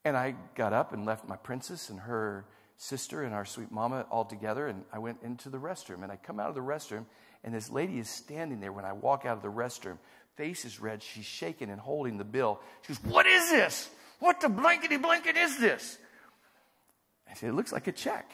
And 0.04 0.18
I 0.18 0.36
got 0.56 0.74
up 0.74 0.94
and 0.94 1.06
left 1.06 1.28
my 1.28 1.36
princess 1.38 1.90
and 1.90 2.00
her 2.02 2.46
sister 2.78 3.24
and 3.24 3.34
our 3.34 3.46
sweet 3.46 3.72
mama 3.72 4.06
all 4.10 4.26
together, 4.26 4.68
and 4.68 4.84
I 4.92 4.98
went 4.98 5.20
into 5.24 5.50
the 5.50 5.60
restroom. 5.60 6.02
And 6.04 6.12
I 6.12 6.16
come 6.16 6.40
out 6.40 6.50
of 6.50 6.56
the 6.56 6.62
restroom, 6.62 7.06
and 7.44 7.54
this 7.54 7.70
lady 7.70 8.00
is 8.00 8.10
standing 8.10 8.60
there 8.60 8.72
when 8.72 8.86
I 8.86 8.94
walk 8.94 9.26
out 9.26 9.38
of 9.38 9.44
the 9.44 9.52
restroom 9.52 9.98
face 10.36 10.66
is 10.66 10.80
red. 10.80 11.04
She's 11.04 11.26
shaking 11.26 11.70
and 11.70 11.80
holding 11.80 12.18
the 12.18 12.24
bill. 12.24 12.60
She 12.82 12.94
goes, 12.94 13.04
What 13.04 13.26
is 13.26 13.50
this? 13.50 13.90
What 14.20 14.42
the 14.42 14.50
blankety 14.50 14.98
blanket 14.98 15.38
is 15.38 15.60
this? 15.60 15.98
I 17.30 17.34
said, 17.34 17.50
It 17.50 17.54
looks 17.54 17.72
like 17.72 17.88
a 17.88 17.92
check. 17.92 18.32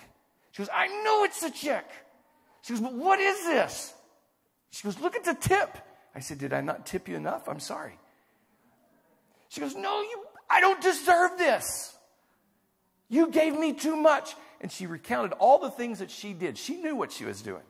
She 0.52 0.62
goes, 0.62 0.70
I 0.74 0.88
know 1.04 1.24
it's 1.24 1.43
a 1.43 1.52
check. 1.52 1.89
She 2.62 2.74
goes, 2.74 2.82
But 2.82 2.93
what 2.93 3.20
is 3.20 3.43
this? 3.45 3.93
She 4.72 4.84
goes, 4.84 5.00
Look 5.00 5.16
at 5.16 5.24
the 5.24 5.36
tip. 5.36 5.78
I 6.16 6.20
said, 6.20 6.39
Did 6.39 6.54
I 6.54 6.62
not 6.62 6.86
tip 6.86 7.08
you 7.08 7.16
enough? 7.16 7.48
I'm 7.48 7.60
sorry. 7.60 7.98
She 9.50 9.62
goes, 9.62 9.76
No, 9.76 10.02
you, 10.02 10.26
I 10.50 10.62
don't 10.62 10.82
deserve 10.82 11.38
this. 11.38 11.95
You 13.10 13.30
gave 13.30 13.58
me 13.58 13.74
too 13.74 13.95
much. 13.95 14.36
And 14.60 14.72
she 14.72 14.88
recounted 14.88 15.34
all 15.34 15.60
the 15.60 15.70
things 15.70 16.00
that 16.00 16.10
she 16.10 16.34
did. 16.34 16.58
She 16.58 16.78
knew 16.78 16.95
what 16.95 17.12
she 17.12 17.26
was 17.26 17.41
doing. 17.41 17.62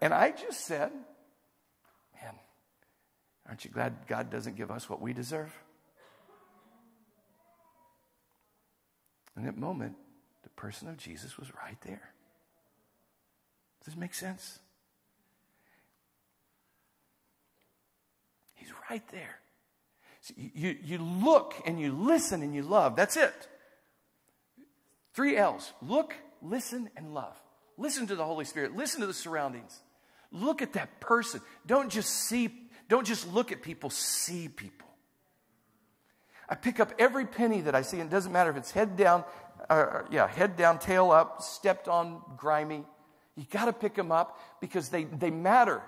And 0.00 0.14
I 0.14 0.30
just 0.30 0.64
said, 0.64 0.90
aren't 3.48 3.64
you 3.64 3.70
glad 3.70 3.94
God 4.06 4.30
doesn't 4.30 4.56
give 4.56 4.70
us 4.70 4.88
what 4.88 5.00
we 5.00 5.12
deserve? 5.12 5.52
In 9.36 9.44
that 9.44 9.56
moment, 9.56 9.96
the 10.42 10.48
person 10.50 10.88
of 10.88 10.96
Jesus 10.96 11.38
was 11.38 11.48
right 11.64 11.80
there. 11.82 12.12
Does 13.80 13.94
this 13.94 13.96
make 13.96 14.14
sense? 14.14 14.58
He's 18.54 18.70
right 18.90 19.06
there. 19.08 19.38
So 20.20 20.34
you, 20.36 20.76
you 20.82 20.98
look 20.98 21.54
and 21.64 21.80
you 21.80 21.92
listen 21.92 22.42
and 22.42 22.54
you 22.54 22.62
love. 22.62 22.96
That's 22.96 23.16
it. 23.16 23.48
Three 25.14 25.36
L's 25.36 25.72
look, 25.80 26.14
listen, 26.42 26.90
and 26.96 27.14
love. 27.14 27.36
Listen 27.76 28.08
to 28.08 28.16
the 28.16 28.24
Holy 28.24 28.44
Spirit, 28.44 28.76
listen 28.76 29.00
to 29.00 29.06
the 29.06 29.14
surroundings. 29.14 29.80
Look 30.30 30.60
at 30.60 30.74
that 30.74 31.00
person. 31.00 31.40
Don't 31.64 31.90
just 31.90 32.10
see, 32.10 32.50
don't 32.88 33.06
just 33.06 33.32
look 33.32 33.52
at 33.52 33.62
people, 33.62 33.90
see 33.90 34.48
people. 34.48 34.88
I 36.48 36.54
pick 36.54 36.80
up 36.80 36.94
every 36.98 37.26
penny 37.26 37.60
that 37.62 37.74
I 37.74 37.82
see, 37.82 38.00
and 38.00 38.10
it 38.10 38.12
doesn't 38.12 38.32
matter 38.32 38.50
if 38.50 38.56
it's 38.56 38.70
head 38.70 38.96
down, 38.96 39.24
uh, 39.68 40.02
yeah, 40.10 40.26
head 40.26 40.56
down, 40.56 40.78
tail 40.78 41.10
up, 41.10 41.42
stepped 41.42 41.88
on, 41.88 42.22
grimy. 42.36 42.84
You 43.36 43.44
got 43.50 43.66
to 43.66 43.72
pick 43.72 43.94
them 43.94 44.10
up 44.10 44.40
because 44.60 44.88
they, 44.88 45.04
they 45.04 45.30
matter. 45.30 45.82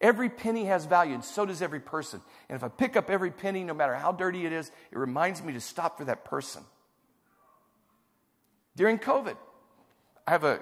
Every 0.00 0.30
penny 0.30 0.64
has 0.64 0.86
value, 0.86 1.14
and 1.14 1.24
so 1.24 1.44
does 1.44 1.60
every 1.60 1.80
person. 1.80 2.22
And 2.48 2.56
if 2.56 2.64
I 2.64 2.68
pick 2.68 2.96
up 2.96 3.10
every 3.10 3.30
penny, 3.30 3.64
no 3.64 3.74
matter 3.74 3.94
how 3.94 4.12
dirty 4.12 4.46
it 4.46 4.52
is, 4.52 4.70
it 4.90 4.98
reminds 4.98 5.42
me 5.42 5.52
to 5.52 5.60
stop 5.60 5.98
for 5.98 6.04
that 6.06 6.24
person. 6.24 6.62
During 8.76 8.98
COVID, 8.98 9.36
I 10.26 10.30
have 10.30 10.44
a 10.44 10.60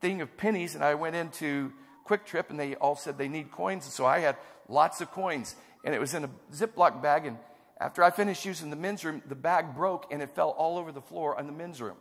thing 0.00 0.20
of 0.20 0.36
pennies, 0.36 0.74
and 0.74 0.84
I 0.84 0.94
went 0.94 1.16
into 1.16 1.72
QuikTrip, 2.06 2.50
and 2.50 2.60
they 2.60 2.74
all 2.74 2.96
said 2.96 3.16
they 3.16 3.28
need 3.28 3.50
coins. 3.50 3.84
And 3.84 3.92
so 3.92 4.04
I 4.04 4.18
had 4.18 4.36
lots 4.68 5.00
of 5.00 5.10
coins, 5.10 5.54
and 5.84 5.94
it 5.94 6.00
was 6.00 6.14
in 6.14 6.24
a 6.24 6.30
Ziploc 6.52 7.02
bag. 7.02 7.26
And 7.26 7.38
after 7.80 8.02
I 8.02 8.10
finished 8.10 8.44
using 8.44 8.70
the 8.70 8.76
men's 8.76 9.04
room, 9.04 9.22
the 9.28 9.34
bag 9.34 9.74
broke 9.74 10.12
and 10.12 10.22
it 10.22 10.34
fell 10.34 10.50
all 10.50 10.78
over 10.78 10.92
the 10.92 11.02
floor 11.02 11.38
in 11.38 11.46
the 11.46 11.52
men's 11.52 11.80
room. 11.80 11.96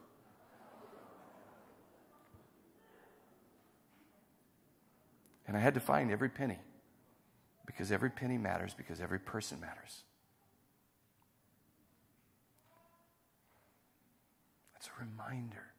And 5.47 5.57
I 5.57 5.59
had 5.59 5.73
to 5.73 5.79
find 5.79 6.11
every 6.11 6.29
penny 6.29 6.59
because 7.65 7.91
every 7.91 8.09
penny 8.09 8.37
matters, 8.37 8.73
because 8.73 9.01
every 9.01 9.19
person 9.19 9.59
matters. 9.59 10.03
It's 14.77 14.87
a 14.87 15.03
reminder. 15.03 15.73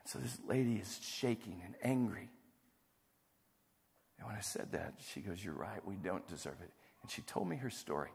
And 0.00 0.08
so 0.08 0.18
this 0.18 0.38
lady 0.46 0.76
is 0.76 1.00
shaking 1.02 1.62
and 1.64 1.74
angry. 1.82 2.30
And 4.22 4.28
when 4.28 4.38
I 4.38 4.40
said 4.40 4.70
that, 4.70 4.94
she 5.12 5.20
goes, 5.20 5.44
You're 5.44 5.52
right, 5.52 5.84
we 5.84 5.96
don't 5.96 6.24
deserve 6.28 6.54
it. 6.62 6.70
And 7.02 7.10
she 7.10 7.22
told 7.22 7.48
me 7.48 7.56
her 7.56 7.70
story. 7.70 8.10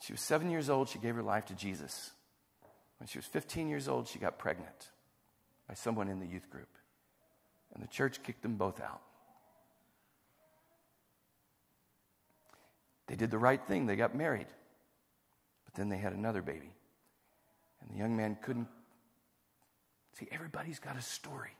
She 0.00 0.12
was 0.12 0.20
seven 0.20 0.52
years 0.52 0.70
old, 0.70 0.88
she 0.88 1.00
gave 1.00 1.16
her 1.16 1.22
life 1.22 1.46
to 1.46 1.54
Jesus. 1.54 2.12
When 2.98 3.08
she 3.08 3.18
was 3.18 3.26
15 3.26 3.68
years 3.68 3.88
old, 3.88 4.06
she 4.06 4.20
got 4.20 4.38
pregnant 4.38 4.90
by 5.66 5.74
someone 5.74 6.08
in 6.08 6.20
the 6.20 6.26
youth 6.26 6.48
group. 6.48 6.68
And 7.74 7.82
the 7.82 7.88
church 7.88 8.22
kicked 8.22 8.42
them 8.42 8.54
both 8.54 8.80
out. 8.80 9.02
They 13.08 13.16
did 13.16 13.32
the 13.32 13.38
right 13.38 13.60
thing, 13.66 13.86
they 13.86 13.96
got 13.96 14.14
married. 14.14 14.46
But 15.64 15.74
then 15.74 15.88
they 15.88 15.98
had 15.98 16.12
another 16.12 16.40
baby. 16.40 16.72
And 17.80 17.90
the 17.90 17.96
young 17.98 18.16
man 18.16 18.38
couldn't. 18.40 18.68
See, 20.12 20.28
everybody's 20.30 20.78
got 20.78 20.96
a 20.96 21.02
story. 21.02 21.57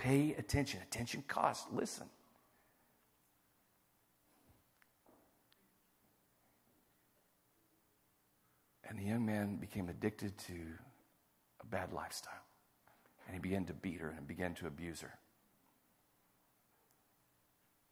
Pay 0.00 0.34
attention. 0.38 0.80
Attention 0.80 1.22
costs. 1.28 1.66
Listen. 1.70 2.06
And 8.88 8.98
the 8.98 9.04
young 9.04 9.26
man 9.26 9.56
became 9.56 9.90
addicted 9.90 10.38
to 10.38 10.54
a 11.60 11.66
bad 11.66 11.92
lifestyle. 11.92 12.32
And 13.26 13.34
he 13.34 13.40
began 13.40 13.66
to 13.66 13.74
beat 13.74 14.00
her 14.00 14.14
and 14.16 14.26
began 14.26 14.54
to 14.54 14.66
abuse 14.66 15.02
her. 15.02 15.18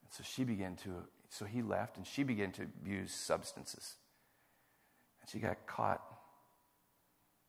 And 0.03 0.11
so 0.11 0.25
she 0.25 0.45
began 0.45 0.77
to, 0.77 0.91
so 1.29 1.45
he 1.45 1.61
left 1.61 1.99
and 1.99 2.07
she 2.07 2.23
began 2.23 2.53
to 2.53 2.63
abuse 2.63 3.13
substances. 3.13 3.97
And 5.21 5.29
she 5.29 5.41
got 5.41 5.67
caught, 5.67 6.01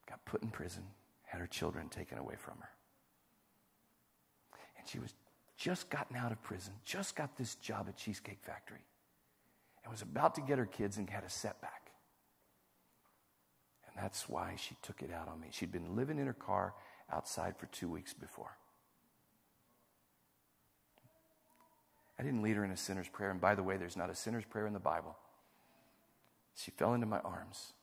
got 0.09 0.25
put 0.25 0.43
in 0.43 0.49
prison, 0.49 0.83
had 1.23 1.39
her 1.39 1.47
children 1.47 1.87
taken 1.87 2.17
away 2.17 2.35
from 2.37 2.55
her. 2.59 2.69
And 4.79 4.87
she 4.87 4.99
was 4.99 5.13
just 5.57 5.89
gotten 5.89 6.15
out 6.15 6.31
of 6.31 6.41
prison, 6.41 6.73
just 6.85 7.15
got 7.15 7.37
this 7.37 7.55
job 7.55 7.85
at 7.89 7.97
Cheesecake 7.97 8.39
Factory, 8.41 8.85
and 9.83 9.91
was 9.91 10.01
about 10.01 10.35
to 10.35 10.41
get 10.41 10.57
her 10.57 10.65
kids 10.65 10.97
and 10.97 11.09
had 11.09 11.23
a 11.23 11.29
setback. 11.29 11.91
And 13.87 14.03
that's 14.03 14.29
why 14.29 14.55
she 14.57 14.75
took 14.81 15.01
it 15.01 15.11
out 15.11 15.27
on 15.27 15.39
me. 15.39 15.47
She'd 15.51 15.71
been 15.71 15.95
living 15.95 16.17
in 16.17 16.27
her 16.27 16.33
car 16.33 16.73
outside 17.11 17.57
for 17.57 17.65
two 17.67 17.89
weeks 17.89 18.13
before. 18.13 18.57
I 22.17 22.23
didn't 22.23 22.41
lead 22.41 22.57
her 22.57 22.65
in 22.65 22.71
a 22.71 22.77
sinner's 22.77 23.07
prayer. 23.07 23.31
And 23.31 23.39
by 23.39 23.55
the 23.55 23.63
way, 23.63 23.77
there's 23.77 23.95
not 23.95 24.09
a 24.09 24.15
sinner's 24.15 24.43
prayer 24.45 24.67
in 24.67 24.73
the 24.73 24.79
Bible. 24.79 25.15
She 26.55 26.71
fell 26.71 26.93
into 26.93 27.05
my 27.05 27.19
arms, 27.19 27.73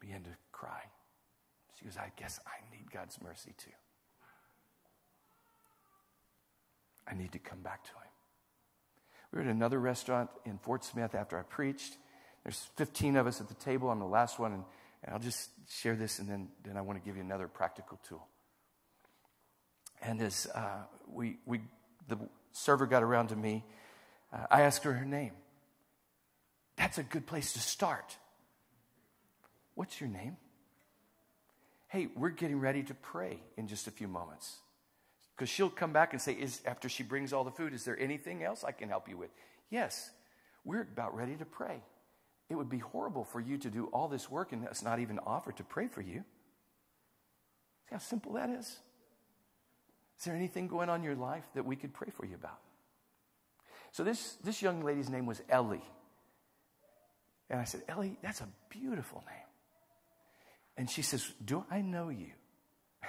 began 0.00 0.22
to 0.22 0.30
cry. 0.52 0.82
She 1.76 1.84
goes, 1.84 1.96
I 1.96 2.12
guess 2.16 2.38
I 2.46 2.74
need 2.74 2.92
God's 2.92 3.20
mercy 3.20 3.52
too. 3.58 3.70
I 7.06 7.14
need 7.14 7.32
to 7.32 7.38
come 7.38 7.60
back 7.60 7.84
to 7.84 7.90
Him. 7.90 7.98
We 9.32 9.38
were 9.38 9.44
at 9.44 9.50
another 9.50 9.80
restaurant 9.80 10.30
in 10.44 10.58
Fort 10.58 10.84
Smith 10.84 11.14
after 11.14 11.38
I 11.38 11.42
preached. 11.42 11.96
There's 12.44 12.68
15 12.76 13.16
of 13.16 13.26
us 13.26 13.40
at 13.40 13.48
the 13.48 13.54
table. 13.54 13.90
I'm 13.90 13.98
the 13.98 14.06
last 14.06 14.38
one, 14.38 14.52
and 14.52 14.64
and 15.04 15.12
I'll 15.12 15.20
just 15.20 15.50
share 15.68 15.94
this 15.94 16.18
and 16.18 16.28
then, 16.28 16.48
then 16.64 16.76
I 16.76 16.80
want 16.80 16.98
to 16.98 17.04
give 17.04 17.16
you 17.16 17.22
another 17.22 17.46
practical 17.46 18.00
tool. 18.08 18.26
And 20.02 20.20
as 20.20 20.46
uh, 20.54 20.84
we, 21.06 21.36
we, 21.44 21.60
the 22.08 22.18
server 22.52 22.86
got 22.86 23.02
around 23.02 23.28
to 23.28 23.36
me, 23.36 23.64
uh, 24.32 24.46
I 24.50 24.62
asked 24.62 24.84
her 24.84 24.92
her 24.92 25.04
name. 25.04 25.32
That's 26.76 26.98
a 26.98 27.02
good 27.02 27.26
place 27.26 27.52
to 27.52 27.60
start. 27.60 28.16
What's 29.74 30.00
your 30.00 30.08
name? 30.08 30.36
Hey, 31.88 32.08
we're 32.16 32.30
getting 32.30 32.58
ready 32.58 32.82
to 32.84 32.94
pray 32.94 33.40
in 33.56 33.68
just 33.68 33.86
a 33.86 33.90
few 33.90 34.08
moments. 34.08 34.56
Because 35.36 35.48
she'll 35.48 35.70
come 35.70 35.92
back 35.92 36.12
and 36.12 36.22
say, 36.22 36.32
is, 36.32 36.60
after 36.64 36.88
she 36.88 37.02
brings 37.02 37.32
all 37.32 37.44
the 37.44 37.50
food, 37.50 37.74
is 37.74 37.84
there 37.84 37.98
anything 37.98 38.42
else 38.42 38.62
I 38.62 38.72
can 38.72 38.88
help 38.88 39.08
you 39.08 39.16
with? 39.16 39.30
Yes, 39.70 40.10
we're 40.64 40.82
about 40.82 41.16
ready 41.16 41.34
to 41.36 41.44
pray. 41.44 41.82
It 42.48 42.54
would 42.54 42.68
be 42.68 42.78
horrible 42.78 43.24
for 43.24 43.40
you 43.40 43.58
to 43.58 43.70
do 43.70 43.86
all 43.86 44.06
this 44.06 44.30
work 44.30 44.52
and 44.52 44.68
us 44.68 44.82
not 44.82 45.00
even 45.00 45.18
offer 45.18 45.50
to 45.52 45.64
pray 45.64 45.88
for 45.88 46.02
you. 46.02 46.24
See 47.88 47.92
how 47.92 47.98
simple 47.98 48.34
that 48.34 48.50
is? 48.50 48.66
Is 50.18 50.24
there 50.24 50.36
anything 50.36 50.68
going 50.68 50.88
on 50.88 51.00
in 51.00 51.04
your 51.04 51.16
life 51.16 51.44
that 51.54 51.64
we 51.64 51.74
could 51.74 51.92
pray 51.92 52.10
for 52.10 52.24
you 52.24 52.34
about? 52.34 52.60
So 53.92 54.04
this, 54.04 54.36
this 54.44 54.62
young 54.62 54.82
lady's 54.84 55.08
name 55.08 55.26
was 55.26 55.40
Ellie. 55.48 55.84
And 57.50 57.60
I 57.60 57.64
said, 57.64 57.82
Ellie, 57.88 58.16
that's 58.22 58.40
a 58.40 58.48
beautiful 58.68 59.22
name. 59.26 59.46
And 60.76 60.90
she 60.90 61.02
says, 61.02 61.30
Do 61.44 61.64
I 61.70 61.80
know 61.80 62.08
you? 62.08 62.30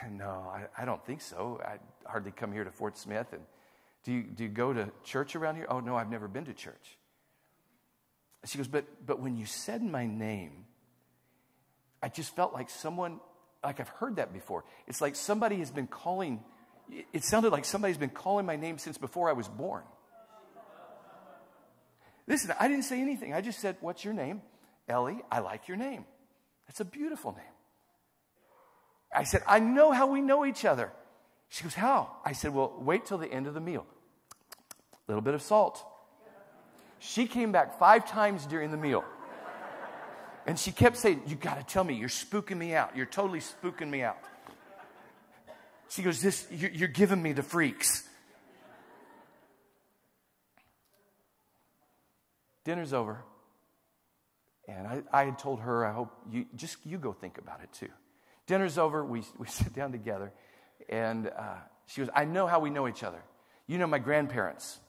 no, 0.11 0.51
I, 0.53 0.81
I 0.81 0.85
don't 0.85 1.03
think 1.05 1.21
so. 1.21 1.61
I 1.63 1.77
hardly 2.09 2.31
come 2.31 2.51
here 2.51 2.63
to 2.63 2.71
Fort 2.71 2.97
Smith. 2.97 3.27
And 3.31 3.41
do 4.03 4.11
you, 4.11 4.23
do 4.23 4.43
you 4.43 4.49
go 4.49 4.73
to 4.73 4.91
church 5.03 5.35
around 5.35 5.55
here? 5.55 5.65
Oh, 5.69 5.79
no, 5.79 5.95
I've 5.95 6.09
never 6.09 6.27
been 6.27 6.45
to 6.45 6.53
church. 6.53 6.97
She 8.45 8.57
goes, 8.57 8.67
but, 8.67 8.85
but 9.05 9.19
when 9.19 9.37
you 9.37 9.45
said 9.45 9.81
my 9.81 10.05
name, 10.05 10.65
I 12.01 12.09
just 12.09 12.35
felt 12.35 12.53
like 12.53 12.69
someone, 12.69 13.19
like 13.63 13.79
I've 13.79 13.89
heard 13.89 14.17
that 14.17 14.31
before. 14.31 14.63
It's 14.87 15.01
like 15.01 15.15
somebody 15.15 15.57
has 15.57 15.71
been 15.71 15.87
calling, 15.87 16.43
it 17.11 17.23
sounded 17.23 17.51
like 17.51 17.65
somebody's 17.65 17.97
been 17.97 18.11
calling 18.11 18.45
my 18.45 18.55
name 18.55 18.77
since 18.77 18.97
before 18.97 19.29
I 19.29 19.33
was 19.33 19.47
born. 19.47 19.83
Listen, 22.27 22.53
I 22.59 22.67
didn't 22.67 22.85
say 22.85 23.01
anything. 23.01 23.33
I 23.33 23.41
just 23.41 23.59
said, 23.59 23.77
What's 23.81 24.03
your 24.03 24.13
name? 24.13 24.41
Ellie, 24.87 25.21
I 25.31 25.39
like 25.39 25.67
your 25.67 25.77
name. 25.77 26.05
That's 26.67 26.79
a 26.79 26.85
beautiful 26.85 27.31
name. 27.31 27.54
I 29.15 29.23
said, 29.23 29.43
I 29.47 29.59
know 29.59 29.91
how 29.91 30.07
we 30.07 30.21
know 30.21 30.45
each 30.45 30.65
other. 30.65 30.91
She 31.49 31.63
goes, 31.63 31.73
How? 31.73 32.09
I 32.25 32.33
said, 32.33 32.53
Well, 32.53 32.73
wait 32.79 33.05
till 33.05 33.17
the 33.17 33.31
end 33.31 33.47
of 33.47 33.53
the 33.53 33.59
meal. 33.59 33.85
A 34.93 35.11
little 35.11 35.21
bit 35.21 35.33
of 35.33 35.41
salt. 35.41 35.83
She 36.99 37.27
came 37.27 37.51
back 37.51 37.79
five 37.79 38.09
times 38.09 38.45
during 38.45 38.71
the 38.71 38.77
meal. 38.77 39.03
And 40.47 40.59
she 40.59 40.71
kept 40.71 40.97
saying, 40.97 41.23
You 41.27 41.35
got 41.35 41.57
to 41.57 41.63
tell 41.63 41.83
me, 41.83 41.95
you're 41.95 42.09
spooking 42.09 42.57
me 42.57 42.73
out. 42.73 42.95
You're 42.95 43.05
totally 43.05 43.39
spooking 43.39 43.89
me 43.89 44.03
out. 44.03 44.17
She 45.89 46.01
goes, 46.01 46.21
This, 46.21 46.47
you're 46.51 46.87
giving 46.87 47.21
me 47.21 47.33
the 47.33 47.43
freaks. 47.43 48.03
Dinner's 52.63 52.93
over. 52.93 53.23
And 54.67 54.87
I, 54.87 55.03
I 55.13 55.25
had 55.25 55.37
told 55.37 55.59
her, 55.59 55.85
I 55.85 55.93
hope 55.93 56.11
you 56.31 56.47
just 56.55 56.77
you 56.83 56.97
go 56.97 57.13
think 57.13 57.37
about 57.37 57.61
it 57.61 57.71
too. 57.71 57.89
Dinner's 58.47 58.77
over. 58.77 59.03
We, 59.03 59.23
we 59.37 59.47
sit 59.47 59.73
down 59.73 59.91
together. 59.91 60.31
And 60.89 61.27
uh, 61.27 61.55
she 61.87 62.01
goes, 62.01 62.09
I 62.13 62.25
know 62.25 62.47
how 62.47 62.59
we 62.59 62.69
know 62.69 62.87
each 62.87 63.03
other. 63.03 63.21
You 63.67 63.77
know 63.77 63.87
my 63.87 63.99
grandparents. 63.99 64.79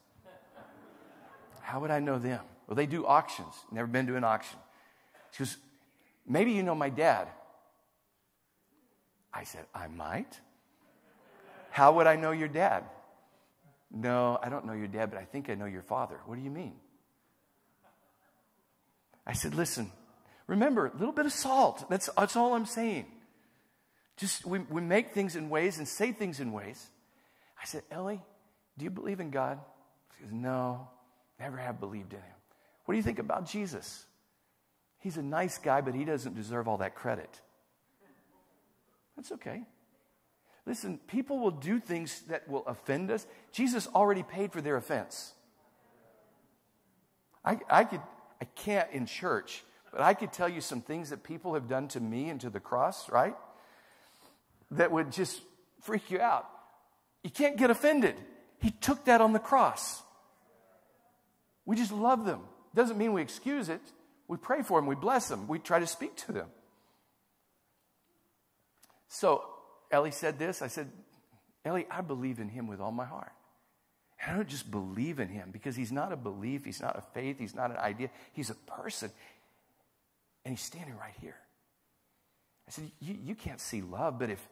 How 1.63 1.81
would 1.81 1.91
I 1.91 2.01
know 2.01 2.19
them? 2.19 2.41
Well, 2.67 2.77
they 2.77 2.87
do 2.87 3.07
auctions. 3.07 3.55
Never 3.73 3.87
been 3.87 4.07
to 4.07 4.17
an 4.17 4.25
auction. 4.25 4.59
She 5.33 5.39
goes, 5.41 5.57
Maybe 6.29 6.53
you 6.53 6.63
know 6.63 6.75
my 6.75 6.91
dad. 6.91 7.29
I 9.33 9.45
said, 9.45 9.65
I 9.75 9.87
might. 9.87 10.41
How 11.71 11.93
would 11.93 12.07
I 12.07 12.17
know 12.17 12.33
your 12.33 12.49
dad? 12.49 12.85
No, 13.91 14.39
I 14.43 14.49
don't 14.49 14.67
know 14.67 14.73
your 14.73 14.89
dad, 14.89 15.11
but 15.11 15.21
I 15.21 15.25
think 15.25 15.49
I 15.49 15.55
know 15.55 15.67
your 15.67 15.83
father. 15.83 16.19
What 16.27 16.37
do 16.37 16.43
you 16.43 16.51
mean? 16.51 16.75
I 19.27 19.33
said, 19.33 19.55
Listen, 19.55 19.91
remember, 20.47 20.87
a 20.87 20.97
little 20.97 21.13
bit 21.13 21.27
of 21.27 21.33
salt. 21.33 21.89
That's, 21.89 22.09
that's 22.17 22.37
all 22.37 22.55
I'm 22.55 22.67
saying. 22.67 23.07
Just 24.17 24.47
we, 24.47 24.61
we 24.61 24.81
make 24.81 25.11
things 25.11 25.37
in 25.37 25.51
ways 25.51 25.79
and 25.79 25.87
say 25.87 26.13
things 26.13 26.41
in 26.41 26.53
ways. 26.53 26.87
I 27.61 27.67
said, 27.67 27.83
Ellie, 27.91 28.23
do 28.79 28.85
you 28.85 28.91
believe 28.91 29.21
in 29.21 29.31
God? 29.31 29.59
She 30.17 30.25
goes, 30.25 30.33
No. 30.33 30.89
Never 31.39 31.59
have 31.59 31.81
believed 31.81 32.15
in 32.15 32.21
him. 32.21 32.35
What 32.85 32.95
do 32.95 32.97
you 32.97 33.03
think 33.03 33.19
about 33.19 33.47
Jesus? 33.47 34.07
He's 35.01 35.19
a 35.19 35.23
nice 35.23 35.59
guy, 35.59 35.83
but 35.83 35.95
he 35.95 36.05
doesn't 36.05 36.35
deserve 36.35 36.67
all 36.67 36.79
that 36.79 36.95
credit. 36.95 37.41
That's 39.17 39.33
okay. 39.33 39.63
Listen, 40.67 40.99
people 41.07 41.39
will 41.39 41.51
do 41.51 41.79
things 41.79 42.23
that 42.29 42.49
will 42.49 42.67
offend 42.67 43.11
us. 43.11 43.27
Jesus 43.53 43.87
already 43.95 44.23
paid 44.23 44.53
for 44.53 44.61
their 44.61 44.77
offense. 44.77 45.33
I, 47.45 47.61
I, 47.71 47.85
could, 47.85 48.01
I 48.41 48.47
can't 48.57 48.91
in 48.91 49.07
church, 49.07 49.63
but 49.93 50.01
I 50.01 50.15
could 50.15 50.33
tell 50.33 50.49
you 50.49 50.61
some 50.61 50.81
things 50.81 51.11
that 51.11 51.23
people 51.23 51.55
have 51.55 51.69
done 51.69 51.87
to 51.89 52.01
me 52.01 52.31
and 52.31 52.41
to 52.41 52.51
the 52.51 52.61
cross, 52.61 53.09
right? 53.11 53.37
That 54.73 54.91
would 54.91 55.13
just 55.13 55.41
freak 55.83 56.11
you 56.11 56.21
out. 56.21 56.49
You 57.23 57.31
can't 57.31 57.57
get 57.57 57.71
offended. 57.71 58.17
He 58.61 58.71
took 58.71 59.05
that 59.07 59.21
on 59.21 59.33
the 59.33 59.39
cross. 59.39 60.03
We 61.65 61.77
just 61.77 61.93
love 61.93 62.25
them. 62.25 62.41
Doesn't 62.75 62.99
mean 62.99 63.13
we 63.13 63.23
excuse 63.23 63.69
it. 63.69 63.81
We 64.29 64.37
pray 64.37 64.63
for 64.63 64.81
them, 64.81 64.87
we 64.87 64.97
bless 64.97 65.29
them, 65.29 65.47
we 65.47 65.59
try 65.59 65.79
to 65.79 65.87
speak 65.87 66.17
to 66.27 66.33
them. 66.33 66.49
So 69.09 69.45
Ellie 69.91 70.11
said 70.11 70.39
this. 70.39 70.63
I 70.63 70.67
said, 70.67 70.91
Ellie, 71.65 71.87
I 71.91 72.01
believe 72.01 72.39
in 72.39 72.49
him 72.49 72.67
with 72.67 72.81
all 72.81 72.93
my 72.93 73.05
heart. 73.05 73.33
And 74.21 74.33
I 74.33 74.37
don't 74.37 74.49
just 74.49 74.71
believe 74.71 75.21
in 75.21 75.29
him 75.29 75.51
because 75.53 75.77
he's 75.77 75.93
not 75.93 76.13
a 76.13 76.17
belief, 76.17 76.65
he's 76.65 76.81
not 76.81 76.97
a 76.97 77.03
faith, 77.15 77.39
he's 77.39 77.55
not 77.55 77.71
an 77.71 77.77
idea, 77.77 78.11
he's 78.33 78.51
a 78.51 78.55
person. 78.55 79.11
And 80.45 80.53
he's 80.53 80.65
standing 80.65 80.97
right 80.97 81.15
here. 81.21 81.37
I 82.69 82.73
said, 82.73 82.91
You, 83.01 83.17
you 83.25 83.35
can't 83.35 83.61
see 83.61 83.83
love, 83.83 84.19
but 84.19 84.31
if, 84.31 84.49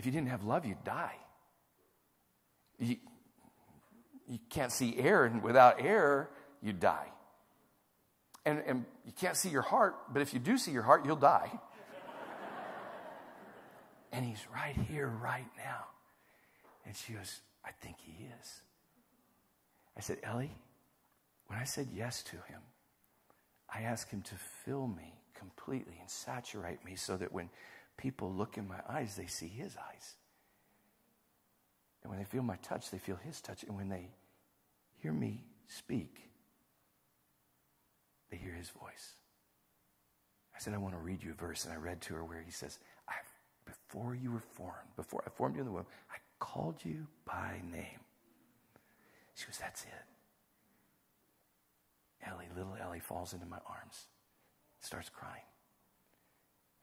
if 0.00 0.06
you 0.06 0.12
didn't 0.12 0.28
have 0.28 0.44
love, 0.44 0.64
you'd 0.64 0.82
die. 0.82 1.14
You, 2.78 2.96
you 4.26 4.38
can't 4.48 4.72
see 4.72 4.96
air, 4.96 5.26
and 5.26 5.42
without 5.42 5.78
air, 5.78 6.30
you 6.62 6.72
die. 6.72 7.08
And, 8.46 8.62
and 8.66 8.86
you 9.04 9.12
can't 9.12 9.36
see 9.36 9.50
your 9.50 9.60
heart, 9.60 9.94
but 10.10 10.22
if 10.22 10.32
you 10.32 10.40
do 10.40 10.56
see 10.56 10.70
your 10.70 10.84
heart, 10.84 11.04
you'll 11.04 11.16
die. 11.16 11.50
and 14.12 14.24
he's 14.24 14.42
right 14.54 14.74
here, 14.74 15.06
right 15.06 15.50
now. 15.58 15.84
And 16.86 16.96
she 16.96 17.12
goes, 17.12 17.42
I 17.62 17.72
think 17.82 17.96
he 18.00 18.24
is. 18.40 18.62
I 19.98 20.00
said, 20.00 20.16
Ellie, 20.22 20.56
when 21.48 21.58
I 21.58 21.64
said 21.64 21.88
yes 21.94 22.22
to 22.22 22.36
him, 22.36 22.62
I 23.68 23.82
asked 23.82 24.10
him 24.10 24.22
to 24.22 24.34
fill 24.64 24.86
me 24.86 25.12
completely 25.34 25.98
and 26.00 26.08
saturate 26.08 26.82
me 26.86 26.96
so 26.96 27.18
that 27.18 27.34
when 27.34 27.50
people 28.00 28.32
look 28.32 28.56
in 28.56 28.66
my 28.66 28.80
eyes, 28.88 29.14
they 29.14 29.26
see 29.26 29.48
his 29.48 29.76
eyes. 29.76 30.14
And 32.02 32.10
when 32.10 32.18
they 32.18 32.24
feel 32.24 32.42
my 32.42 32.56
touch, 32.56 32.90
they 32.90 32.98
feel 32.98 33.16
his 33.16 33.40
touch. 33.42 33.62
And 33.62 33.76
when 33.76 33.90
they 33.90 34.08
hear 35.02 35.12
me 35.12 35.44
speak, 35.68 36.30
they 38.30 38.38
hear 38.38 38.54
his 38.54 38.70
voice. 38.70 39.16
I 40.56 40.58
said, 40.58 40.72
I 40.72 40.78
want 40.78 40.94
to 40.94 41.00
read 41.00 41.22
you 41.22 41.32
a 41.32 41.34
verse. 41.34 41.64
And 41.64 41.74
I 41.74 41.76
read 41.76 42.00
to 42.02 42.14
her 42.14 42.24
where 42.24 42.40
he 42.40 42.50
says, 42.50 42.78
Before 43.66 44.14
you 44.14 44.32
were 44.32 44.40
formed, 44.40 44.96
before 44.96 45.22
I 45.26 45.30
formed 45.30 45.56
you 45.56 45.60
in 45.60 45.66
the 45.66 45.72
womb, 45.72 45.86
I 46.10 46.16
called 46.38 46.76
you 46.82 47.06
by 47.26 47.60
name. 47.70 48.00
She 49.34 49.44
goes, 49.44 49.58
That's 49.58 49.82
it. 49.82 49.90
Ellie, 52.26 52.48
little 52.56 52.76
Ellie 52.82 53.00
falls 53.00 53.32
into 53.34 53.46
my 53.46 53.58
arms, 53.68 54.06
starts 54.80 55.10
crying. 55.10 55.42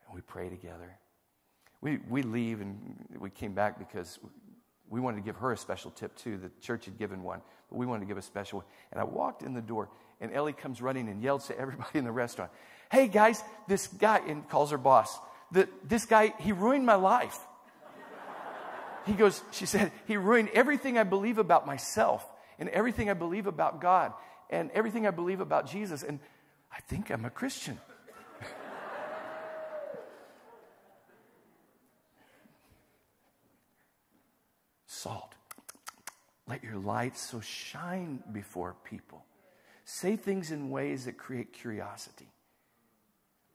And 0.06 0.16
we 0.16 0.22
pray 0.22 0.50
together. 0.50 0.98
We, 1.82 2.00
we 2.10 2.24
leave 2.24 2.62
and 2.62 2.78
we 3.20 3.30
came 3.30 3.54
back 3.54 3.78
because 3.78 4.20
we 4.90 5.00
wanted 5.00 5.18
to 5.18 5.24
give 5.24 5.36
her 5.38 5.52
a 5.52 5.58
special 5.58 5.92
tip 5.92 6.16
too. 6.16 6.38
The 6.38 6.52
church 6.62 6.86
had 6.86 6.98
given 6.98 7.24
one, 7.24 7.42
but 7.70 7.78
we 7.78 7.86
wanted 7.86 8.02
to 8.02 8.06
give 8.08 8.18
a 8.18 8.22
special 8.22 8.60
one. 8.60 8.68
And 8.92 9.00
I 9.00 9.04
walked 9.04 9.44
in 9.44 9.54
the 9.54 9.62
door, 9.62 9.90
and 10.22 10.34
Ellie 10.34 10.54
comes 10.54 10.82
running 10.82 11.10
and 11.10 11.22
yells 11.22 11.48
to 11.48 11.60
everybody 11.60 12.00
in 12.00 12.06
the 12.06 12.12
restaurant, 12.12 12.52
Hey 12.92 13.08
guys, 13.08 13.44
this 13.68 13.88
guy, 13.88 14.22
and 14.28 14.48
calls 14.48 14.72
her 14.72 14.78
boss, 14.78 15.20
the, 15.52 15.68
this 15.84 16.06
guy, 16.06 16.34
he 16.40 16.52
ruined 16.52 16.86
my 16.86 16.96
life. 16.96 17.38
He 19.06 19.14
goes, 19.14 19.42
She 19.52 19.66
said, 19.66 19.92
He 20.06 20.18
ruined 20.18 20.50
everything 20.54 20.98
I 20.98 21.04
believe 21.04 21.38
about 21.38 21.66
myself 21.66 22.26
and 22.60 22.70
everything 22.70 23.10
I 23.10 23.14
believe 23.14 23.48
about 23.48 23.82
God 23.82 24.14
and 24.50 24.72
everything 24.72 25.08
I 25.08 25.12
believe 25.12 25.40
about 25.40 25.70
Jesus. 25.70 26.04
And 26.04 26.20
I 26.72 26.80
think 26.82 27.10
I'm 27.10 27.26
a 27.26 27.30
Christian. 27.30 27.80
Salt. 34.98 35.36
Let 36.48 36.64
your 36.64 36.78
light 36.78 37.18
so 37.18 37.40
shine 37.40 38.24
before 38.32 38.76
people. 38.84 39.24
Say 39.86 40.16
things 40.16 40.52
in 40.52 40.70
ways 40.70 41.06
that 41.06 41.18
create 41.18 41.54
curiosity. 41.54 42.28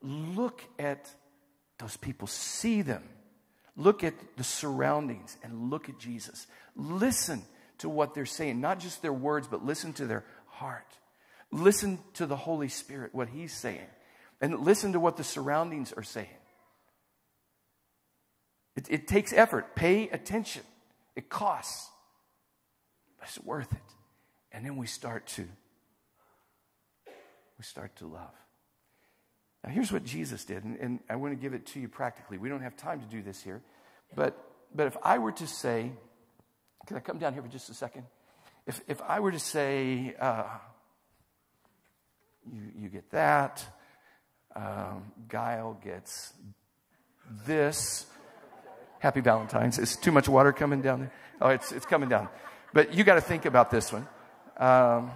Look 0.03 0.63
at 0.79 1.11
those 1.79 1.97
people, 1.97 2.27
see 2.27 2.83
them. 2.83 3.03
Look 3.77 4.05
at 4.05 4.15
the 4.37 4.45
surroundings 4.45 5.37
and 5.43 5.71
look 5.71 5.89
at 5.89 5.99
Jesus. 5.99 6.47
Listen 6.77 7.43
to 7.79 7.89
what 7.89 8.15
they're 8.15 8.27
saying, 8.27 8.61
not 8.61 8.79
just 8.79 9.03
their 9.03 9.13
words, 9.13 9.49
but 9.49 9.65
listen 9.65 9.93
to 9.95 10.07
their 10.07 10.25
heart. 10.47 10.87
Listen 11.51 11.99
to 12.15 12.27
the 12.27 12.37
Holy 12.37 12.69
Spirit, 12.69 13.15
what 13.15 13.29
He's 13.29 13.53
saying, 13.53 13.87
and 14.41 14.61
listen 14.61 14.93
to 14.93 15.01
what 15.01 15.17
the 15.17 15.25
surroundings 15.25 15.93
are 15.93 16.03
saying. 16.03 16.29
It, 18.77 18.87
it 18.91 19.09
takes 19.09 19.33
effort. 19.33 19.75
Pay 19.75 20.09
attention. 20.09 20.63
It 21.15 21.29
costs, 21.29 21.91
but 23.19 23.29
it's 23.29 23.41
worth 23.41 23.73
it. 23.73 23.79
And 24.53 24.65
then 24.65 24.77
we 24.77 24.87
start 24.87 25.27
to 25.29 25.47
we 27.07 27.65
start 27.65 27.95
to 27.97 28.07
love. 28.07 28.35
Now, 29.65 29.71
here's 29.71 29.93
what 29.93 30.05
Jesus 30.05 30.45
did, 30.45 30.65
and, 30.65 30.77
and 30.79 31.01
I 31.09 31.17
want 31.17 31.33
to 31.33 31.41
give 31.41 31.55
it 31.55 31.67
to 31.67 31.81
you 31.81 31.89
practically. 31.89 32.37
We 32.37 32.49
don't 32.49 32.63
have 32.63 32.77
time 32.77 33.01
to 33.01 33.07
do 33.07 33.23
this 33.23 33.41
here, 33.43 33.63
but 34.15 34.37
but 34.75 34.87
if 34.87 34.97
I 35.03 35.19
were 35.19 35.33
to 35.33 35.47
say, 35.47 35.93
can 36.87 36.97
I 36.97 37.01
come 37.01 37.19
down 37.19 37.35
here 37.35 37.43
for 37.43 37.49
just 37.49 37.71
a 37.71 37.75
second? 37.75 38.05
If 38.67 38.81
if 38.89 39.01
I 39.03 39.21
were 39.21 39.31
to 39.33 39.39
say, 39.39 40.15
uh, 40.19 40.45
you 42.53 42.63
you 42.77 42.89
get 42.89 43.11
that, 43.11 43.65
um, 44.57 45.13
Guile 45.29 45.79
gets 45.83 46.33
this. 47.47 48.07
Happy 49.03 49.21
Valentine's. 49.21 49.81
Is 49.81 49.97
too 49.97 50.13
much 50.13 50.29
water 50.29 50.53
coming 50.53 50.81
down 50.81 51.01
there? 51.01 51.13
Oh, 51.41 51.49
it's, 51.49 51.73
it's 51.73 51.87
coming 51.87 52.09
down. 52.09 52.29
But 52.73 52.95
you 52.95 53.03
got 53.03 53.17
to 53.17 53.21
think 53.21 53.47
about 53.47 53.69
this 53.69 53.93
one. 53.93 54.07
Um, 54.57 55.11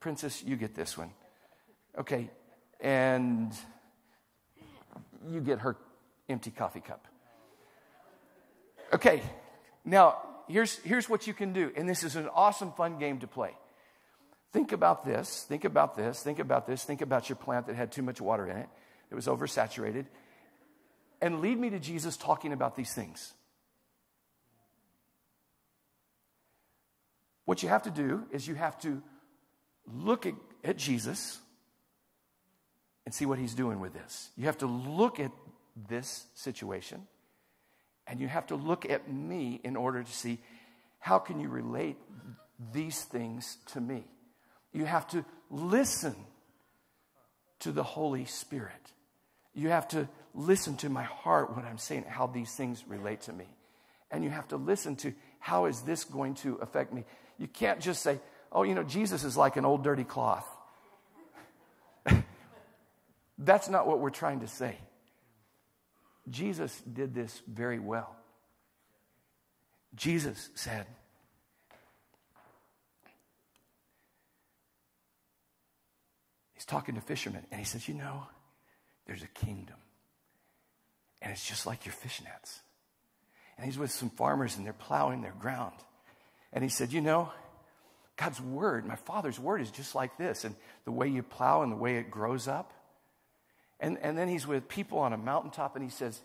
Princess, 0.00 0.42
you 0.42 0.56
get 0.56 0.74
this 0.74 0.98
one. 0.98 1.12
Okay. 1.96 2.28
And 2.80 3.52
you 5.28 5.40
get 5.40 5.60
her 5.60 5.76
empty 6.28 6.50
coffee 6.50 6.80
cup. 6.80 7.06
Okay. 8.92 9.22
Now, 9.84 10.16
here's, 10.48 10.74
here's 10.78 11.08
what 11.08 11.28
you 11.28 11.34
can 11.34 11.52
do. 11.52 11.70
And 11.76 11.88
this 11.88 12.02
is 12.02 12.16
an 12.16 12.28
awesome, 12.34 12.72
fun 12.72 12.98
game 12.98 13.20
to 13.20 13.28
play. 13.28 13.52
Think 14.52 14.72
about 14.72 15.04
this. 15.04 15.44
Think 15.48 15.64
about 15.64 15.94
this. 15.94 16.20
Think 16.20 16.40
about 16.40 16.66
this. 16.66 16.82
Think 16.82 17.00
about 17.00 17.28
your 17.28 17.36
plant 17.36 17.68
that 17.68 17.76
had 17.76 17.92
too 17.92 18.02
much 18.02 18.20
water 18.20 18.48
in 18.48 18.56
it, 18.56 18.68
it 19.08 19.14
was 19.14 19.28
oversaturated 19.28 20.06
and 21.20 21.40
lead 21.40 21.58
me 21.58 21.70
to 21.70 21.78
Jesus 21.78 22.16
talking 22.16 22.52
about 22.52 22.76
these 22.76 22.92
things. 22.92 23.32
What 27.44 27.62
you 27.62 27.68
have 27.68 27.84
to 27.84 27.90
do 27.90 28.24
is 28.30 28.46
you 28.46 28.54
have 28.54 28.78
to 28.80 29.02
look 29.86 30.26
at, 30.26 30.34
at 30.62 30.76
Jesus 30.76 31.38
and 33.06 33.14
see 33.14 33.24
what 33.24 33.38
he's 33.38 33.54
doing 33.54 33.80
with 33.80 33.94
this. 33.94 34.28
You 34.36 34.44
have 34.44 34.58
to 34.58 34.66
look 34.66 35.18
at 35.18 35.32
this 35.88 36.26
situation 36.34 37.06
and 38.06 38.20
you 38.20 38.28
have 38.28 38.46
to 38.48 38.56
look 38.56 38.88
at 38.88 39.10
me 39.10 39.60
in 39.64 39.76
order 39.76 40.02
to 40.02 40.12
see 40.12 40.38
how 40.98 41.18
can 41.18 41.40
you 41.40 41.48
relate 41.48 41.96
these 42.72 43.02
things 43.02 43.56
to 43.72 43.80
me. 43.80 44.04
You 44.72 44.84
have 44.84 45.06
to 45.08 45.24
listen 45.50 46.16
to 47.60 47.72
the 47.72 47.82
Holy 47.82 48.24
Spirit. 48.24 48.92
You 49.54 49.68
have 49.70 49.88
to 49.88 50.08
listen 50.38 50.76
to 50.76 50.88
my 50.88 51.02
heart 51.02 51.54
when 51.56 51.66
I'm 51.66 51.78
saying 51.78 52.04
how 52.08 52.28
these 52.28 52.50
things 52.52 52.84
relate 52.86 53.22
to 53.22 53.32
me. 53.32 53.46
And 54.10 54.24
you 54.24 54.30
have 54.30 54.48
to 54.48 54.56
listen 54.56 54.96
to 54.96 55.12
how 55.40 55.66
is 55.66 55.82
this 55.82 56.04
going 56.04 56.34
to 56.36 56.54
affect 56.56 56.92
me. 56.92 57.04
You 57.38 57.48
can't 57.48 57.80
just 57.80 58.02
say, 58.02 58.20
oh, 58.52 58.62
you 58.62 58.74
know, 58.74 58.84
Jesus 58.84 59.24
is 59.24 59.36
like 59.36 59.56
an 59.56 59.64
old 59.64 59.82
dirty 59.84 60.04
cloth. 60.04 60.46
That's 63.38 63.68
not 63.68 63.86
what 63.86 63.98
we're 63.98 64.10
trying 64.10 64.40
to 64.40 64.48
say. 64.48 64.76
Jesus 66.30 66.80
did 66.80 67.14
this 67.14 67.42
very 67.46 67.78
well. 67.78 68.14
Jesus 69.94 70.50
said, 70.54 70.86
He's 76.54 76.64
talking 76.64 76.96
to 76.96 77.00
fishermen, 77.00 77.46
and 77.52 77.60
he 77.60 77.64
says, 77.64 77.88
You 77.88 77.94
know, 77.94 78.26
there's 79.06 79.22
a 79.22 79.28
kingdom. 79.28 79.76
And 81.20 81.32
it's 81.32 81.46
just 81.46 81.66
like 81.66 81.84
your 81.84 81.94
fishnets. 81.94 82.60
And 83.56 83.66
he's 83.66 83.78
with 83.78 83.90
some 83.90 84.10
farmers 84.10 84.56
and 84.56 84.64
they're 84.64 84.72
plowing 84.72 85.20
their 85.20 85.34
ground. 85.38 85.74
And 86.52 86.62
he 86.62 86.70
said, 86.70 86.92
You 86.92 87.00
know, 87.00 87.30
God's 88.16 88.40
word, 88.40 88.86
my 88.86 88.96
father's 88.96 89.38
word 89.38 89.60
is 89.60 89.70
just 89.70 89.94
like 89.94 90.16
this. 90.16 90.44
And 90.44 90.54
the 90.84 90.92
way 90.92 91.08
you 91.08 91.22
plow 91.22 91.62
and 91.62 91.72
the 91.72 91.76
way 91.76 91.96
it 91.96 92.10
grows 92.10 92.46
up. 92.48 92.72
And, 93.80 93.98
and 94.02 94.16
then 94.16 94.28
he's 94.28 94.46
with 94.46 94.68
people 94.68 94.98
on 94.98 95.12
a 95.12 95.16
mountaintop 95.16 95.76
and 95.76 95.84
he 95.84 95.90
says, 95.90 96.20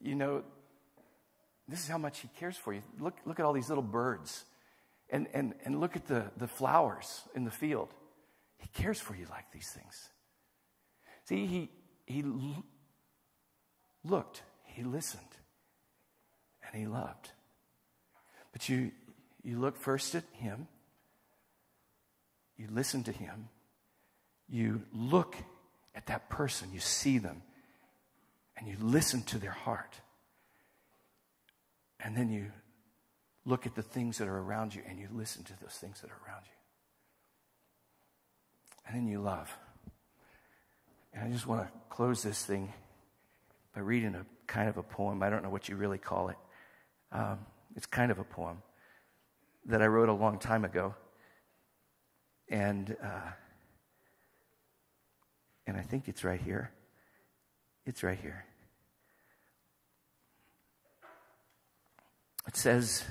You 0.00 0.14
know, 0.14 0.42
this 1.68 1.80
is 1.80 1.88
how 1.88 1.98
much 1.98 2.20
he 2.20 2.28
cares 2.38 2.56
for 2.56 2.72
you. 2.72 2.82
Look, 2.98 3.16
look 3.26 3.38
at 3.38 3.44
all 3.44 3.52
these 3.52 3.68
little 3.68 3.82
birds 3.82 4.44
and, 5.10 5.26
and, 5.34 5.54
and 5.64 5.80
look 5.80 5.96
at 5.96 6.06
the, 6.06 6.24
the 6.36 6.48
flowers 6.48 7.22
in 7.34 7.44
the 7.44 7.50
field. 7.50 7.88
He 8.56 8.68
cares 8.68 8.98
for 8.98 9.14
you 9.14 9.26
like 9.30 9.52
these 9.52 9.68
things. 9.68 10.08
See, 11.24 11.46
he, 11.46 11.70
he 12.06 12.24
looked, 14.08 14.42
he 14.64 14.82
listened, 14.82 15.22
and 16.66 16.80
he 16.80 16.86
loved. 16.86 17.30
But 18.52 18.68
you, 18.68 18.92
you 19.42 19.58
look 19.58 19.76
first 19.76 20.14
at 20.14 20.24
him, 20.32 20.66
you 22.56 22.66
listen 22.70 23.04
to 23.04 23.12
him, 23.12 23.48
you 24.48 24.82
look 24.92 25.36
at 25.94 26.06
that 26.06 26.28
person, 26.28 26.70
you 26.72 26.80
see 26.80 27.18
them, 27.18 27.42
and 28.56 28.66
you 28.66 28.76
listen 28.80 29.22
to 29.22 29.38
their 29.38 29.52
heart. 29.52 29.94
And 32.00 32.16
then 32.16 32.30
you 32.30 32.46
look 33.44 33.66
at 33.66 33.74
the 33.74 33.82
things 33.82 34.18
that 34.18 34.28
are 34.28 34.38
around 34.38 34.74
you 34.74 34.82
and 34.88 34.98
you 34.98 35.08
listen 35.12 35.42
to 35.44 35.52
those 35.60 35.72
things 35.72 36.00
that 36.00 36.10
are 36.10 36.20
around 36.26 36.42
you. 36.44 36.52
And 38.86 38.96
then 38.96 39.06
you 39.06 39.20
love. 39.20 39.56
And 41.12 41.24
I 41.24 41.30
just 41.30 41.46
want 41.46 41.62
to 41.62 41.68
close 41.88 42.22
this 42.22 42.44
thing 42.44 42.72
by 43.78 43.82
reading 43.82 44.16
a 44.16 44.26
kind 44.48 44.68
of 44.68 44.76
a 44.76 44.82
poem. 44.82 45.22
I 45.22 45.30
don't 45.30 45.44
know 45.44 45.50
what 45.50 45.68
you 45.68 45.76
really 45.76 45.98
call 45.98 46.30
it. 46.30 46.36
Um, 47.12 47.38
it's 47.76 47.86
kind 47.86 48.10
of 48.10 48.18
a 48.18 48.24
poem 48.24 48.60
that 49.66 49.80
I 49.80 49.86
wrote 49.86 50.08
a 50.08 50.12
long 50.12 50.40
time 50.40 50.64
ago. 50.64 50.96
And, 52.48 52.96
uh, 53.00 53.30
and 55.64 55.76
I 55.76 55.82
think 55.82 56.08
it's 56.08 56.24
right 56.24 56.40
here. 56.40 56.72
It's 57.86 58.02
right 58.02 58.18
here. 58.18 58.46
It 62.48 62.56
says, 62.56 63.04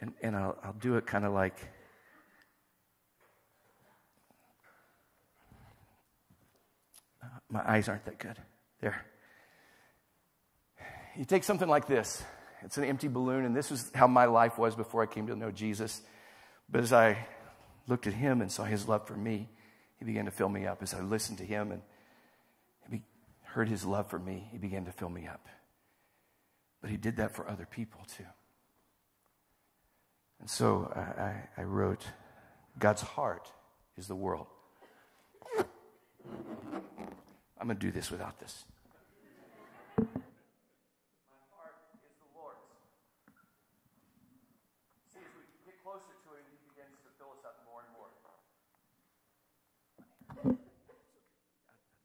and, 0.00 0.12
and 0.22 0.34
I'll, 0.34 0.58
I'll 0.64 0.72
do 0.72 0.96
it 0.96 1.06
kind 1.06 1.24
of 1.24 1.32
like 1.32 1.54
my 7.48 7.62
eyes 7.64 7.88
aren't 7.88 8.06
that 8.06 8.18
good. 8.18 8.38
There. 8.80 9.06
You 11.20 11.26
take 11.26 11.44
something 11.44 11.68
like 11.68 11.86
this. 11.86 12.24
It's 12.62 12.78
an 12.78 12.84
empty 12.84 13.06
balloon, 13.06 13.44
and 13.44 13.54
this 13.54 13.70
is 13.70 13.90
how 13.94 14.06
my 14.06 14.24
life 14.24 14.56
was 14.56 14.74
before 14.74 15.02
I 15.02 15.06
came 15.06 15.26
to 15.26 15.36
know 15.36 15.52
Jesus. 15.52 16.00
But 16.68 16.80
as 16.80 16.92
I 16.92 17.26
looked 17.86 18.06
at 18.06 18.14
him 18.14 18.40
and 18.40 18.50
saw 18.50 18.64
his 18.64 18.88
love 18.88 19.06
for 19.06 19.14
me, 19.14 19.48
he 19.98 20.04
began 20.04 20.24
to 20.24 20.30
fill 20.30 20.48
me 20.48 20.66
up. 20.66 20.82
As 20.82 20.94
I 20.94 21.00
listened 21.00 21.38
to 21.38 21.44
him 21.44 21.70
and 21.70 21.82
heard 23.50 23.68
his 23.68 23.84
love 23.84 24.08
for 24.08 24.18
me, 24.18 24.48
he 24.52 24.58
began 24.58 24.84
to 24.84 24.92
fill 24.92 25.08
me 25.08 25.26
up. 25.26 25.48
But 26.80 26.90
he 26.90 26.96
did 26.96 27.16
that 27.16 27.34
for 27.34 27.48
other 27.48 27.66
people 27.66 28.00
too. 28.16 28.22
And 30.40 30.48
so 30.48 30.92
I, 30.96 31.34
I, 31.60 31.64
wrote, 31.64 32.06
God's 32.78 33.02
heart 33.02 33.50
is 33.98 34.06
the 34.06 34.14
world. 34.14 34.46
I'm 35.58 35.66
going 37.66 37.76
to 37.76 37.84
do 37.86 37.90
this 37.90 38.10
without 38.10 38.38
this. 38.38 38.64
My 39.98 40.06
heart 41.52 41.76
is 42.00 42.08
the 42.22 42.30
Lord's. 42.38 42.64
See, 45.12 45.20
as 45.20 45.28
we 45.36 45.44
get 45.66 45.76
closer 45.84 46.16
to 46.24 46.30
Him, 46.32 46.40
He 46.48 46.56
begins 46.72 46.96
to 47.04 47.12
fill 47.20 47.36
us 47.36 47.44
up 47.44 47.60
more 47.68 47.84
and 47.84 47.92
more. 47.92 48.08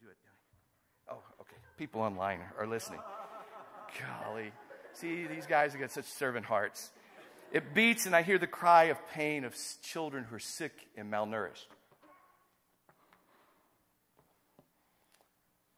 do 0.02 0.10
it. 0.12 0.20
Oh, 1.08 1.24
okay. 1.40 1.56
People 1.78 2.02
online 2.02 2.40
are 2.58 2.66
listening. 2.66 3.02
Golly. 4.00 4.52
See, 4.94 5.28
these 5.28 5.46
guys 5.46 5.72
have 5.74 5.82
got 5.82 5.92
such 5.92 6.06
servant 6.06 6.46
hearts. 6.46 6.92
It 7.52 7.74
beats, 7.74 8.06
and 8.06 8.16
I 8.16 8.22
hear 8.22 8.38
the 8.38 8.48
cry 8.48 8.86
of 8.86 8.98
pain 9.10 9.44
of 9.44 9.56
children 9.82 10.24
who 10.24 10.36
are 10.36 10.40
sick 10.40 10.88
and 10.96 11.12
malnourished. 11.12 11.68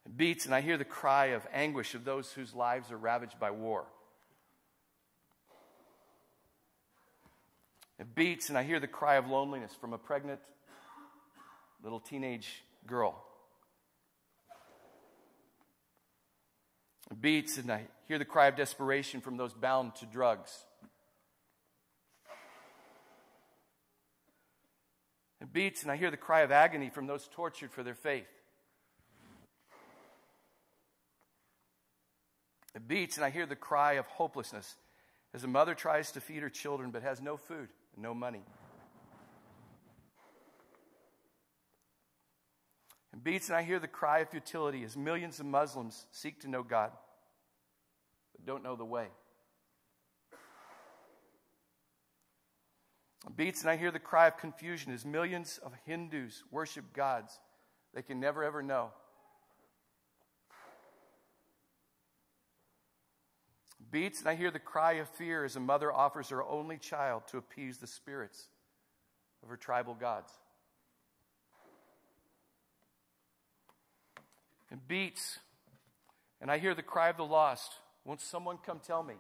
It 0.06 0.16
beats, 0.16 0.46
and 0.46 0.54
I 0.54 0.62
hear 0.62 0.78
the 0.78 0.86
cry 0.86 1.28
of 1.28 1.46
anguish 1.52 1.96
of 1.96 2.06
those 2.06 2.32
whose 2.32 2.54
lives 2.54 2.92
are 2.92 2.98
ravaged 2.98 3.40
by 3.40 3.52
war. 3.52 3.86
It 8.00 8.14
beats, 8.14 8.50
and 8.50 8.58
I 8.58 8.64
hear 8.64 8.80
the 8.80 8.88
cry 8.88 9.16
of 9.16 9.28
loneliness 9.28 9.74
from 9.74 9.94
a 9.94 9.98
pregnant 9.98 10.40
little 11.84 12.00
teenage 12.00 12.64
girl. 12.86 13.27
Beats, 17.16 17.58
and 17.58 17.72
I 17.72 17.88
hear 18.08 18.20
the 18.20 18.26
cry 18.26 18.48
of 18.48 18.56
desperation 18.56 19.22
from 19.22 19.38
those 19.38 19.54
bound 19.54 19.96
to 19.96 20.06
drugs. 20.06 20.52
It 25.42 25.54
beats, 25.54 25.84
and 25.84 25.92
I 25.92 25.98
hear 25.98 26.12
the 26.12 26.18
cry 26.18 26.42
of 26.42 26.52
agony 26.52 26.90
from 26.90 27.08
those 27.08 27.30
tortured 27.32 27.72
for 27.72 27.84
their 27.84 27.96
faith. 27.96 28.28
It 32.76 32.88
beats, 32.88 33.18
and 33.18 33.26
I 33.26 33.30
hear 33.30 33.46
the 33.46 33.56
cry 33.56 33.94
of 33.94 34.06
hopelessness 34.08 34.76
as 35.34 35.44
a 35.44 35.48
mother 35.48 35.76
tries 35.76 36.12
to 36.14 36.22
feed 36.22 36.42
her 36.42 36.50
children 36.50 36.92
but 36.92 37.04
has 37.04 37.22
no 37.22 37.38
food 37.38 37.70
and 37.96 38.04
no 38.04 38.14
money. 38.14 38.44
Beats, 43.28 43.50
and 43.50 43.58
I 43.58 43.64
hear 43.64 43.78
the 43.78 43.90
cry 43.90 44.20
of 44.20 44.30
futility 44.30 44.86
as 44.86 44.96
millions 44.96 45.42
of 45.42 45.46
Muslims 45.46 46.06
seek 46.12 46.40
to 46.44 46.48
know 46.48 46.64
God 46.64 46.92
but 48.32 48.46
don't 48.46 48.64
know 48.64 48.78
the 48.78 48.86
way. 48.86 49.08
beats, 53.36 53.60
and 53.60 53.70
I 53.70 53.76
hear 53.76 53.92
the 53.92 54.00
cry 54.00 54.28
of 54.28 54.38
confusion 54.38 54.94
as 54.94 55.06
millions 55.06 55.60
of 55.62 55.74
Hindus 55.86 56.44
worship 56.52 56.86
gods 56.94 57.38
they 57.94 58.02
can 58.02 58.22
never 58.22 58.46
ever 58.46 58.64
know. 58.64 58.92
Beats, 63.92 64.22
and 64.22 64.30
I 64.30 64.36
hear 64.36 64.52
the 64.52 64.60
cry 64.60 64.94
of 64.94 65.10
fear 65.10 65.44
as 65.44 65.58
a 65.58 65.60
mother 65.60 65.92
offers 65.92 66.30
her 66.30 66.42
only 66.42 66.78
child 66.78 67.24
to 67.28 67.38
appease 67.38 67.80
the 67.80 67.88
spirits 67.88 68.48
of 69.44 69.50
her 69.50 69.58
tribal 69.58 69.96
gods. 69.96 70.32
It 74.72 74.88
beats, 74.88 75.40
and 76.42 76.52
I 76.52 76.58
hear 76.58 76.76
the 76.76 76.84
cry 76.84 77.10
of 77.10 77.18
the 77.18 77.26
lost. 77.26 77.72
Won't 78.04 78.22
someone 78.22 78.58
come 78.66 78.80
tell 78.80 79.04
me? 79.04 79.16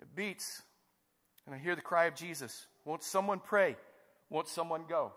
It 0.00 0.14
beats, 0.14 0.62
and 1.46 1.54
I 1.54 1.58
hear 1.58 1.74
the 1.74 1.82
cry 1.82 2.04
of 2.04 2.14
Jesus. 2.14 2.66
Won't 2.84 3.02
someone 3.02 3.40
pray? 3.40 3.76
Won't 4.28 4.48
someone 4.48 4.82
go? 4.88 5.12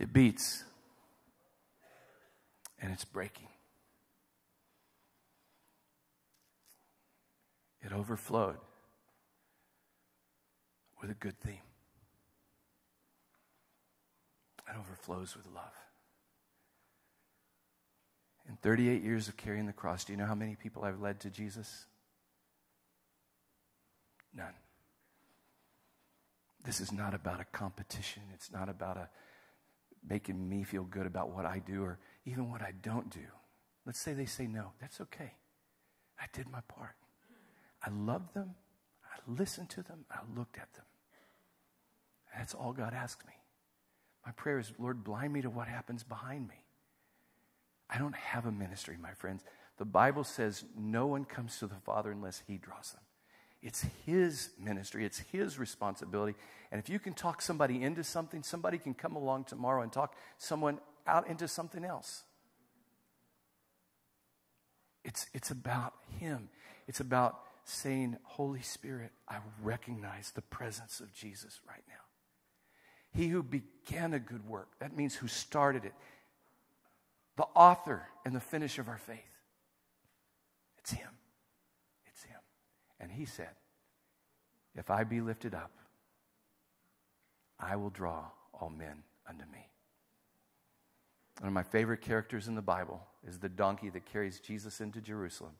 It 0.00 0.12
beats, 0.12 0.64
and 2.80 2.92
it's 2.92 3.04
breaking. 3.04 3.51
Overflowed 7.92 8.56
with 11.00 11.10
a 11.10 11.14
good 11.14 11.38
theme. 11.40 11.58
It 14.68 14.78
overflows 14.78 15.36
with 15.36 15.46
love. 15.54 15.74
In 18.48 18.56
38 18.56 19.02
years 19.02 19.28
of 19.28 19.36
carrying 19.36 19.66
the 19.66 19.72
cross, 19.72 20.04
do 20.04 20.12
you 20.12 20.16
know 20.16 20.26
how 20.26 20.34
many 20.34 20.56
people 20.56 20.84
I've 20.84 21.00
led 21.00 21.20
to 21.20 21.30
Jesus? 21.30 21.86
None. 24.34 24.54
This 26.64 26.80
is 26.80 26.92
not 26.92 27.12
about 27.12 27.40
a 27.40 27.44
competition. 27.44 28.22
It's 28.34 28.52
not 28.52 28.68
about 28.68 28.96
a 28.96 29.08
making 30.08 30.48
me 30.48 30.64
feel 30.64 30.84
good 30.84 31.06
about 31.06 31.30
what 31.30 31.46
I 31.46 31.60
do 31.60 31.82
or 31.82 31.98
even 32.24 32.50
what 32.50 32.62
I 32.62 32.72
don't 32.82 33.10
do. 33.10 33.20
Let's 33.84 34.00
say 34.00 34.14
they 34.14 34.26
say 34.26 34.46
no. 34.46 34.72
That's 34.80 35.00
okay. 35.00 35.34
I 36.20 36.24
did 36.32 36.50
my 36.50 36.60
part. 36.68 36.94
I 37.84 37.90
loved 37.90 38.34
them. 38.34 38.54
I 39.04 39.30
listened 39.30 39.70
to 39.70 39.82
them. 39.82 40.04
I 40.10 40.18
looked 40.36 40.56
at 40.56 40.72
them. 40.74 40.84
That's 42.36 42.54
all 42.54 42.72
God 42.72 42.94
asks 42.94 43.24
me. 43.26 43.32
My 44.24 44.32
prayer 44.32 44.58
is, 44.58 44.72
Lord, 44.78 45.04
blind 45.04 45.32
me 45.32 45.42
to 45.42 45.50
what 45.50 45.68
happens 45.68 46.02
behind 46.04 46.48
me. 46.48 46.64
I 47.90 47.98
don't 47.98 48.14
have 48.14 48.46
a 48.46 48.52
ministry, 48.52 48.96
my 49.00 49.12
friends. 49.12 49.42
The 49.78 49.84
Bible 49.84 50.24
says 50.24 50.64
no 50.78 51.06
one 51.06 51.24
comes 51.24 51.58
to 51.58 51.66
the 51.66 51.80
Father 51.84 52.10
unless 52.10 52.42
He 52.46 52.56
draws 52.56 52.92
them. 52.92 53.02
It's 53.62 53.84
His 54.06 54.50
ministry, 54.58 55.04
it's 55.04 55.18
His 55.18 55.58
responsibility. 55.58 56.36
And 56.70 56.80
if 56.80 56.88
you 56.88 56.98
can 56.98 57.12
talk 57.12 57.42
somebody 57.42 57.82
into 57.82 58.02
something, 58.02 58.42
somebody 58.42 58.78
can 58.78 58.94
come 58.94 59.14
along 59.14 59.44
tomorrow 59.44 59.82
and 59.82 59.92
talk 59.92 60.14
someone 60.38 60.78
out 61.06 61.26
into 61.28 61.48
something 61.48 61.84
else. 61.84 62.22
It's, 65.04 65.26
it's 65.34 65.50
about 65.50 65.94
Him. 66.18 66.48
It's 66.86 67.00
about 67.00 67.40
saying, 67.64 68.16
Holy 68.22 68.62
Spirit, 68.62 69.12
I 69.28 69.38
recognize 69.62 70.30
the 70.30 70.42
presence 70.42 71.00
of 71.00 71.12
Jesus 71.12 71.60
right 71.68 71.82
now. 71.88 71.94
He 73.14 73.28
who 73.28 73.42
began 73.42 74.14
a 74.14 74.18
good 74.18 74.46
work, 74.46 74.68
that 74.80 74.96
means 74.96 75.14
who 75.14 75.28
started 75.28 75.84
it, 75.84 75.92
the 77.36 77.46
author 77.54 78.08
and 78.24 78.34
the 78.34 78.40
finish 78.40 78.78
of 78.78 78.88
our 78.88 78.98
faith. 78.98 79.18
It's 80.78 80.92
Him. 80.92 81.10
It's 82.06 82.24
Him. 82.24 82.40
And 83.00 83.10
He 83.10 83.24
said, 83.24 83.50
If 84.74 84.90
I 84.90 85.04
be 85.04 85.20
lifted 85.20 85.54
up, 85.54 85.70
I 87.60 87.76
will 87.76 87.90
draw 87.90 88.24
all 88.52 88.70
men 88.70 89.02
unto 89.28 89.44
me. 89.52 89.68
One 91.40 91.48
of 91.48 91.54
my 91.54 91.62
favorite 91.62 92.00
characters 92.00 92.48
in 92.48 92.54
the 92.54 92.62
Bible 92.62 93.02
is 93.26 93.38
the 93.38 93.48
donkey 93.48 93.88
that 93.90 94.06
carries 94.06 94.40
Jesus 94.40 94.80
into 94.80 95.00
Jerusalem. 95.00 95.52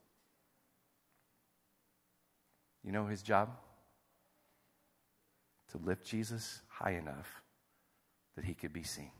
You 2.85 2.93
know 2.93 3.07
his 3.07 3.23
job? 3.23 3.51
To 5.71 5.79
lift 5.79 6.05
Jesus 6.05 6.61
high 6.69 6.93
enough 6.93 7.43
that 8.37 8.45
he 8.45 8.55
could 8.55 8.73
be 8.73 8.83
seen. 8.83 9.11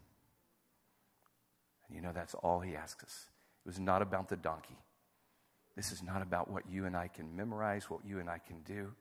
And 1.87 1.97
you 1.97 2.03
know, 2.03 2.13
that's 2.13 2.35
all 2.35 2.61
he 2.61 2.75
asks 2.75 3.05
us. 3.05 3.27
It 3.65 3.69
was 3.69 3.79
not 3.79 4.03
about 4.03 4.29
the 4.29 4.37
donkey. 4.37 4.79
This 5.77 5.93
is 5.93 6.03
not 6.03 6.21
about 6.21 6.51
what 6.51 6.65
you 6.71 6.85
and 6.85 6.97
I 6.97 7.09
can 7.09 7.35
memorize, 7.35 7.89
what 7.89 8.05
you 8.05 8.19
and 8.19 8.29
I 8.29 8.39
can 8.39 8.61
do. 8.63 8.93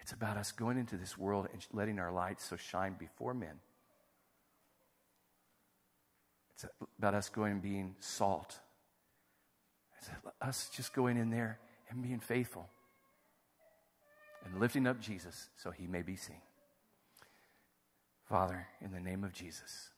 It's 0.00 0.12
about 0.12 0.36
us 0.36 0.52
going 0.52 0.76
into 0.76 0.96
this 0.96 1.16
world 1.16 1.48
and 1.52 1.66
letting 1.72 1.98
our 1.98 2.12
light 2.12 2.40
so 2.40 2.56
shine 2.56 2.96
before 2.98 3.32
men. 3.32 3.60
It's 6.54 6.66
about 6.98 7.14
us 7.14 7.28
going 7.30 7.52
and 7.52 7.62
being 7.62 7.94
salt. 8.00 8.58
It's 9.98 10.10
us 10.42 10.70
just 10.74 10.92
going 10.92 11.16
in 11.16 11.30
there 11.30 11.58
and 11.88 12.02
being 12.02 12.20
faithful 12.20 12.68
and 14.44 14.60
lifting 14.60 14.86
up 14.86 15.00
Jesus 15.00 15.48
so 15.56 15.70
he 15.70 15.86
may 15.86 16.02
be 16.02 16.16
seen. 16.16 16.40
Father, 18.28 18.66
in 18.80 18.92
the 18.92 19.00
name 19.00 19.24
of 19.24 19.32
Jesus, 19.32 19.90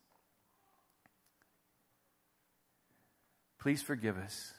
please 3.59 3.83
forgive 3.83 4.17
us 4.17 4.53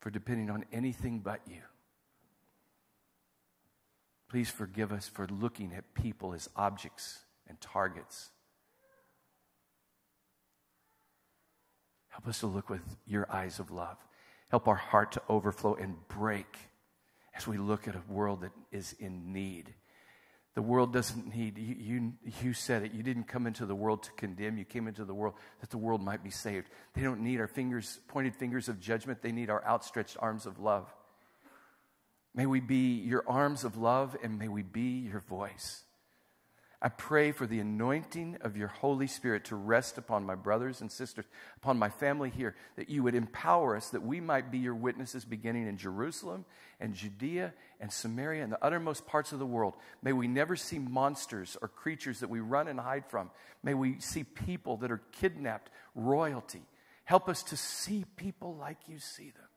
for 0.00 0.10
depending 0.10 0.50
on 0.50 0.64
anything 0.72 1.20
but 1.20 1.40
you. 1.46 1.60
Please 4.28 4.50
forgive 4.50 4.92
us 4.92 5.08
for 5.08 5.26
looking 5.26 5.72
at 5.74 5.94
people 5.94 6.34
as 6.34 6.48
objects 6.54 7.20
and 7.48 7.60
targets. 7.60 8.30
Help 12.10 12.28
us 12.28 12.40
to 12.40 12.46
look 12.46 12.68
with 12.68 12.96
your 13.06 13.26
eyes 13.32 13.58
of 13.58 13.70
love. 13.70 13.96
Help 14.50 14.68
our 14.68 14.74
heart 14.74 15.12
to 15.12 15.22
overflow 15.28 15.74
and 15.74 15.96
break 16.08 16.56
as 17.38 17.46
we 17.46 17.56
look 17.56 17.86
at 17.86 17.94
a 17.94 18.02
world 18.08 18.40
that 18.42 18.50
is 18.72 18.94
in 18.98 19.32
need. 19.32 19.72
The 20.54 20.62
world 20.62 20.92
doesn't 20.92 21.32
need, 21.32 21.56
you, 21.56 21.76
you, 21.78 22.12
you, 22.42 22.52
said 22.52 22.82
it, 22.82 22.92
you 22.92 23.04
didn't 23.04 23.28
come 23.28 23.46
into 23.46 23.64
the 23.64 23.76
world 23.76 24.02
to 24.02 24.12
condemn, 24.12 24.58
you 24.58 24.64
came 24.64 24.88
into 24.88 25.04
the 25.04 25.14
world 25.14 25.34
that 25.60 25.70
the 25.70 25.78
world 25.78 26.02
might 26.02 26.24
be 26.24 26.30
saved. 26.30 26.68
They 26.94 27.02
don't 27.02 27.20
need 27.20 27.38
our 27.38 27.46
fingers, 27.46 28.00
pointed 28.08 28.34
fingers 28.34 28.68
of 28.68 28.80
judgment, 28.80 29.22
they 29.22 29.30
need 29.30 29.50
our 29.50 29.64
outstretched 29.64 30.16
arms 30.18 30.46
of 30.46 30.58
love. 30.58 30.92
May 32.34 32.46
we 32.46 32.58
be 32.58 32.96
your 32.96 33.22
arms 33.28 33.62
of 33.62 33.76
love 33.76 34.16
and 34.20 34.36
may 34.36 34.48
we 34.48 34.62
be 34.62 35.06
your 35.08 35.20
voice. 35.20 35.84
I 36.80 36.88
pray 36.90 37.32
for 37.32 37.44
the 37.44 37.58
anointing 37.58 38.38
of 38.42 38.56
your 38.56 38.68
Holy 38.68 39.08
Spirit 39.08 39.46
to 39.46 39.56
rest 39.56 39.98
upon 39.98 40.24
my 40.24 40.36
brothers 40.36 40.80
and 40.80 40.92
sisters, 40.92 41.24
upon 41.56 41.76
my 41.76 41.88
family 41.88 42.30
here, 42.30 42.54
that 42.76 42.88
you 42.88 43.02
would 43.02 43.16
empower 43.16 43.76
us, 43.76 43.90
that 43.90 44.04
we 44.04 44.20
might 44.20 44.52
be 44.52 44.58
your 44.58 44.76
witnesses 44.76 45.24
beginning 45.24 45.66
in 45.66 45.76
Jerusalem 45.76 46.44
and 46.78 46.94
Judea 46.94 47.52
and 47.80 47.92
Samaria 47.92 48.44
and 48.44 48.52
the 48.52 48.64
uttermost 48.64 49.06
parts 49.06 49.32
of 49.32 49.40
the 49.40 49.46
world. 49.46 49.74
May 50.02 50.12
we 50.12 50.28
never 50.28 50.54
see 50.54 50.78
monsters 50.78 51.56
or 51.60 51.66
creatures 51.66 52.20
that 52.20 52.30
we 52.30 52.38
run 52.38 52.68
and 52.68 52.78
hide 52.78 53.06
from. 53.06 53.30
May 53.64 53.74
we 53.74 53.98
see 53.98 54.22
people 54.22 54.76
that 54.76 54.92
are 54.92 55.02
kidnapped, 55.20 55.70
royalty. 55.96 56.62
Help 57.04 57.28
us 57.28 57.42
to 57.44 57.56
see 57.56 58.04
people 58.16 58.54
like 58.54 58.78
you 58.86 59.00
see 59.00 59.30
them 59.30 59.48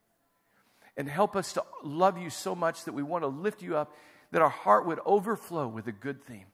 and 0.96 1.08
help 1.08 1.36
us 1.36 1.52
to 1.52 1.64
love 1.84 2.18
you 2.18 2.30
so 2.30 2.56
much 2.56 2.84
that 2.84 2.94
we 2.94 3.02
want 3.02 3.22
to 3.22 3.28
lift 3.28 3.62
you 3.62 3.76
up, 3.76 3.94
that 4.32 4.42
our 4.42 4.48
heart 4.48 4.86
would 4.86 4.98
overflow 5.06 5.68
with 5.68 5.86
a 5.86 5.92
good 5.92 6.24
theme. 6.24 6.46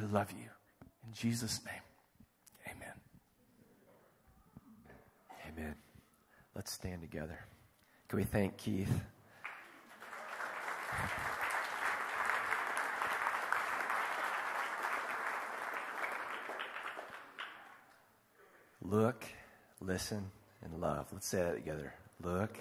We 0.00 0.06
love 0.06 0.30
you. 0.30 0.48
In 1.06 1.12
Jesus' 1.12 1.60
name, 1.64 2.76
amen. 2.76 2.94
Amen. 5.48 5.74
Let's 6.54 6.72
stand 6.72 7.00
together. 7.00 7.38
Can 8.08 8.18
we 8.18 8.24
thank 8.24 8.56
Keith? 8.56 8.92
Look, 18.82 19.24
listen, 19.80 20.30
and 20.62 20.80
love. 20.80 21.06
Let's 21.12 21.26
say 21.26 21.42
that 21.42 21.56
together. 21.56 21.92
Look, 22.22 22.56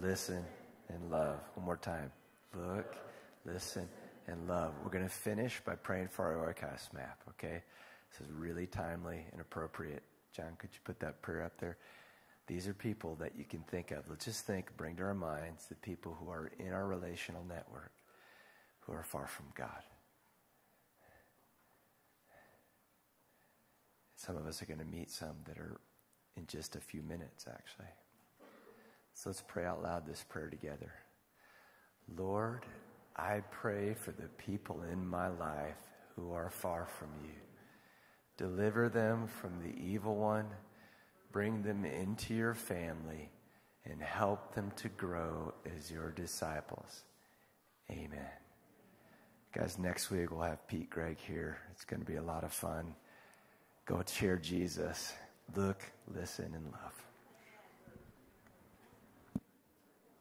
listen, 0.00 0.44
and 0.88 1.10
love. 1.10 1.40
One 1.54 1.66
more 1.66 1.76
time. 1.76 2.12
Look, 2.54 2.94
listen, 3.44 3.88
and 4.30 4.48
love. 4.48 4.74
We're 4.82 4.90
going 4.90 5.04
to 5.04 5.10
finish 5.10 5.60
by 5.64 5.74
praying 5.74 6.08
for 6.08 6.24
our 6.24 6.52
Oikos 6.52 6.92
map, 6.94 7.20
okay? 7.30 7.62
This 8.10 8.26
is 8.26 8.32
really 8.32 8.66
timely 8.66 9.24
and 9.32 9.40
appropriate. 9.40 10.02
John, 10.34 10.56
could 10.58 10.70
you 10.72 10.80
put 10.84 11.00
that 11.00 11.20
prayer 11.22 11.42
up 11.42 11.58
there? 11.58 11.76
These 12.46 12.66
are 12.66 12.74
people 12.74 13.16
that 13.16 13.32
you 13.36 13.44
can 13.44 13.60
think 13.60 13.90
of. 13.90 14.08
Let's 14.08 14.24
just 14.24 14.46
think, 14.46 14.76
bring 14.76 14.96
to 14.96 15.02
our 15.02 15.14
minds 15.14 15.66
the 15.66 15.74
people 15.76 16.16
who 16.18 16.30
are 16.30 16.50
in 16.58 16.72
our 16.72 16.86
relational 16.86 17.44
network 17.44 17.92
who 18.80 18.92
are 18.92 19.04
far 19.04 19.26
from 19.26 19.46
God. 19.54 19.82
Some 24.16 24.36
of 24.36 24.46
us 24.46 24.60
are 24.62 24.66
going 24.66 24.80
to 24.80 24.84
meet 24.84 25.10
some 25.10 25.36
that 25.46 25.58
are 25.58 25.80
in 26.36 26.46
just 26.46 26.76
a 26.76 26.80
few 26.80 27.02
minutes, 27.02 27.46
actually. 27.48 27.88
So 29.14 29.30
let's 29.30 29.42
pray 29.46 29.64
out 29.64 29.82
loud 29.82 30.06
this 30.06 30.24
prayer 30.28 30.48
together. 30.48 30.92
Lord, 32.16 32.64
I 33.16 33.42
pray 33.50 33.94
for 33.94 34.12
the 34.12 34.28
people 34.38 34.82
in 34.90 35.06
my 35.06 35.28
life 35.28 35.76
who 36.16 36.32
are 36.32 36.50
far 36.50 36.86
from 36.86 37.08
you. 37.22 37.34
Deliver 38.36 38.88
them 38.88 39.26
from 39.26 39.60
the 39.62 39.78
evil 39.82 40.16
one, 40.16 40.46
bring 41.32 41.62
them 41.62 41.84
into 41.84 42.34
your 42.34 42.54
family, 42.54 43.30
and 43.84 44.00
help 44.00 44.54
them 44.54 44.72
to 44.76 44.88
grow 44.88 45.52
as 45.76 45.90
your 45.90 46.10
disciples. 46.10 47.02
Amen. 47.90 48.30
Guys, 49.52 49.78
next 49.78 50.10
week 50.10 50.30
we'll 50.30 50.42
have 50.42 50.66
Pete 50.68 50.88
Greig 50.90 51.18
here. 51.18 51.58
It's 51.72 51.84
going 51.84 52.00
to 52.00 52.06
be 52.06 52.16
a 52.16 52.22
lot 52.22 52.44
of 52.44 52.52
fun. 52.52 52.94
Go 53.84 54.02
share 54.06 54.36
Jesus. 54.36 55.12
Look, 55.56 55.82
listen, 56.14 56.52
and 56.54 56.66
love. 56.66 57.09